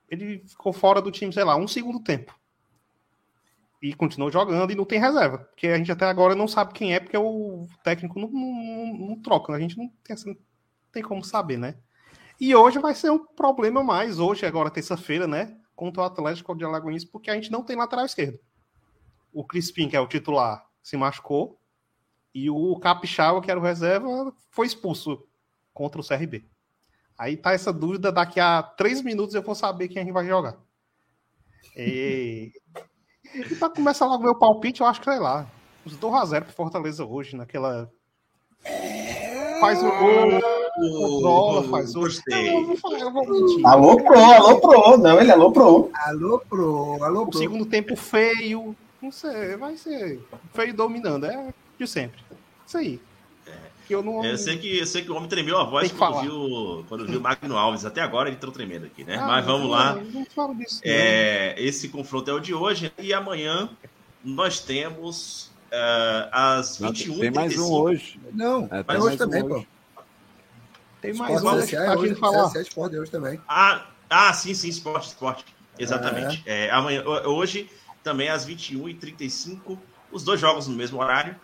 Ele 0.09 0.43
ficou 0.47 0.73
fora 0.73 1.01
do 1.01 1.11
time, 1.11 1.33
sei 1.33 1.45
lá, 1.45 1.57
um 1.57 1.69
segundo 1.69 2.01
tempo. 2.01 2.35
E 3.83 3.93
continuou 3.95 4.33
jogando 4.33 4.71
e 4.71 4.75
não 4.75 4.85
tem 4.85 4.99
reserva. 4.99 5.39
Porque 5.39 5.69
a 5.69 5.77
gente 5.77 5.93
até 5.93 6.07
agora 6.07 6.35
não 6.35 6.49
sabe 6.49 6.73
quem 6.73 6.95
é, 6.95 7.01
porque 7.01 7.17
o 7.17 7.69
técnico 7.83 8.19
não, 8.19 8.31
não, 8.31 9.09
não 9.09 9.21
troca. 9.21 9.53
A 9.53 9.61
gente 9.61 9.77
não 9.77 9.89
tem, 10.03 10.15
assim, 10.15 10.31
não 10.31 10.37
tem 10.91 11.03
como 11.03 11.23
saber, 11.23 11.59
né? 11.59 11.77
E 12.45 12.55
hoje 12.55 12.79
vai 12.79 12.95
ser 12.95 13.09
um 13.09 13.19
problema 13.19 13.83
mais, 13.83 14.19
hoje, 14.19 14.45
agora 14.45 14.69
terça-feira, 14.69 15.27
né? 15.27 15.57
Contra 15.75 16.03
o 16.03 16.05
Atlético 16.05 16.55
de 16.55 16.63
Alagoas, 16.63 17.03
porque 17.03 17.31
a 17.31 17.35
gente 17.35 17.51
não 17.51 17.63
tem 17.63 17.75
lateral 17.75 18.05
esquerdo. 18.05 18.39
O 19.33 19.43
Crispim, 19.43 19.89
que 19.89 19.97
é 19.97 20.01
o 20.01 20.07
titular, 20.07 20.63
se 20.83 20.95
machucou. 20.95 21.59
E 22.35 22.51
o 22.51 22.79
Capixaba, 22.79 23.41
que 23.41 23.51
era 23.51 23.59
o 23.59 23.63
reserva, 23.63 24.31
foi 24.51 24.67
expulso 24.67 25.27
contra 25.73 25.99
o 25.99 26.07
CRB. 26.07 26.45
Aí 27.17 27.35
tá 27.35 27.55
essa 27.55 27.73
dúvida, 27.73 28.13
daqui 28.13 28.39
a 28.39 28.63
três 28.63 29.01
minutos 29.01 29.35
eu 29.35 29.41
vou 29.41 29.55
saber 29.55 29.89
quem 29.89 30.03
a 30.03 30.05
gente 30.05 30.13
vai 30.13 30.27
jogar. 30.27 30.59
E, 31.75 32.53
e 33.35 33.55
pra 33.55 33.71
começar 33.71 34.05
logo 34.05 34.23
meu 34.23 34.35
palpite, 34.35 34.83
eu 34.83 34.87
acho 34.87 35.01
que, 35.01 35.11
sei 35.11 35.19
lá, 35.19 35.51
os 35.83 35.97
2x0 35.97 36.43
pro 36.43 36.53
Fortaleza 36.53 37.07
hoje, 37.07 37.37
naquela... 37.37 37.91
Faz 39.61 39.83
o 39.83 39.89
gol 39.89 40.54
controla, 40.75 41.63
faz 41.69 41.95
outro. 41.95 42.11
Gostei. 42.13 42.53
Não, 42.53 42.61
eu 42.61 42.67
vou 42.67 42.77
falar, 42.77 43.01
eu 43.01 43.13
vou 43.13 43.27
mentir. 43.29 43.67
Alô 43.67 43.97
pro, 43.97 44.19
alô 44.19 44.61
pro. 44.61 44.97
Não, 44.99 45.21
ele 45.21 45.31
alô 45.33 45.53
pro. 45.53 45.91
Alô, 45.95 46.39
pro, 46.49 47.03
alô, 47.05 47.23
O 47.23 47.27
pro. 47.29 47.39
segundo 47.39 47.65
tempo 47.67 47.97
feio, 47.97 48.75
não 49.03 49.13
sei, 49.13 49.57
vai 49.57 49.77
ser 49.77 50.21
feio 50.53 50.75
dominando, 50.75 51.27
é 51.27 51.53
de 51.79 51.87
sempre. 51.87 52.21
Isso 52.67 52.77
aí. 52.79 53.01
Que 53.87 53.95
eu 53.95 54.03
não. 54.03 54.25
Eu 54.25 54.39
sei 54.39 54.57
que, 54.57 54.79
eu 54.79 54.87
sei 54.87 55.03
que 55.03 55.11
o 55.11 55.15
homem 55.15 55.29
tremeu 55.29 55.59
a 55.59 55.65
voz 55.65 55.93
quando 55.93 56.21
viu, 56.23 56.85
quando 56.89 57.07
viu 57.07 57.19
o 57.19 57.23
Magno 57.23 57.55
Alves. 57.59 57.85
Até 57.85 58.01
agora 58.01 58.31
ele 58.31 58.37
entrou 58.37 58.51
tremendo 58.51 58.87
aqui, 58.87 59.05
né? 59.05 59.19
Ah, 59.21 59.27
Mas 59.27 59.45
vamos 59.45 59.69
lá. 59.71 59.99
Disso. 60.57 60.81
É, 60.83 61.55
esse 61.59 61.91
confronto 61.91 62.31
é 62.31 62.33
o 62.33 62.41
de 62.41 62.55
hoje. 62.55 62.91
E 62.99 63.13
amanhã 63.13 63.69
nós 64.25 64.59
temos 64.59 65.51
é, 65.71 66.29
às 66.33 66.81
Não, 66.81 66.89
21 66.93 67.19
tem 67.19 67.31
mais 67.31 67.59
um 67.59 67.71
hoje. 67.75 68.19
Não, 68.33 68.67
É, 68.73 68.79
é, 68.81 68.83
tem 68.85 68.97
hoje 68.97 69.05
mais 69.05 69.15
um 69.15 69.19
também, 69.19 69.43
hoje. 69.43 69.55
pô. 69.55 69.74
Tem 71.05 71.15
mais 71.15 71.35
Esporte 71.37 71.57
uma 71.57 71.67
CSA 71.67 71.77
é 71.77 71.85
pra 71.85 71.99
hoje, 71.99 72.09
gente 72.09 72.21
falar. 72.21 72.49
CSA 72.51 72.61
Esporte 72.63 72.97
é 72.97 73.01
hoje 73.01 73.11
também. 73.11 73.41
Ah, 73.49 73.87
ah, 74.09 74.33
sim, 74.33 74.55
sim, 74.55 74.69
esporte, 74.69 75.09
esporte. 75.09 75.45
Exatamente. 75.79 76.43
É, 76.47 76.71
amanhã, 76.71 77.03
ho- 77.05 77.29
hoje, 77.31 77.71
também 78.03 78.29
às 78.29 78.47
21h35, 78.47 79.79
os 80.11 80.23
dois 80.25 80.41
jogos 80.41 80.67
no 80.67 80.75
mesmo 80.77 80.99
horário. 81.01 81.37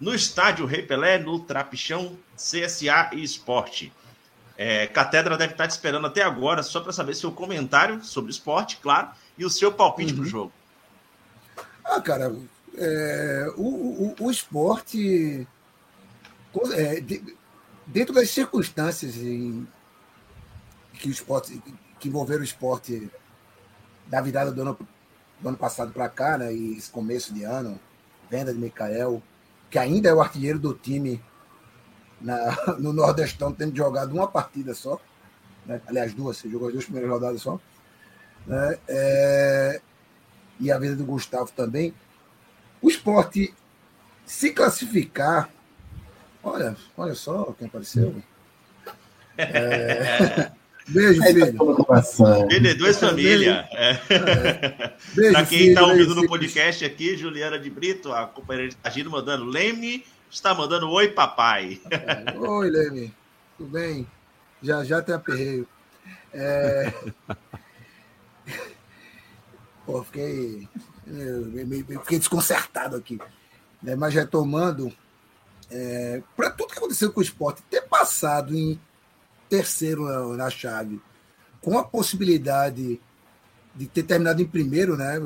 No 0.00 0.14
estádio 0.14 0.66
Rei 0.66 0.82
Pelé, 0.82 1.18
no 1.18 1.40
Trapichão, 1.40 2.16
CSA 2.36 3.10
e 3.12 3.22
Esporte. 3.22 3.92
É, 4.56 4.86
Catedra 4.86 5.36
deve 5.36 5.52
estar 5.52 5.66
te 5.66 5.70
esperando 5.72 6.06
até 6.06 6.22
agora, 6.22 6.62
só 6.62 6.80
para 6.80 6.92
saber 6.92 7.14
seu 7.14 7.32
comentário 7.32 8.02
sobre 8.04 8.30
esporte, 8.30 8.76
claro, 8.82 9.08
e 9.36 9.44
o 9.44 9.50
seu 9.50 9.72
palpite 9.72 10.12
para 10.12 10.22
o 10.22 10.26
jogo. 10.26 10.52
Ah, 11.84 12.00
cara, 12.00 12.34
é, 12.76 13.52
o, 13.56 13.62
o, 13.62 14.14
o 14.20 14.30
esporte, 14.30 15.46
é, 16.74 17.00
de- 17.00 17.36
dentro 17.86 18.14
das 18.14 18.30
circunstâncias 18.30 19.16
em 19.16 19.66
que 20.94 21.08
o 21.08 21.10
esporte, 21.10 21.62
que 21.98 22.08
envolveram 22.08 22.42
o 22.42 22.44
esporte 22.44 23.10
da 24.06 24.20
virada 24.20 24.52
do 24.52 24.62
ano, 24.62 24.78
do 25.40 25.48
ano 25.48 25.56
passado 25.56 25.92
para 25.92 26.08
cá, 26.08 26.38
né, 26.38 26.54
e 26.54 26.76
esse 26.76 26.90
começo 26.90 27.32
de 27.32 27.44
ano, 27.44 27.78
venda 28.30 28.52
de 28.52 28.58
Mikael, 28.58 29.22
que 29.70 29.78
ainda 29.78 30.08
é 30.08 30.14
o 30.14 30.20
artilheiro 30.20 30.58
do 30.58 30.74
time 30.74 31.22
na- 32.20 32.76
no 32.78 32.92
Nordestão, 32.92 33.52
tendo 33.52 33.76
jogado 33.76 34.12
uma 34.12 34.28
partida 34.28 34.74
só, 34.74 35.00
né, 35.66 35.80
aliás, 35.86 36.12
duas, 36.14 36.36
você 36.36 36.48
jogou 36.48 36.68
as 36.68 36.74
duas 36.74 36.84
primeiras 36.84 37.10
rodadas 37.10 37.42
só, 37.42 37.60
né, 38.46 38.78
é, 38.88 39.80
e 40.60 40.70
a 40.70 40.78
vida 40.78 40.94
do 40.94 41.04
Gustavo 41.04 41.50
também. 41.52 41.94
O 42.80 42.88
esporte 42.88 43.54
se 44.24 44.52
classificar. 44.52 45.50
Olha, 46.42 46.76
olha 46.96 47.14
só 47.14 47.54
quem 47.58 47.68
apareceu. 47.68 48.14
É, 49.38 50.50
Beijo, 50.88 51.22
Aí 51.22 51.34
tá 51.38 51.46
filho. 52.02 52.48
Vendedores 52.48 52.98
Família. 52.98 53.68
É. 53.72 53.94
Beijo, 55.14 55.32
Para 55.32 55.46
quem 55.46 55.68
está 55.68 55.82
ouvindo 55.82 55.96
beijo, 55.98 56.10
no 56.10 56.16
filho. 56.16 56.28
podcast 56.28 56.84
aqui, 56.84 57.16
Juliana 57.16 57.58
de 57.58 57.70
Brito, 57.70 58.12
a 58.12 58.26
companheira 58.26 58.68
de 58.70 58.76
Tagino, 58.76 59.10
mandando 59.10 59.44
Leme, 59.44 60.04
está 60.30 60.52
mandando 60.54 60.90
oi, 60.90 61.08
papai. 61.08 61.80
Oi, 62.36 62.70
Leme. 62.70 63.14
Tudo 63.56 63.70
bem? 63.70 64.06
Já 64.60 64.82
já 64.84 65.00
tem 65.00 65.14
aperreio. 65.14 65.66
É... 66.34 66.92
Pô, 69.86 70.02
fiquei, 70.04 70.68
eu 71.06 71.46
me- 71.46 71.64
me- 71.64 71.82
fiquei 71.84 72.18
desconcertado 72.18 72.96
aqui. 72.96 73.18
Mas 73.98 74.14
retomando, 74.14 74.92
é... 75.72 76.22
para 76.36 76.50
tudo 76.50 76.72
que 76.72 76.78
aconteceu 76.78 77.12
com 77.12 77.20
o 77.20 77.22
esporte, 77.22 77.62
ter 77.70 77.82
passado 77.82 78.54
em 78.54 78.78
terceiro 79.48 80.04
na, 80.04 80.44
na 80.44 80.50
chave, 80.50 81.00
com 81.60 81.78
a 81.78 81.84
possibilidade 81.84 83.00
de 83.74 83.86
ter 83.86 84.02
terminado 84.02 84.42
em 84.42 84.46
primeiro, 84.46 84.96
né? 84.96 85.20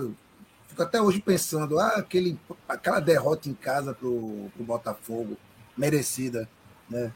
Fico 0.69 0.83
até 0.83 1.01
hoje 1.01 1.21
pensando, 1.21 1.79
ah, 1.79 1.95
aquele, 1.97 2.39
aquela 2.69 3.01
derrota 3.01 3.49
em 3.49 3.55
casa 3.55 3.95
pro, 3.95 4.51
pro 4.55 4.65
Botafogo, 4.65 5.37
merecida, 5.77 6.49
né? 6.89 7.13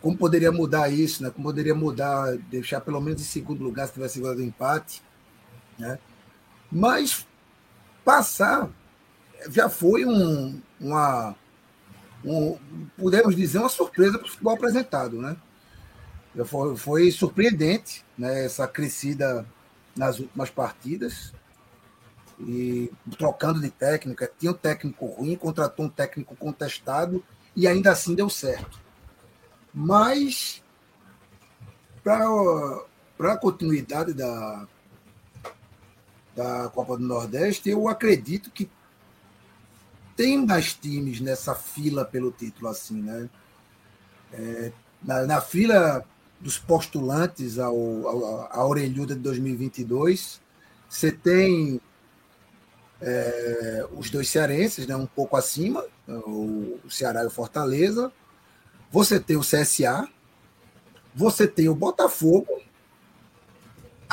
Como 0.00 0.16
poderia 0.16 0.52
mudar 0.52 0.90
isso, 0.90 1.22
né? 1.22 1.30
Como 1.30 1.46
poderia 1.48 1.74
mudar, 1.74 2.36
deixar 2.50 2.80
pelo 2.80 3.00
menos 3.00 3.20
em 3.20 3.24
segundo 3.24 3.64
lugar 3.64 3.86
se 3.86 3.94
tivesse 3.94 4.14
segurado 4.14 4.40
o 4.40 4.44
empate, 4.44 5.02
né? 5.78 5.98
Mas 6.70 7.26
passar 8.04 8.70
já 9.48 9.68
foi 9.68 10.04
um, 10.04 10.60
uma, 10.80 11.34
um, 12.24 12.58
podemos 12.96 13.36
dizer, 13.36 13.58
uma 13.58 13.68
surpresa 13.68 14.18
para 14.18 14.26
o 14.26 14.30
futebol 14.30 14.54
apresentado, 14.54 15.20
né? 15.20 15.36
Foi, 16.46 16.76
foi 16.76 17.10
surpreendente, 17.10 18.04
né? 18.16 18.44
Essa 18.44 18.66
crescida 18.66 19.46
nas 19.96 20.18
últimas 20.18 20.50
partidas 20.50 21.32
e 22.40 22.90
trocando 23.16 23.60
de 23.60 23.70
técnica, 23.70 24.30
tinha 24.38 24.50
um 24.50 24.56
técnico 24.56 25.06
ruim, 25.06 25.36
contratou 25.36 25.86
um 25.86 25.88
técnico 25.88 26.34
contestado 26.34 27.22
e 27.54 27.68
ainda 27.68 27.92
assim 27.92 28.14
deu 28.14 28.28
certo. 28.28 28.80
Mas 29.72 30.62
para 32.02 33.32
a 33.32 33.36
continuidade 33.36 34.12
da, 34.12 34.66
da 36.34 36.68
Copa 36.68 36.96
do 36.96 37.04
Nordeste, 37.04 37.70
eu 37.70 37.88
acredito 37.88 38.50
que 38.50 38.68
tem 40.16 40.44
mais 40.44 40.72
times 40.74 41.20
nessa 41.20 41.54
fila 41.54 42.04
pelo 42.04 42.30
título 42.30 42.68
assim, 42.68 43.02
né? 43.02 43.28
É, 44.32 44.72
na, 45.02 45.26
na 45.26 45.40
fila 45.40 46.04
dos 46.40 46.58
postulantes 46.58 47.58
ao, 47.58 47.76
ao, 48.06 48.52
à 48.52 48.66
orelhuda 48.66 49.14
de 49.14 49.20
2022, 49.20 50.40
você 50.88 51.10
tem 51.10 51.80
é, 53.00 53.86
os 53.92 54.10
dois 54.10 54.28
cearenses, 54.28 54.86
né, 54.86 54.96
um 54.96 55.06
pouco 55.06 55.36
acima, 55.36 55.84
o, 56.08 56.78
o 56.84 56.90
Ceará 56.90 57.22
e 57.22 57.26
o 57.26 57.30
Fortaleza. 57.30 58.12
Você 58.90 59.18
tem 59.18 59.36
o 59.36 59.40
CSA, 59.40 60.08
você 61.14 61.46
tem 61.46 61.68
o 61.68 61.74
Botafogo. 61.74 62.62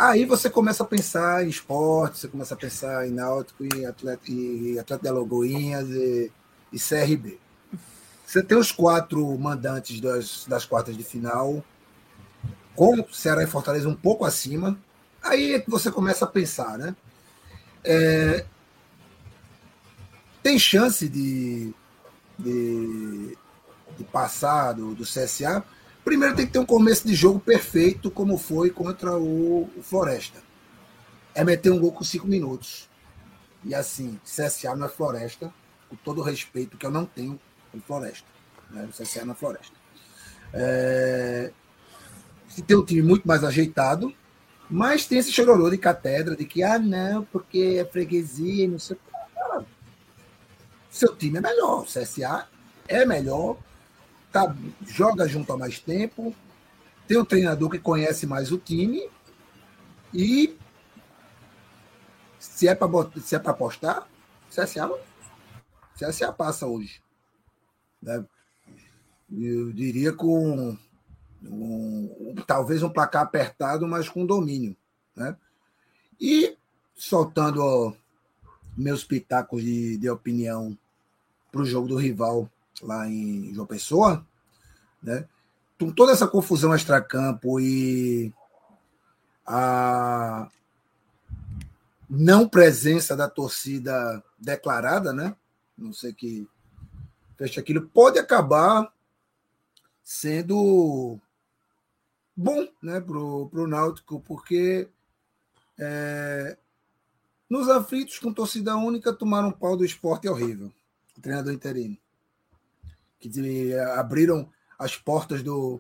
Aí 0.02 0.26
você 0.26 0.50
começa 0.50 0.82
a 0.82 0.88
pensar 0.88 1.46
em 1.46 1.50
esporte, 1.50 2.18
você 2.18 2.28
começa 2.28 2.56
a 2.56 2.58
pensar 2.58 3.08
em 3.08 3.12
Náutico 3.12 3.64
e 3.64 3.86
Atlético, 3.86 4.32
e 4.32 4.80
Atlético 4.80 5.04
de 5.04 5.10
Alagoinhas 5.10 5.88
e, 5.92 6.32
e 6.74 6.80
CRB. 6.80 7.38
Você 8.26 8.42
tem 8.42 8.58
os 8.58 8.72
quatro 8.72 9.38
mandantes 9.38 10.02
das, 10.02 10.48
das 10.48 10.66
quartas 10.66 10.98
de 10.98 11.04
final, 11.04 11.64
com 12.76 13.06
Ceará 13.14 13.44
e 13.44 13.48
Fortaleza 13.48 13.88
um 13.88 13.94
pouco 13.94 14.26
acima. 14.26 14.76
Aí 15.22 15.54
é 15.54 15.60
que 15.60 15.70
você 15.70 15.92
começa 15.92 16.26
a 16.26 16.28
pensar, 16.28 16.80
né? 16.80 16.96
É, 17.84 18.44
tem 20.42 20.58
chance 20.58 21.08
de, 21.08 21.76
de, 22.40 23.38
de 24.00 24.04
passar 24.06 24.74
do, 24.74 24.96
do, 24.96 25.04
CSA. 25.04 25.64
Primeiro 26.04 26.36
tem 26.36 26.46
que 26.46 26.54
ter 26.54 26.60
um 26.60 26.66
começo 26.66 27.08
de 27.08 27.14
jogo 27.14 27.40
perfeito, 27.40 28.10
como 28.10 28.38
foi 28.38 28.70
contra 28.70 29.18
o, 29.18 29.70
Floresta. 29.82 30.40
É 31.34 31.44
meter 31.44 31.72
um 31.72 31.80
gol 31.80 31.92
com 31.92 32.04
cinco 32.04 32.28
minutos. 32.28 32.90
E 33.64 33.76
assim, 33.76 34.20
CSA 34.24 34.76
não 34.76 34.88
é 34.88 34.90
Floresta, 34.90 35.54
com 35.90 35.96
todo 35.96 36.20
o 36.20 36.24
respeito 36.24 36.78
que 36.78 36.86
eu 36.86 36.92
não 36.92 37.06
tenho 37.06 37.40
com 37.72 37.80
Floresta. 37.80 38.28
Né? 38.70 38.90
O 38.90 38.90
CSA 38.90 39.24
não 39.26 39.34
é 39.34 39.36
Floresta. 39.36 39.76
É... 40.54 41.52
Se 42.48 42.62
tem 42.62 42.76
um 42.76 42.84
time 42.84 43.02
muito 43.02 43.28
mais 43.28 43.44
ajeitado, 43.44 44.14
mas 44.70 45.06
tem 45.06 45.20
esse 45.20 45.32
chororô 45.32 45.70
de 45.70 45.78
catedra 45.78 46.36
de 46.36 46.46
que, 46.46 46.64
ah, 46.64 46.80
não, 46.80 47.24
porque 47.26 47.78
é 47.80 47.86
freguesia, 47.86 48.68
não 48.68 48.80
sei 48.80 48.98
o 48.98 49.00
que 49.00 49.12
seu 50.92 51.16
time 51.16 51.38
é 51.38 51.42
melhor. 51.42 51.82
O 51.82 51.86
CSA 51.86 52.48
é 52.88 53.06
melhor, 53.06 53.58
tá, 54.32 54.56
joga 54.86 55.28
junto 55.28 55.52
há 55.52 55.58
mais 55.58 55.80
tempo, 55.80 56.36
tem 57.08 57.18
um 57.18 57.26
treinador 57.26 57.70
que 57.70 57.80
conhece 57.80 58.26
mais 58.26 58.52
o 58.52 58.58
time 58.58 59.10
e 60.14 60.58
se 62.40 62.68
é 62.68 62.74
para 62.74 62.90
se 63.22 63.36
é 63.36 63.40
para 63.40 63.52
apostar, 63.52 64.08
CSA, 64.50 64.90
CSA 65.96 66.34
passa 66.34 66.66
hoje. 66.66 67.02
Né? 68.02 68.26
Eu 69.32 69.72
diria 69.72 70.12
com 70.12 70.78
um, 71.44 72.36
talvez 72.48 72.84
um 72.84 72.90
placar 72.90 73.24
apertado, 73.24 73.88
mas 73.88 74.10
com 74.10 74.26
domínio. 74.26 74.76
Né? 75.16 75.36
E 76.20 76.58
soltando 76.96 77.62
ó, 77.62 77.94
meus 78.76 79.04
pitacos 79.04 79.64
de, 79.64 79.98
de 79.98 80.10
opinião 80.10 80.78
para 81.52 81.62
o 81.62 81.66
jogo 81.66 81.88
do 81.88 81.96
rival 81.96 82.50
lá 82.86 83.08
em 83.08 83.54
João 83.54 83.68
Pessoa, 83.68 84.26
né? 85.02 85.28
Com 85.80 85.92
toda 85.92 86.12
essa 86.12 86.28
confusão 86.28 86.76
extracampo 86.76 87.60
e 87.60 88.34
a 89.46 90.48
não 92.10 92.48
presença 92.48 93.16
da 93.16 93.30
torcida 93.30 94.24
declarada, 94.38 95.14
né? 95.14 95.36
Não 95.78 95.94
sei 95.94 96.14
que 96.14 96.48
fecha 97.38 97.60
aquilo, 97.60 97.90
pode 97.90 98.20
acabar 98.20 98.94
sendo 100.04 101.18
bom 102.36 102.68
né, 102.82 103.00
para 103.00 103.18
o 103.18 103.68
Náutico, 103.68 104.20
porque 104.20 104.88
é, 105.80 106.58
nos 107.50 107.70
aflitos 107.70 108.20
com 108.20 108.34
torcida 108.34 108.76
única 108.76 109.14
tomaram 109.14 109.48
um 109.50 109.52
pau 109.52 109.76
do 109.76 109.86
esporte 109.86 110.28
horrível, 110.28 110.72
o 111.18 111.22
treinador 111.22 111.54
interino. 111.54 111.98
Que 113.30 113.74
abriram 113.96 114.50
as 114.78 114.98
portas 114.98 115.44
do, 115.44 115.80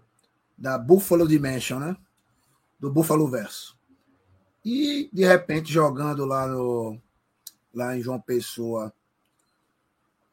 da 0.58 0.78
Buffalo 0.78 1.28
Dimension, 1.28 1.80
né? 1.80 1.98
Do 2.80 2.92
Buffalo 2.92 3.28
Verso. 3.28 3.78
E, 4.64 5.10
de 5.12 5.26
repente, 5.26 5.74
jogando 5.74 6.24
lá, 6.24 6.48
no, 6.48 7.02
lá 7.74 7.98
em 7.98 8.02
João 8.02 8.22
Pessoa, 8.22 8.94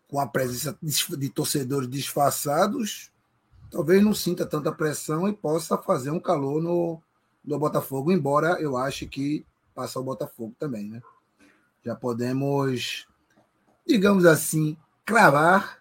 com 0.07 0.21
a 0.21 0.27
presença 0.27 0.79
de 0.83 1.31
torcedores 1.31 1.89
disfarçados, 1.89 3.11
talvez 3.71 4.03
não 4.03 4.15
sinta 4.15 4.47
tanta 4.47 4.71
pressão 4.71 5.29
e 5.29 5.33
possa 5.33 5.79
fazer 5.79 6.11
um 6.11 6.21
calor 6.21 6.63
no, 6.63 7.03
no 7.45 7.59
Botafogo, 7.59 8.13
embora 8.13 8.61
eu 8.61 8.77
ache 8.77 9.07
que 9.07 9.47
passa 9.75 9.99
o 9.99 10.05
Botafogo 10.05 10.55
também, 10.59 10.91
né? 10.91 11.01
Já 11.85 11.95
podemos, 11.95 13.07
digamos 13.87 14.27
assim, 14.27 14.77
cravar 15.07 15.78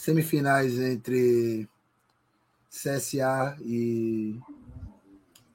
semifinais 0.00 0.78
entre 0.78 1.68
CSA 2.70 3.56
e 3.60 4.40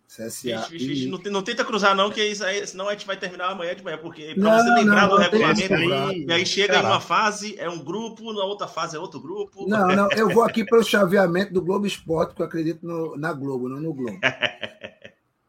CSA. 0.07 0.67
Vixe, 0.69 0.87
vixe, 0.87 1.05
e... 1.07 1.09
Não, 1.09 1.17
não, 1.31 1.41
tenta 1.41 1.65
cruzar, 1.65 1.95
não, 1.95 2.11
que 2.11 2.23
isso 2.23 2.43
aí, 2.45 2.65
senão 2.67 2.87
a 2.87 2.91
gente 2.91 3.07
vai 3.07 3.17
terminar 3.17 3.49
amanhã 3.49 3.75
de 3.75 3.83
manhã, 3.83 3.97
porque 3.97 4.35
para 4.35 4.61
você 4.61 4.69
lembrar 4.69 5.07
não, 5.07 5.09
do 5.09 5.17
regulamento 5.17 5.73
aí, 5.73 6.25
e 6.27 6.31
aí 6.31 6.45
chega 6.45 6.73
Caraca. 6.73 6.87
em 6.87 6.91
uma 6.91 7.01
fase, 7.01 7.55
é 7.57 7.67
um 7.67 7.83
grupo, 7.83 8.31
na 8.33 8.43
outra 8.43 8.67
fase 8.67 8.95
é 8.95 8.99
outro 8.99 9.19
grupo. 9.19 9.67
Não, 9.67 9.87
não, 9.87 10.09
eu 10.11 10.29
vou 10.29 10.43
aqui 10.43 10.63
pelo 10.63 10.83
chaveamento 10.83 11.51
do 11.51 11.61
Globo 11.63 11.87
Esporte, 11.87 12.35
que 12.35 12.41
eu 12.41 12.45
acredito 12.45 12.85
no, 12.85 13.17
na 13.17 13.33
Globo, 13.33 13.67
não 13.67 13.79
no 13.79 13.93
Globo. 13.93 14.19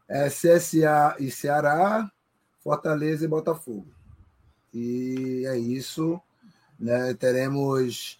É 0.09 0.29
CSA 0.29 1.17
e 1.19 1.29
Ceará, 1.29 2.09
Fortaleza 2.63 3.25
e 3.25 3.27
Botafogo. 3.27 3.89
E 4.73 5.43
é 5.45 5.57
isso. 5.57 6.17
Né? 6.79 7.13
Teremos 7.13 8.17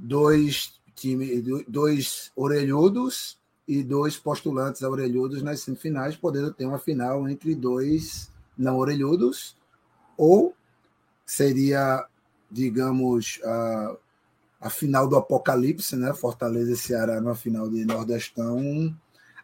dois 0.00 0.80
time, 0.94 1.42
dois 1.68 2.32
orelhudos 2.34 3.38
e 3.68 3.82
dois 3.82 4.16
postulantes 4.16 4.82
a 4.82 4.88
orelhudos 4.88 5.42
nas 5.42 5.60
semifinais, 5.60 6.16
podendo 6.16 6.52
ter 6.52 6.64
uma 6.66 6.78
final 6.78 7.28
entre 7.28 7.54
dois 7.54 8.30
não 8.56 8.78
orelhudos, 8.78 9.56
ou 10.16 10.54
seria, 11.24 12.04
digamos, 12.50 13.40
a, 13.44 13.96
a 14.62 14.70
final 14.70 15.08
do 15.08 15.16
apocalipse, 15.16 15.96
né? 15.96 16.12
Fortaleza 16.12 16.72
e 16.72 16.76
Ceará 16.76 17.20
na 17.20 17.34
final 17.34 17.68
de 17.68 17.84
Nordestão. 17.84 18.94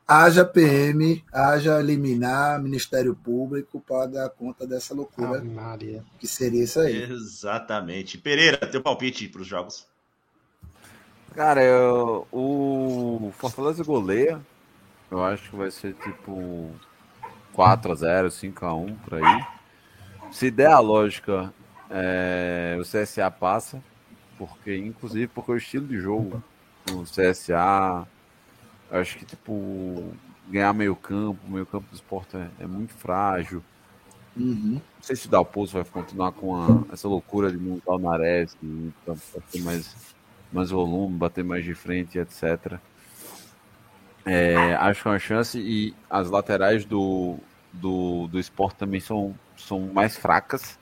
Haja 0.08 0.44
PM, 0.44 1.24
haja 1.32 1.80
eliminar 1.80 2.62
Ministério 2.62 3.14
Público 3.14 3.80
para 3.80 4.06
dar 4.06 4.30
conta 4.30 4.66
dessa 4.66 4.94
loucura 4.94 5.44
ah, 5.58 5.76
que 6.18 6.28
seria 6.28 6.62
isso 6.62 6.78
aí. 6.78 7.10
Exatamente. 7.10 8.16
Pereira, 8.16 8.58
teu 8.68 8.80
palpite 8.80 9.28
para 9.28 9.40
os 9.40 9.48
jogos. 9.48 9.86
Cara, 11.36 11.62
eu, 11.62 12.26
o 12.32 13.30
Fortaleza 13.36 13.84
goleia. 13.84 14.40
Eu 15.10 15.22
acho 15.22 15.50
que 15.50 15.56
vai 15.56 15.70
ser 15.70 15.92
tipo 15.92 16.70
4x0, 17.54 18.28
5x1 18.28 18.96
por 19.04 19.14
aí. 19.22 19.46
Se 20.32 20.50
der 20.50 20.72
a 20.72 20.78
lógica, 20.78 21.52
é, 21.90 22.78
o 22.80 22.82
CSA 22.82 23.30
passa. 23.30 23.82
Porque, 24.38 24.74
inclusive, 24.78 25.26
porque 25.28 25.52
o 25.52 25.56
estilo 25.58 25.86
de 25.86 25.98
jogo 26.00 26.42
do 26.86 27.02
CSA, 27.02 28.08
acho 28.90 29.18
que 29.18 29.26
tipo, 29.26 30.14
ganhar 30.48 30.72
meio 30.72 30.96
campo, 30.96 31.38
meio 31.46 31.66
campo 31.66 31.86
do 31.90 31.94
esporte 31.94 32.34
é, 32.34 32.48
é 32.60 32.66
muito 32.66 32.94
frágil. 32.94 33.62
Uhum. 34.34 34.80
Não 34.94 35.02
sei 35.02 35.16
se 35.16 35.26
o 35.26 35.30
Dalpozo 35.30 35.74
vai 35.74 35.84
continuar 35.84 36.32
com 36.32 36.56
a, 36.56 36.92
essa 36.94 37.06
loucura 37.06 37.50
de 37.50 37.58
montar 37.58 37.92
o 37.92 37.98
Nares, 37.98 38.56
então, 38.62 39.16
ter 39.52 39.60
mais 40.56 40.70
volume, 40.70 41.16
bater 41.16 41.44
mais 41.44 41.64
de 41.64 41.74
frente, 41.74 42.18
etc. 42.18 42.78
É, 44.24 44.74
acho 44.74 45.02
que 45.02 45.08
é 45.08 45.10
uma 45.12 45.18
chance 45.18 45.58
e 45.58 45.94
as 46.10 46.30
laterais 46.30 46.84
do, 46.84 47.36
do, 47.72 48.26
do 48.26 48.40
esporte 48.40 48.76
também 48.76 48.98
são, 48.98 49.34
são 49.56 49.80
mais 49.80 50.16
fracas 50.16 50.78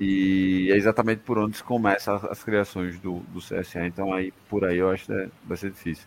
e 0.00 0.68
é 0.70 0.76
exatamente 0.76 1.20
por 1.20 1.38
onde 1.38 1.56
se 1.56 1.64
começa 1.64 2.14
as, 2.14 2.24
as 2.24 2.44
criações 2.44 2.98
do, 2.98 3.20
do 3.20 3.40
CSA. 3.40 3.86
Então 3.86 4.12
aí 4.12 4.32
por 4.48 4.64
aí 4.64 4.78
eu 4.78 4.90
acho 4.90 5.06
que 5.06 5.12
é, 5.12 5.28
vai 5.44 5.56
ser 5.56 5.70
difícil. 5.70 6.06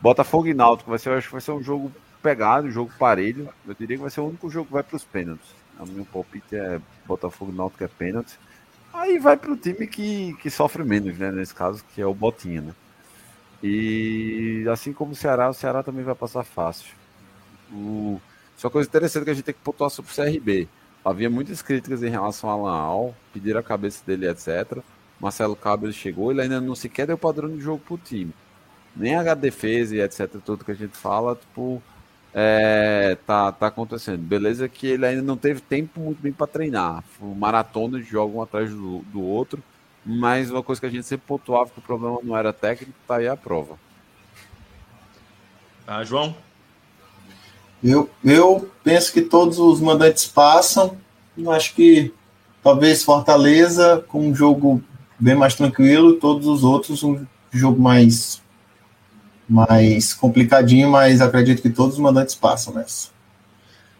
Botafogo 0.00 0.46
e 0.46 0.54
Náutico 0.54 0.90
vai 0.90 0.98
ser, 0.98 1.10
acho 1.10 1.26
que 1.26 1.32
vai 1.32 1.40
ser 1.40 1.52
um 1.52 1.62
jogo 1.62 1.90
pegado, 2.22 2.66
um 2.68 2.70
jogo 2.70 2.92
parelho. 2.98 3.48
Eu 3.66 3.74
diria 3.74 3.96
que 3.96 4.02
vai 4.02 4.10
ser 4.10 4.20
o 4.20 4.28
único 4.28 4.48
jogo 4.50 4.66
que 4.66 4.72
vai 4.74 4.82
para 4.82 4.96
os 4.96 5.04
pênaltis. 5.04 5.48
O 5.78 5.86
meu 5.86 6.04
palpite 6.04 6.56
é 6.56 6.80
Botafogo 7.06 7.52
e 7.52 7.54
Náutico 7.54 7.84
é 7.84 7.88
pênalti. 7.88 8.38
Aí 8.96 9.18
vai 9.18 9.36
para 9.36 9.52
o 9.52 9.56
time 9.56 9.86
que, 9.86 10.34
que 10.40 10.50
sofre 10.50 10.82
menos, 10.82 11.18
né? 11.18 11.30
Nesse 11.30 11.54
caso, 11.54 11.84
que 11.94 12.00
é 12.00 12.06
o 12.06 12.14
Botinha, 12.14 12.62
né? 12.62 12.74
E 13.62 14.64
assim 14.72 14.92
como 14.92 15.12
o 15.12 15.14
Ceará, 15.14 15.50
o 15.50 15.54
Ceará 15.54 15.82
também 15.82 16.02
vai 16.02 16.14
passar 16.14 16.44
fácil. 16.44 16.94
O... 17.70 18.18
Só 18.56 18.70
coisa 18.70 18.88
interessante 18.88 19.24
que 19.24 19.30
a 19.30 19.34
gente 19.34 19.44
tem 19.44 19.54
que 19.54 19.60
pontuar 19.60 19.90
sobre 19.90 20.10
o 20.10 20.14
CRB. 20.14 20.66
Havia 21.04 21.28
muitas 21.28 21.60
críticas 21.60 22.02
em 22.02 22.08
relação 22.08 22.48
a 22.48 22.56
Laal, 22.56 23.14
pediram 23.34 23.60
a 23.60 23.62
cabeça 23.62 24.02
dele, 24.04 24.28
etc. 24.28 24.78
Marcelo 25.20 25.54
Cabo 25.54 25.92
chegou, 25.92 26.30
ele 26.30 26.40
ainda 26.42 26.60
não 26.60 26.74
sequer 26.74 27.06
deu 27.06 27.18
padrão 27.18 27.50
de 27.50 27.60
jogo 27.60 27.82
pro 27.86 27.98
time. 27.98 28.32
Nem 28.94 29.14
a 29.14 29.34
defesa 29.34 29.94
e 29.94 30.00
etc, 30.00 30.36
tudo 30.42 30.64
que 30.64 30.72
a 30.72 30.74
gente 30.74 30.96
fala, 30.96 31.36
tipo, 31.36 31.82
é, 32.38 33.16
tá, 33.26 33.50
tá 33.50 33.68
acontecendo. 33.68 34.18
Beleza 34.18 34.68
que 34.68 34.86
ele 34.88 35.06
ainda 35.06 35.22
não 35.22 35.38
teve 35.38 35.58
tempo 35.58 35.98
muito 35.98 36.20
bem 36.20 36.32
para 36.32 36.46
treinar. 36.46 37.02
Maratona 37.18 37.98
de 37.98 38.04
jogo 38.04 38.36
um 38.36 38.42
atrás 38.42 38.70
do, 38.70 38.98
do 39.10 39.22
outro. 39.22 39.62
Mas 40.04 40.50
uma 40.50 40.62
coisa 40.62 40.78
que 40.78 40.86
a 40.86 40.90
gente 40.90 41.06
sempre 41.06 41.26
pontuava 41.26 41.70
que 41.70 41.78
o 41.78 41.82
problema 41.82 42.18
não 42.22 42.36
era 42.36 42.52
técnico, 42.52 42.92
tá 43.08 43.16
aí 43.16 43.26
a 43.26 43.36
prova. 43.36 43.78
Ah, 45.86 46.04
João? 46.04 46.36
Eu, 47.82 48.10
eu 48.22 48.70
penso 48.84 49.12
que 49.14 49.22
todos 49.22 49.58
os 49.58 49.80
mandantes 49.80 50.26
passam. 50.26 50.94
Eu 51.38 51.50
acho 51.50 51.74
que 51.74 52.12
talvez 52.62 53.02
Fortaleza 53.02 54.04
com 54.08 54.28
um 54.28 54.34
jogo 54.34 54.82
bem 55.18 55.34
mais 55.34 55.54
tranquilo, 55.54 56.14
todos 56.14 56.46
os 56.46 56.62
outros 56.62 57.02
um 57.02 57.26
jogo 57.50 57.80
mais 57.80 58.42
mais 59.48 60.12
complicadinho, 60.12 60.90
mas 60.90 61.20
acredito 61.20 61.62
que 61.62 61.70
todos 61.70 61.94
os 61.94 62.00
mandantes 62.00 62.34
passam 62.34 62.74
nessa. 62.74 63.10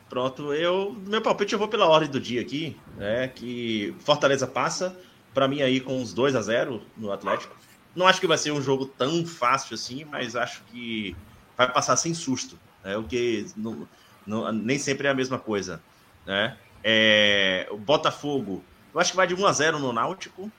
Pronto, 0.08 0.54
eu 0.54 0.96
meu 1.06 1.20
palpite 1.20 1.52
eu 1.52 1.58
vou 1.58 1.68
pela 1.68 1.86
ordem 1.86 2.10
do 2.10 2.20
dia 2.20 2.40
aqui, 2.40 2.76
né? 2.96 3.28
Que 3.28 3.94
Fortaleza 4.00 4.46
passa, 4.46 4.96
para 5.34 5.48
mim 5.48 5.62
aí 5.62 5.80
com 5.80 6.00
uns 6.00 6.12
2 6.12 6.34
a 6.36 6.42
0 6.42 6.82
no 6.96 7.12
Atlético. 7.12 7.54
Não 7.94 8.06
acho 8.06 8.20
que 8.20 8.26
vai 8.26 8.38
ser 8.38 8.52
um 8.52 8.62
jogo 8.62 8.86
tão 8.86 9.26
fácil 9.26 9.74
assim, 9.74 10.04
mas 10.04 10.36
acho 10.36 10.62
que 10.70 11.16
vai 11.56 11.70
passar 11.72 11.96
sem 11.96 12.14
susto, 12.14 12.58
né? 12.84 12.96
O 12.96 13.04
que 13.04 13.46
não, 13.56 14.52
nem 14.52 14.78
sempre 14.78 15.06
é 15.06 15.10
a 15.10 15.14
mesma 15.14 15.38
coisa, 15.38 15.80
né? 16.26 16.56
É, 16.84 17.66
o 17.70 17.76
Botafogo, 17.76 18.62
eu 18.94 19.00
acho 19.00 19.10
que 19.10 19.16
vai 19.16 19.26
de 19.26 19.34
1 19.34 19.46
a 19.46 19.52
0 19.52 19.78
no 19.78 19.92
Náutico. 19.92 20.50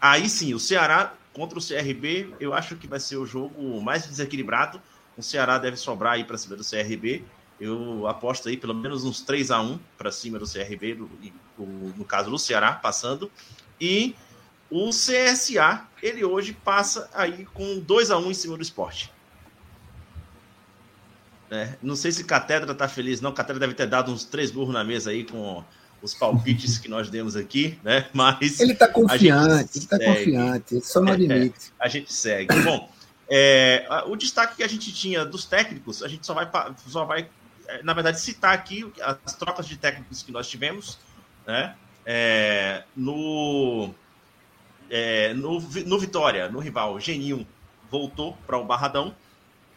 Aí 0.00 0.28
sim, 0.28 0.54
o 0.54 0.58
Ceará 0.58 1.14
contra 1.38 1.56
o 1.56 1.62
CRB, 1.62 2.34
eu 2.40 2.52
acho 2.52 2.74
que 2.74 2.88
vai 2.88 2.98
ser 2.98 3.16
o 3.16 3.24
jogo 3.24 3.80
mais 3.80 4.04
desequilibrado. 4.04 4.82
O 5.16 5.22
Ceará 5.22 5.56
deve 5.56 5.76
sobrar 5.76 6.14
aí 6.14 6.24
para 6.24 6.36
cima 6.36 6.56
do 6.56 6.64
CRB. 6.64 7.24
Eu 7.60 8.08
aposto 8.08 8.48
aí 8.48 8.56
pelo 8.56 8.74
menos 8.74 9.04
uns 9.04 9.20
3 9.20 9.52
a 9.52 9.60
1 9.60 9.78
para 9.96 10.10
cima 10.10 10.36
do 10.36 10.46
CRB, 10.50 10.98
no, 11.56 12.04
caso 12.04 12.28
do 12.28 12.38
Ceará, 12.38 12.72
passando. 12.72 13.30
E 13.80 14.16
o 14.68 14.90
CSA, 14.90 15.86
ele 16.02 16.24
hoje 16.24 16.52
passa 16.52 17.08
aí 17.14 17.46
com 17.54 17.78
2 17.78 18.10
a 18.10 18.18
1 18.18 18.30
em 18.30 18.34
cima 18.34 18.56
do 18.56 18.62
esporte. 18.62 19.12
É, 21.50 21.76
não 21.80 21.94
sei 21.94 22.10
se 22.10 22.24
Catedra 22.24 22.74
tá 22.74 22.88
feliz, 22.88 23.20
não. 23.20 23.32
Catedra 23.32 23.60
deve 23.60 23.74
ter 23.74 23.86
dado 23.86 24.12
uns 24.12 24.24
três 24.24 24.50
burros 24.50 24.74
na 24.74 24.82
mesa 24.82 25.10
aí 25.10 25.24
com 25.24 25.64
os 26.00 26.14
palpites 26.14 26.78
que 26.78 26.88
nós 26.88 27.10
demos 27.10 27.36
aqui, 27.36 27.78
né? 27.82 28.08
Mas 28.12 28.60
ele 28.60 28.72
está 28.72 28.88
confiante, 28.88 29.78
ele 29.78 29.84
está 29.84 29.98
confiante, 29.98 30.74
ele 30.74 30.84
só 30.84 31.00
não 31.00 31.12
admite. 31.12 31.72
É, 31.80 31.84
a 31.84 31.88
gente 31.88 32.12
segue. 32.12 32.54
Bom, 32.62 32.90
é, 33.28 33.86
o 34.06 34.16
destaque 34.16 34.56
que 34.56 34.62
a 34.62 34.68
gente 34.68 34.92
tinha 34.92 35.24
dos 35.24 35.44
técnicos, 35.44 36.02
a 36.02 36.08
gente 36.08 36.26
só 36.26 36.34
vai, 36.34 36.48
só 36.86 37.04
vai, 37.04 37.28
é, 37.66 37.82
na 37.82 37.92
verdade, 37.92 38.20
citar 38.20 38.54
aqui 38.54 38.90
as 39.00 39.34
trocas 39.34 39.66
de 39.66 39.76
técnicos 39.76 40.22
que 40.22 40.32
nós 40.32 40.48
tivemos, 40.48 40.98
né? 41.46 41.74
É, 42.06 42.84
no, 42.96 43.92
é, 44.88 45.34
no, 45.34 45.60
no 45.60 45.98
Vitória, 45.98 46.48
no 46.48 46.58
rival, 46.58 46.98
Geninho 46.98 47.46
voltou 47.90 48.36
para 48.46 48.56
o 48.56 48.64
Barradão. 48.64 49.14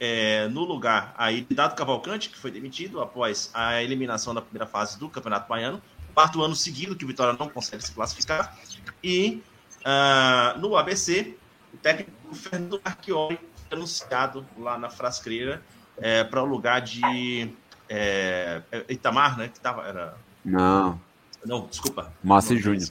É, 0.03 0.47
no 0.47 0.63
lugar 0.63 1.13
aí 1.15 1.45
Dado 1.51 1.76
Cavalcante, 1.76 2.30
que 2.30 2.38
foi 2.38 2.49
demitido 2.49 2.99
após 2.99 3.51
a 3.53 3.84
eliminação 3.84 4.34
da 4.34 4.41
primeira 4.41 4.65
fase 4.65 4.97
do 4.97 5.07
Campeonato 5.07 5.47
Baiano 5.47 5.80
quarto 6.12 6.41
ano 6.41 6.55
seguido 6.55 6.95
que 6.95 7.03
o 7.03 7.07
Vitória 7.07 7.36
não 7.38 7.49
consegue 7.49 7.84
se 7.84 7.91
classificar. 7.91 8.57
E 9.03 9.41
uh, 9.82 10.59
no 10.59 10.76
ABC, 10.76 11.36
o 11.74 11.78
técnico 11.78 12.12
Fernando 12.34 12.82
Marchiori 12.84 13.39
anunciado 13.72 14.45
lá 14.57 14.78
na 14.78 14.89
Frasqueira 14.89 15.62
é, 15.97 16.24
para 16.24 16.41
o 16.41 16.45
lugar 16.45 16.82
de 16.82 17.49
é, 17.88 18.62
Itamar, 18.89 19.38
né? 19.38 19.47
Que 19.47 19.59
tava, 19.59 19.84
era... 19.84 20.18
Não. 20.43 20.99
Não, 21.45 21.68
desculpa. 21.68 22.12
Moacir 22.24 22.59
Júnior. 22.59 22.89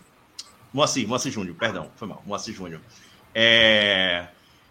Moacir, 0.72 1.06
Moacir 1.06 1.32
Júnior, 1.32 1.56
perdão, 1.56 1.90
foi 1.96 2.08
mal. 2.08 2.22
Moacir 2.26 2.54
Júnior. 2.54 2.80
É... 3.34 4.28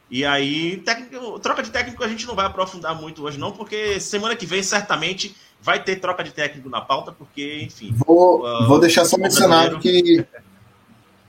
E 0.10 0.26
aí, 0.26 0.78
técnico, 0.78 1.40
troca 1.40 1.62
de 1.62 1.70
técnico 1.70 2.04
a 2.04 2.08
gente 2.08 2.26
não 2.26 2.34
vai 2.34 2.46
aprofundar 2.46 2.96
muito 2.96 3.24
hoje, 3.24 3.38
não, 3.38 3.52
porque 3.52 4.00
semana 4.00 4.36
que 4.36 4.46
vem 4.46 4.64
certamente 4.64 5.36
vai 5.62 5.84
ter 5.84 5.98
troca 5.98 6.24
de 6.24 6.32
técnico 6.32 6.70
na 6.70 6.82
pauta, 6.82 7.12
porque, 7.12 7.62
enfim. 7.64 7.94
Vou, 7.96 8.46
uh, 8.46 8.68
vou 8.68 8.80
deixar 8.80 9.06
só 9.06 9.18
mencionado 9.18 9.80
que. 9.80 10.26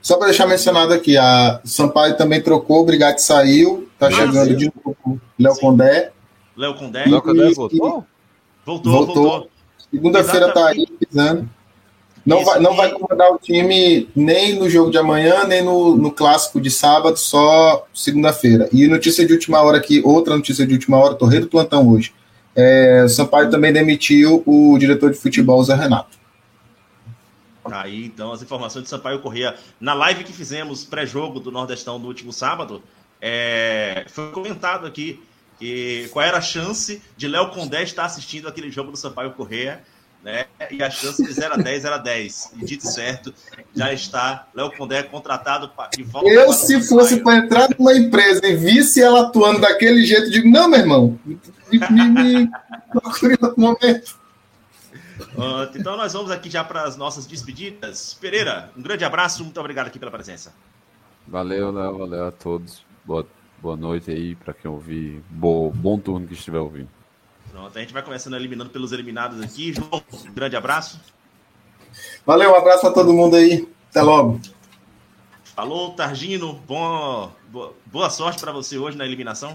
Só 0.01 0.17
para 0.17 0.27
deixar 0.27 0.47
mencionado 0.47 0.93
aqui, 0.93 1.15
a 1.15 1.61
Sampaio 1.63 2.17
também 2.17 2.41
trocou, 2.41 2.81
o 2.81 2.85
Brigatti 2.85 3.21
saiu, 3.21 3.87
tá 3.99 4.07
ah, 4.07 4.11
chegando 4.11 4.47
sim. 4.47 4.55
de 4.55 4.73
novo 4.83 5.21
Léo 5.37 5.55
Condé. 5.57 6.11
Léo 6.57 6.73
Condé. 6.73 7.05
Léo 7.05 7.21
Condé 7.21 7.51
voltou? 7.51 8.05
Voltou, 8.65 8.91
voltou. 8.91 9.15
voltou. 9.15 9.51
Segunda-feira 9.91 10.51
tá 10.51 10.69
aí 10.69 10.87
pisando. 10.87 11.47
Não, 12.25 12.45
vai, 12.45 12.59
não 12.59 12.75
vai 12.75 12.91
comandar 12.91 13.31
o 13.31 13.37
time 13.37 14.07
nem 14.15 14.57
no 14.57 14.69
jogo 14.69 14.91
de 14.91 14.97
amanhã, 14.97 15.43
nem 15.45 15.63
no, 15.63 15.95
no 15.95 16.11
clássico 16.11 16.61
de 16.61 16.69
sábado, 16.69 17.17
só 17.17 17.85
segunda-feira. 17.93 18.69
E 18.71 18.87
notícia 18.87 19.25
de 19.25 19.33
última 19.33 19.61
hora 19.61 19.77
aqui, 19.77 20.01
outra 20.03 20.35
notícia 20.35 20.65
de 20.65 20.73
última 20.73 20.97
hora, 20.97 21.15
torrei 21.15 21.39
do 21.39 21.47
plantão 21.47 21.87
hoje. 21.89 22.13
É, 22.55 23.07
Sampaio 23.07 23.49
também 23.49 23.71
demitiu 23.71 24.43
o 24.45 24.77
diretor 24.77 25.11
de 25.11 25.17
futebol, 25.17 25.63
Zé 25.63 25.75
Renato. 25.75 26.19
Aí, 27.63 28.05
então, 28.05 28.31
as 28.31 28.41
informações 28.41 28.83
de 28.83 28.89
Sampaio 28.89 29.19
Corrêa. 29.19 29.55
Na 29.79 29.93
live 29.93 30.23
que 30.23 30.33
fizemos 30.33 30.83
pré-jogo 30.83 31.39
do 31.39 31.51
Nordestão 31.51 31.99
no 31.99 32.07
último 32.07 32.33
sábado, 32.33 32.81
é, 33.21 34.05
foi 34.09 34.31
comentado 34.31 34.85
aqui 34.85 35.21
que, 35.59 36.09
qual 36.11 36.25
era 36.25 36.37
a 36.37 36.41
chance 36.41 37.01
de 37.15 37.27
Léo 37.27 37.51
Condé 37.51 37.83
estar 37.83 38.05
assistindo 38.05 38.47
aquele 38.47 38.71
jogo 38.71 38.91
do 38.91 38.97
Sampaio 38.97 39.31
Corrêa 39.31 39.83
né? 40.23 40.45
E 40.69 40.83
a 40.83 40.89
chance 40.89 41.23
de 41.23 41.31
0 41.31 41.55
a 41.55 41.57
10 41.57 41.85
era 41.85 41.97
10. 41.97 42.53
E 42.57 42.65
dito 42.65 42.85
certo, 42.87 43.33
já 43.75 43.91
está 43.91 44.47
Léo 44.53 44.71
Condé 44.75 45.03
contratado 45.03 45.71
de 45.95 46.03
volta. 46.03 46.29
Eu, 46.29 46.53
se 46.53 46.81
fosse 46.87 47.21
para 47.21 47.37
entrar 47.37 47.69
numa 47.77 47.95
empresa 47.95 48.45
e 48.45 48.55
visse 48.55 49.01
ela 49.01 49.21
atuando 49.21 49.61
daquele 49.61 50.05
jeito, 50.05 50.29
digo: 50.29 50.49
não, 50.49 50.69
meu 50.69 50.79
irmão, 50.79 51.19
me, 51.25 51.39
me 52.09 52.49
procure 52.91 53.37
outro 53.41 53.59
momento. 53.59 54.19
então 55.75 55.97
nós 55.97 56.13
vamos 56.13 56.31
aqui 56.31 56.49
já 56.49 56.63
para 56.63 56.83
as 56.83 56.95
nossas 56.95 57.25
despedidas. 57.25 58.15
Pereira, 58.19 58.71
um 58.77 58.81
grande 58.81 59.03
abraço, 59.03 59.43
muito 59.43 59.59
obrigado 59.59 59.87
aqui 59.87 59.97
pela 59.97 60.11
presença. 60.11 60.53
Valeu, 61.27 61.71
Léo, 61.71 61.97
valeu 61.97 62.27
a 62.27 62.31
todos. 62.31 62.83
Boa, 63.05 63.25
boa 63.61 63.75
noite 63.75 64.11
aí 64.11 64.35
para 64.35 64.53
quem 64.53 64.69
ouvir. 64.69 65.23
Bo, 65.29 65.71
bom 65.71 65.97
turno 65.97 66.27
que 66.27 66.33
estiver 66.33 66.59
ouvindo. 66.59 66.89
Pronto, 67.51 67.77
a 67.77 67.81
gente 67.81 67.91
vai 67.93 68.01
começando 68.01 68.35
eliminando 68.35 68.69
pelos 68.69 68.93
eliminados 68.93 69.41
aqui. 69.41 69.73
João, 69.73 70.01
um 70.25 70.33
grande 70.33 70.55
abraço. 70.55 70.99
Valeu, 72.25 72.51
um 72.51 72.55
abraço 72.55 72.87
a 72.87 72.91
todo 72.91 73.13
mundo 73.13 73.35
aí. 73.35 73.67
Até 73.89 74.01
logo. 74.01 74.39
Falou, 75.43 75.91
Targino. 75.93 76.53
Bom, 76.65 77.29
boa 77.85 78.09
sorte 78.09 78.39
para 78.39 78.53
você 78.53 78.77
hoje 78.77 78.97
na 78.97 79.05
eliminação. 79.05 79.53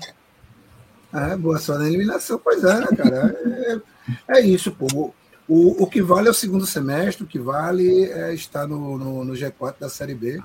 É, 1.13 1.35
boa 1.37 1.59
sorte 1.59 1.83
na 1.83 1.89
eliminação, 1.89 2.39
pois 2.39 2.63
é, 2.63 2.81
né, 2.81 2.87
cara? 2.97 3.83
É, 4.29 4.39
é 4.39 4.41
isso, 4.41 4.71
pô. 4.73 5.15
O, 5.49 5.85
o 5.85 5.87
que 5.87 6.03
vale 6.03 6.29
é 6.29 6.31
o 6.31 6.35
segundo 6.35 6.67
semestre, 6.67 7.25
o 7.25 7.27
que 7.27 7.39
vale 7.39 8.05
é 8.05 8.35
estar 8.35 8.67
no, 8.67 8.99
no, 8.99 9.25
no 9.25 9.33
G4 9.33 9.77
da 9.81 9.89
Série 9.89 10.15
B. 10.15 10.43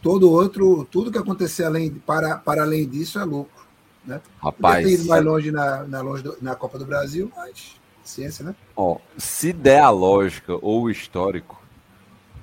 Todo 0.00 0.30
outro, 0.30 0.86
tudo 0.90 1.10
que 1.12 1.18
acontecer 1.18 1.64
além, 1.64 1.90
para, 1.90 2.36
para 2.36 2.62
além 2.62 2.88
disso 2.88 3.18
é 3.18 3.24
louco. 3.24 3.59
Né? 4.04 4.20
Rapaz. 4.42 4.82
Podia 4.82 4.96
ter 4.96 5.02
ido 5.02 5.08
mais 5.08 5.24
longe 5.24 5.50
na, 5.50 5.84
na, 5.84 6.00
longe 6.00 6.22
do, 6.22 6.36
na 6.40 6.54
Copa 6.54 6.78
do 6.78 6.86
Brasil, 6.86 7.30
mas 7.36 7.80
ciência, 8.04 8.44
né? 8.44 8.54
Ó, 8.74 8.98
se 9.16 9.52
der 9.52 9.80
a 9.80 9.90
lógica 9.90 10.54
ou 10.60 10.84
o 10.84 10.90
histórico, 10.90 11.60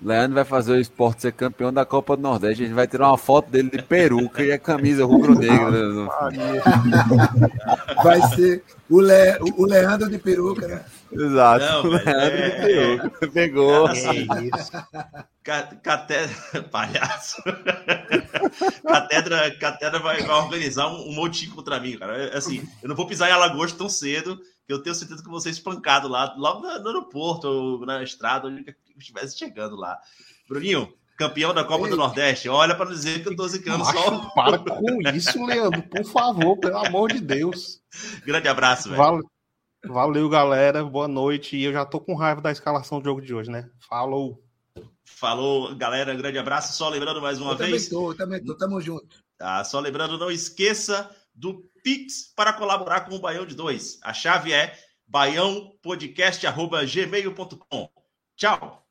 Leandro 0.01 0.35
vai 0.35 0.45
fazer 0.45 0.73
o 0.73 0.79
esporte 0.79 1.23
ser 1.23 1.31
campeão 1.31 1.73
da 1.73 1.83
Copa 1.83 2.15
do 2.15 2.21
Nordeste. 2.21 2.63
A 2.63 2.65
gente 2.65 2.75
vai 2.75 2.87
tirar 2.87 3.09
uma 3.09 3.17
foto 3.17 3.49
dele 3.49 3.69
de 3.69 3.81
peruca 3.81 4.43
e 4.43 4.51
a 4.51 4.59
camisa 4.59 5.03
rubro-negra. 5.03 6.07
vai 8.03 8.21
ser 8.35 8.63
o, 8.89 9.01
Le, 9.01 9.39
o 9.57 9.65
Leandro 9.65 10.09
de 10.09 10.19
peruca, 10.19 10.67
né? 10.67 10.85
Exato. 11.11 11.65
Não, 11.65 11.85
o 11.85 11.87
Leandro 11.87 12.13
é... 12.13 12.49
de 12.49 12.65
peruca. 12.65 13.27
Pegou. 13.33 13.87
Catedra. 15.81 16.35
Palhaço. 16.69 17.41
catedra, 18.83 19.57
catedra 19.57 19.99
vai, 19.99 20.21
vai 20.21 20.35
organizar 20.35 20.89
um, 20.89 21.07
um 21.07 21.15
monte 21.15 21.47
contra 21.47 21.79
mim, 21.79 21.97
cara. 21.97 22.17
É, 22.17 22.37
assim, 22.37 22.67
eu 22.83 22.89
não 22.89 22.95
vou 22.95 23.07
pisar 23.07 23.29
em 23.29 23.31
Alagoas 23.31 23.71
tão 23.71 23.87
cedo, 23.87 24.37
que 24.65 24.73
eu 24.73 24.83
tenho 24.83 24.93
certeza 24.93 25.23
que 25.23 25.29
vou 25.29 25.39
ser 25.39 25.51
espancado 25.51 26.09
lá, 26.09 26.35
logo 26.37 26.59
no 26.59 26.67
aeroporto, 26.67 27.47
ou 27.47 27.85
na 27.85 28.03
estrada, 28.03 28.49
onde 28.49 28.75
estivesse 28.97 29.37
chegando 29.37 29.77
lá. 29.77 29.97
Bruninho, 30.49 30.93
campeão 31.17 31.53
da 31.53 31.63
Copa 31.63 31.85
Ei. 31.85 31.91
do 31.91 31.97
Nordeste, 31.97 32.49
olha 32.49 32.75
para 32.75 32.89
dizer 32.89 33.23
que 33.23 33.29
eu 33.29 33.35
tô 33.35 33.47
zicando 33.47 33.85
Macho, 33.85 33.97
só. 33.97 34.29
Para 34.31 34.59
com 34.59 35.01
isso, 35.15 35.45
Leandro, 35.45 35.81
por 35.83 36.03
favor, 36.03 36.57
pelo 36.57 36.77
amor 36.77 37.13
de 37.13 37.21
Deus. 37.21 37.79
Grande 38.25 38.49
abraço, 38.49 38.89
velho. 38.89 39.01
Valeu, 39.01 39.31
valeu, 39.85 40.29
galera. 40.29 40.83
Boa 40.83 41.07
noite. 41.07 41.55
E 41.55 41.63
eu 41.63 41.71
já 41.71 41.85
tô 41.85 42.01
com 42.01 42.15
raiva 42.15 42.41
da 42.41 42.51
escalação 42.51 42.99
do 42.99 43.05
jogo 43.05 43.21
de 43.21 43.33
hoje, 43.33 43.49
né? 43.49 43.69
Falou. 43.87 44.45
Falou, 45.19 45.75
galera. 45.75 46.13
Grande 46.13 46.37
abraço. 46.37 46.73
Só 46.73 46.89
lembrando 46.89 47.19
mais 47.19 47.41
uma 47.41 47.53
eu 47.53 47.57
vez. 47.57 47.87
Também 47.87 47.89
tô, 47.89 48.11
eu 48.11 48.17
também 48.17 48.43
tô. 48.43 48.55
Tamo 48.55 48.79
junto. 48.79 49.23
Tá, 49.35 49.63
só 49.63 49.79
lembrando, 49.79 50.15
não 50.17 50.29
esqueça 50.29 51.09
do 51.33 51.67
Pix 51.83 52.31
para 52.35 52.53
colaborar 52.53 53.01
com 53.01 53.15
o 53.15 53.19
Baião 53.19 53.43
de 53.45 53.55
Dois. 53.55 53.97
A 54.03 54.13
chave 54.13 54.53
é 54.53 54.77
baiãopodcast.gmail.com. 55.07 57.89
Tchau! 58.35 58.86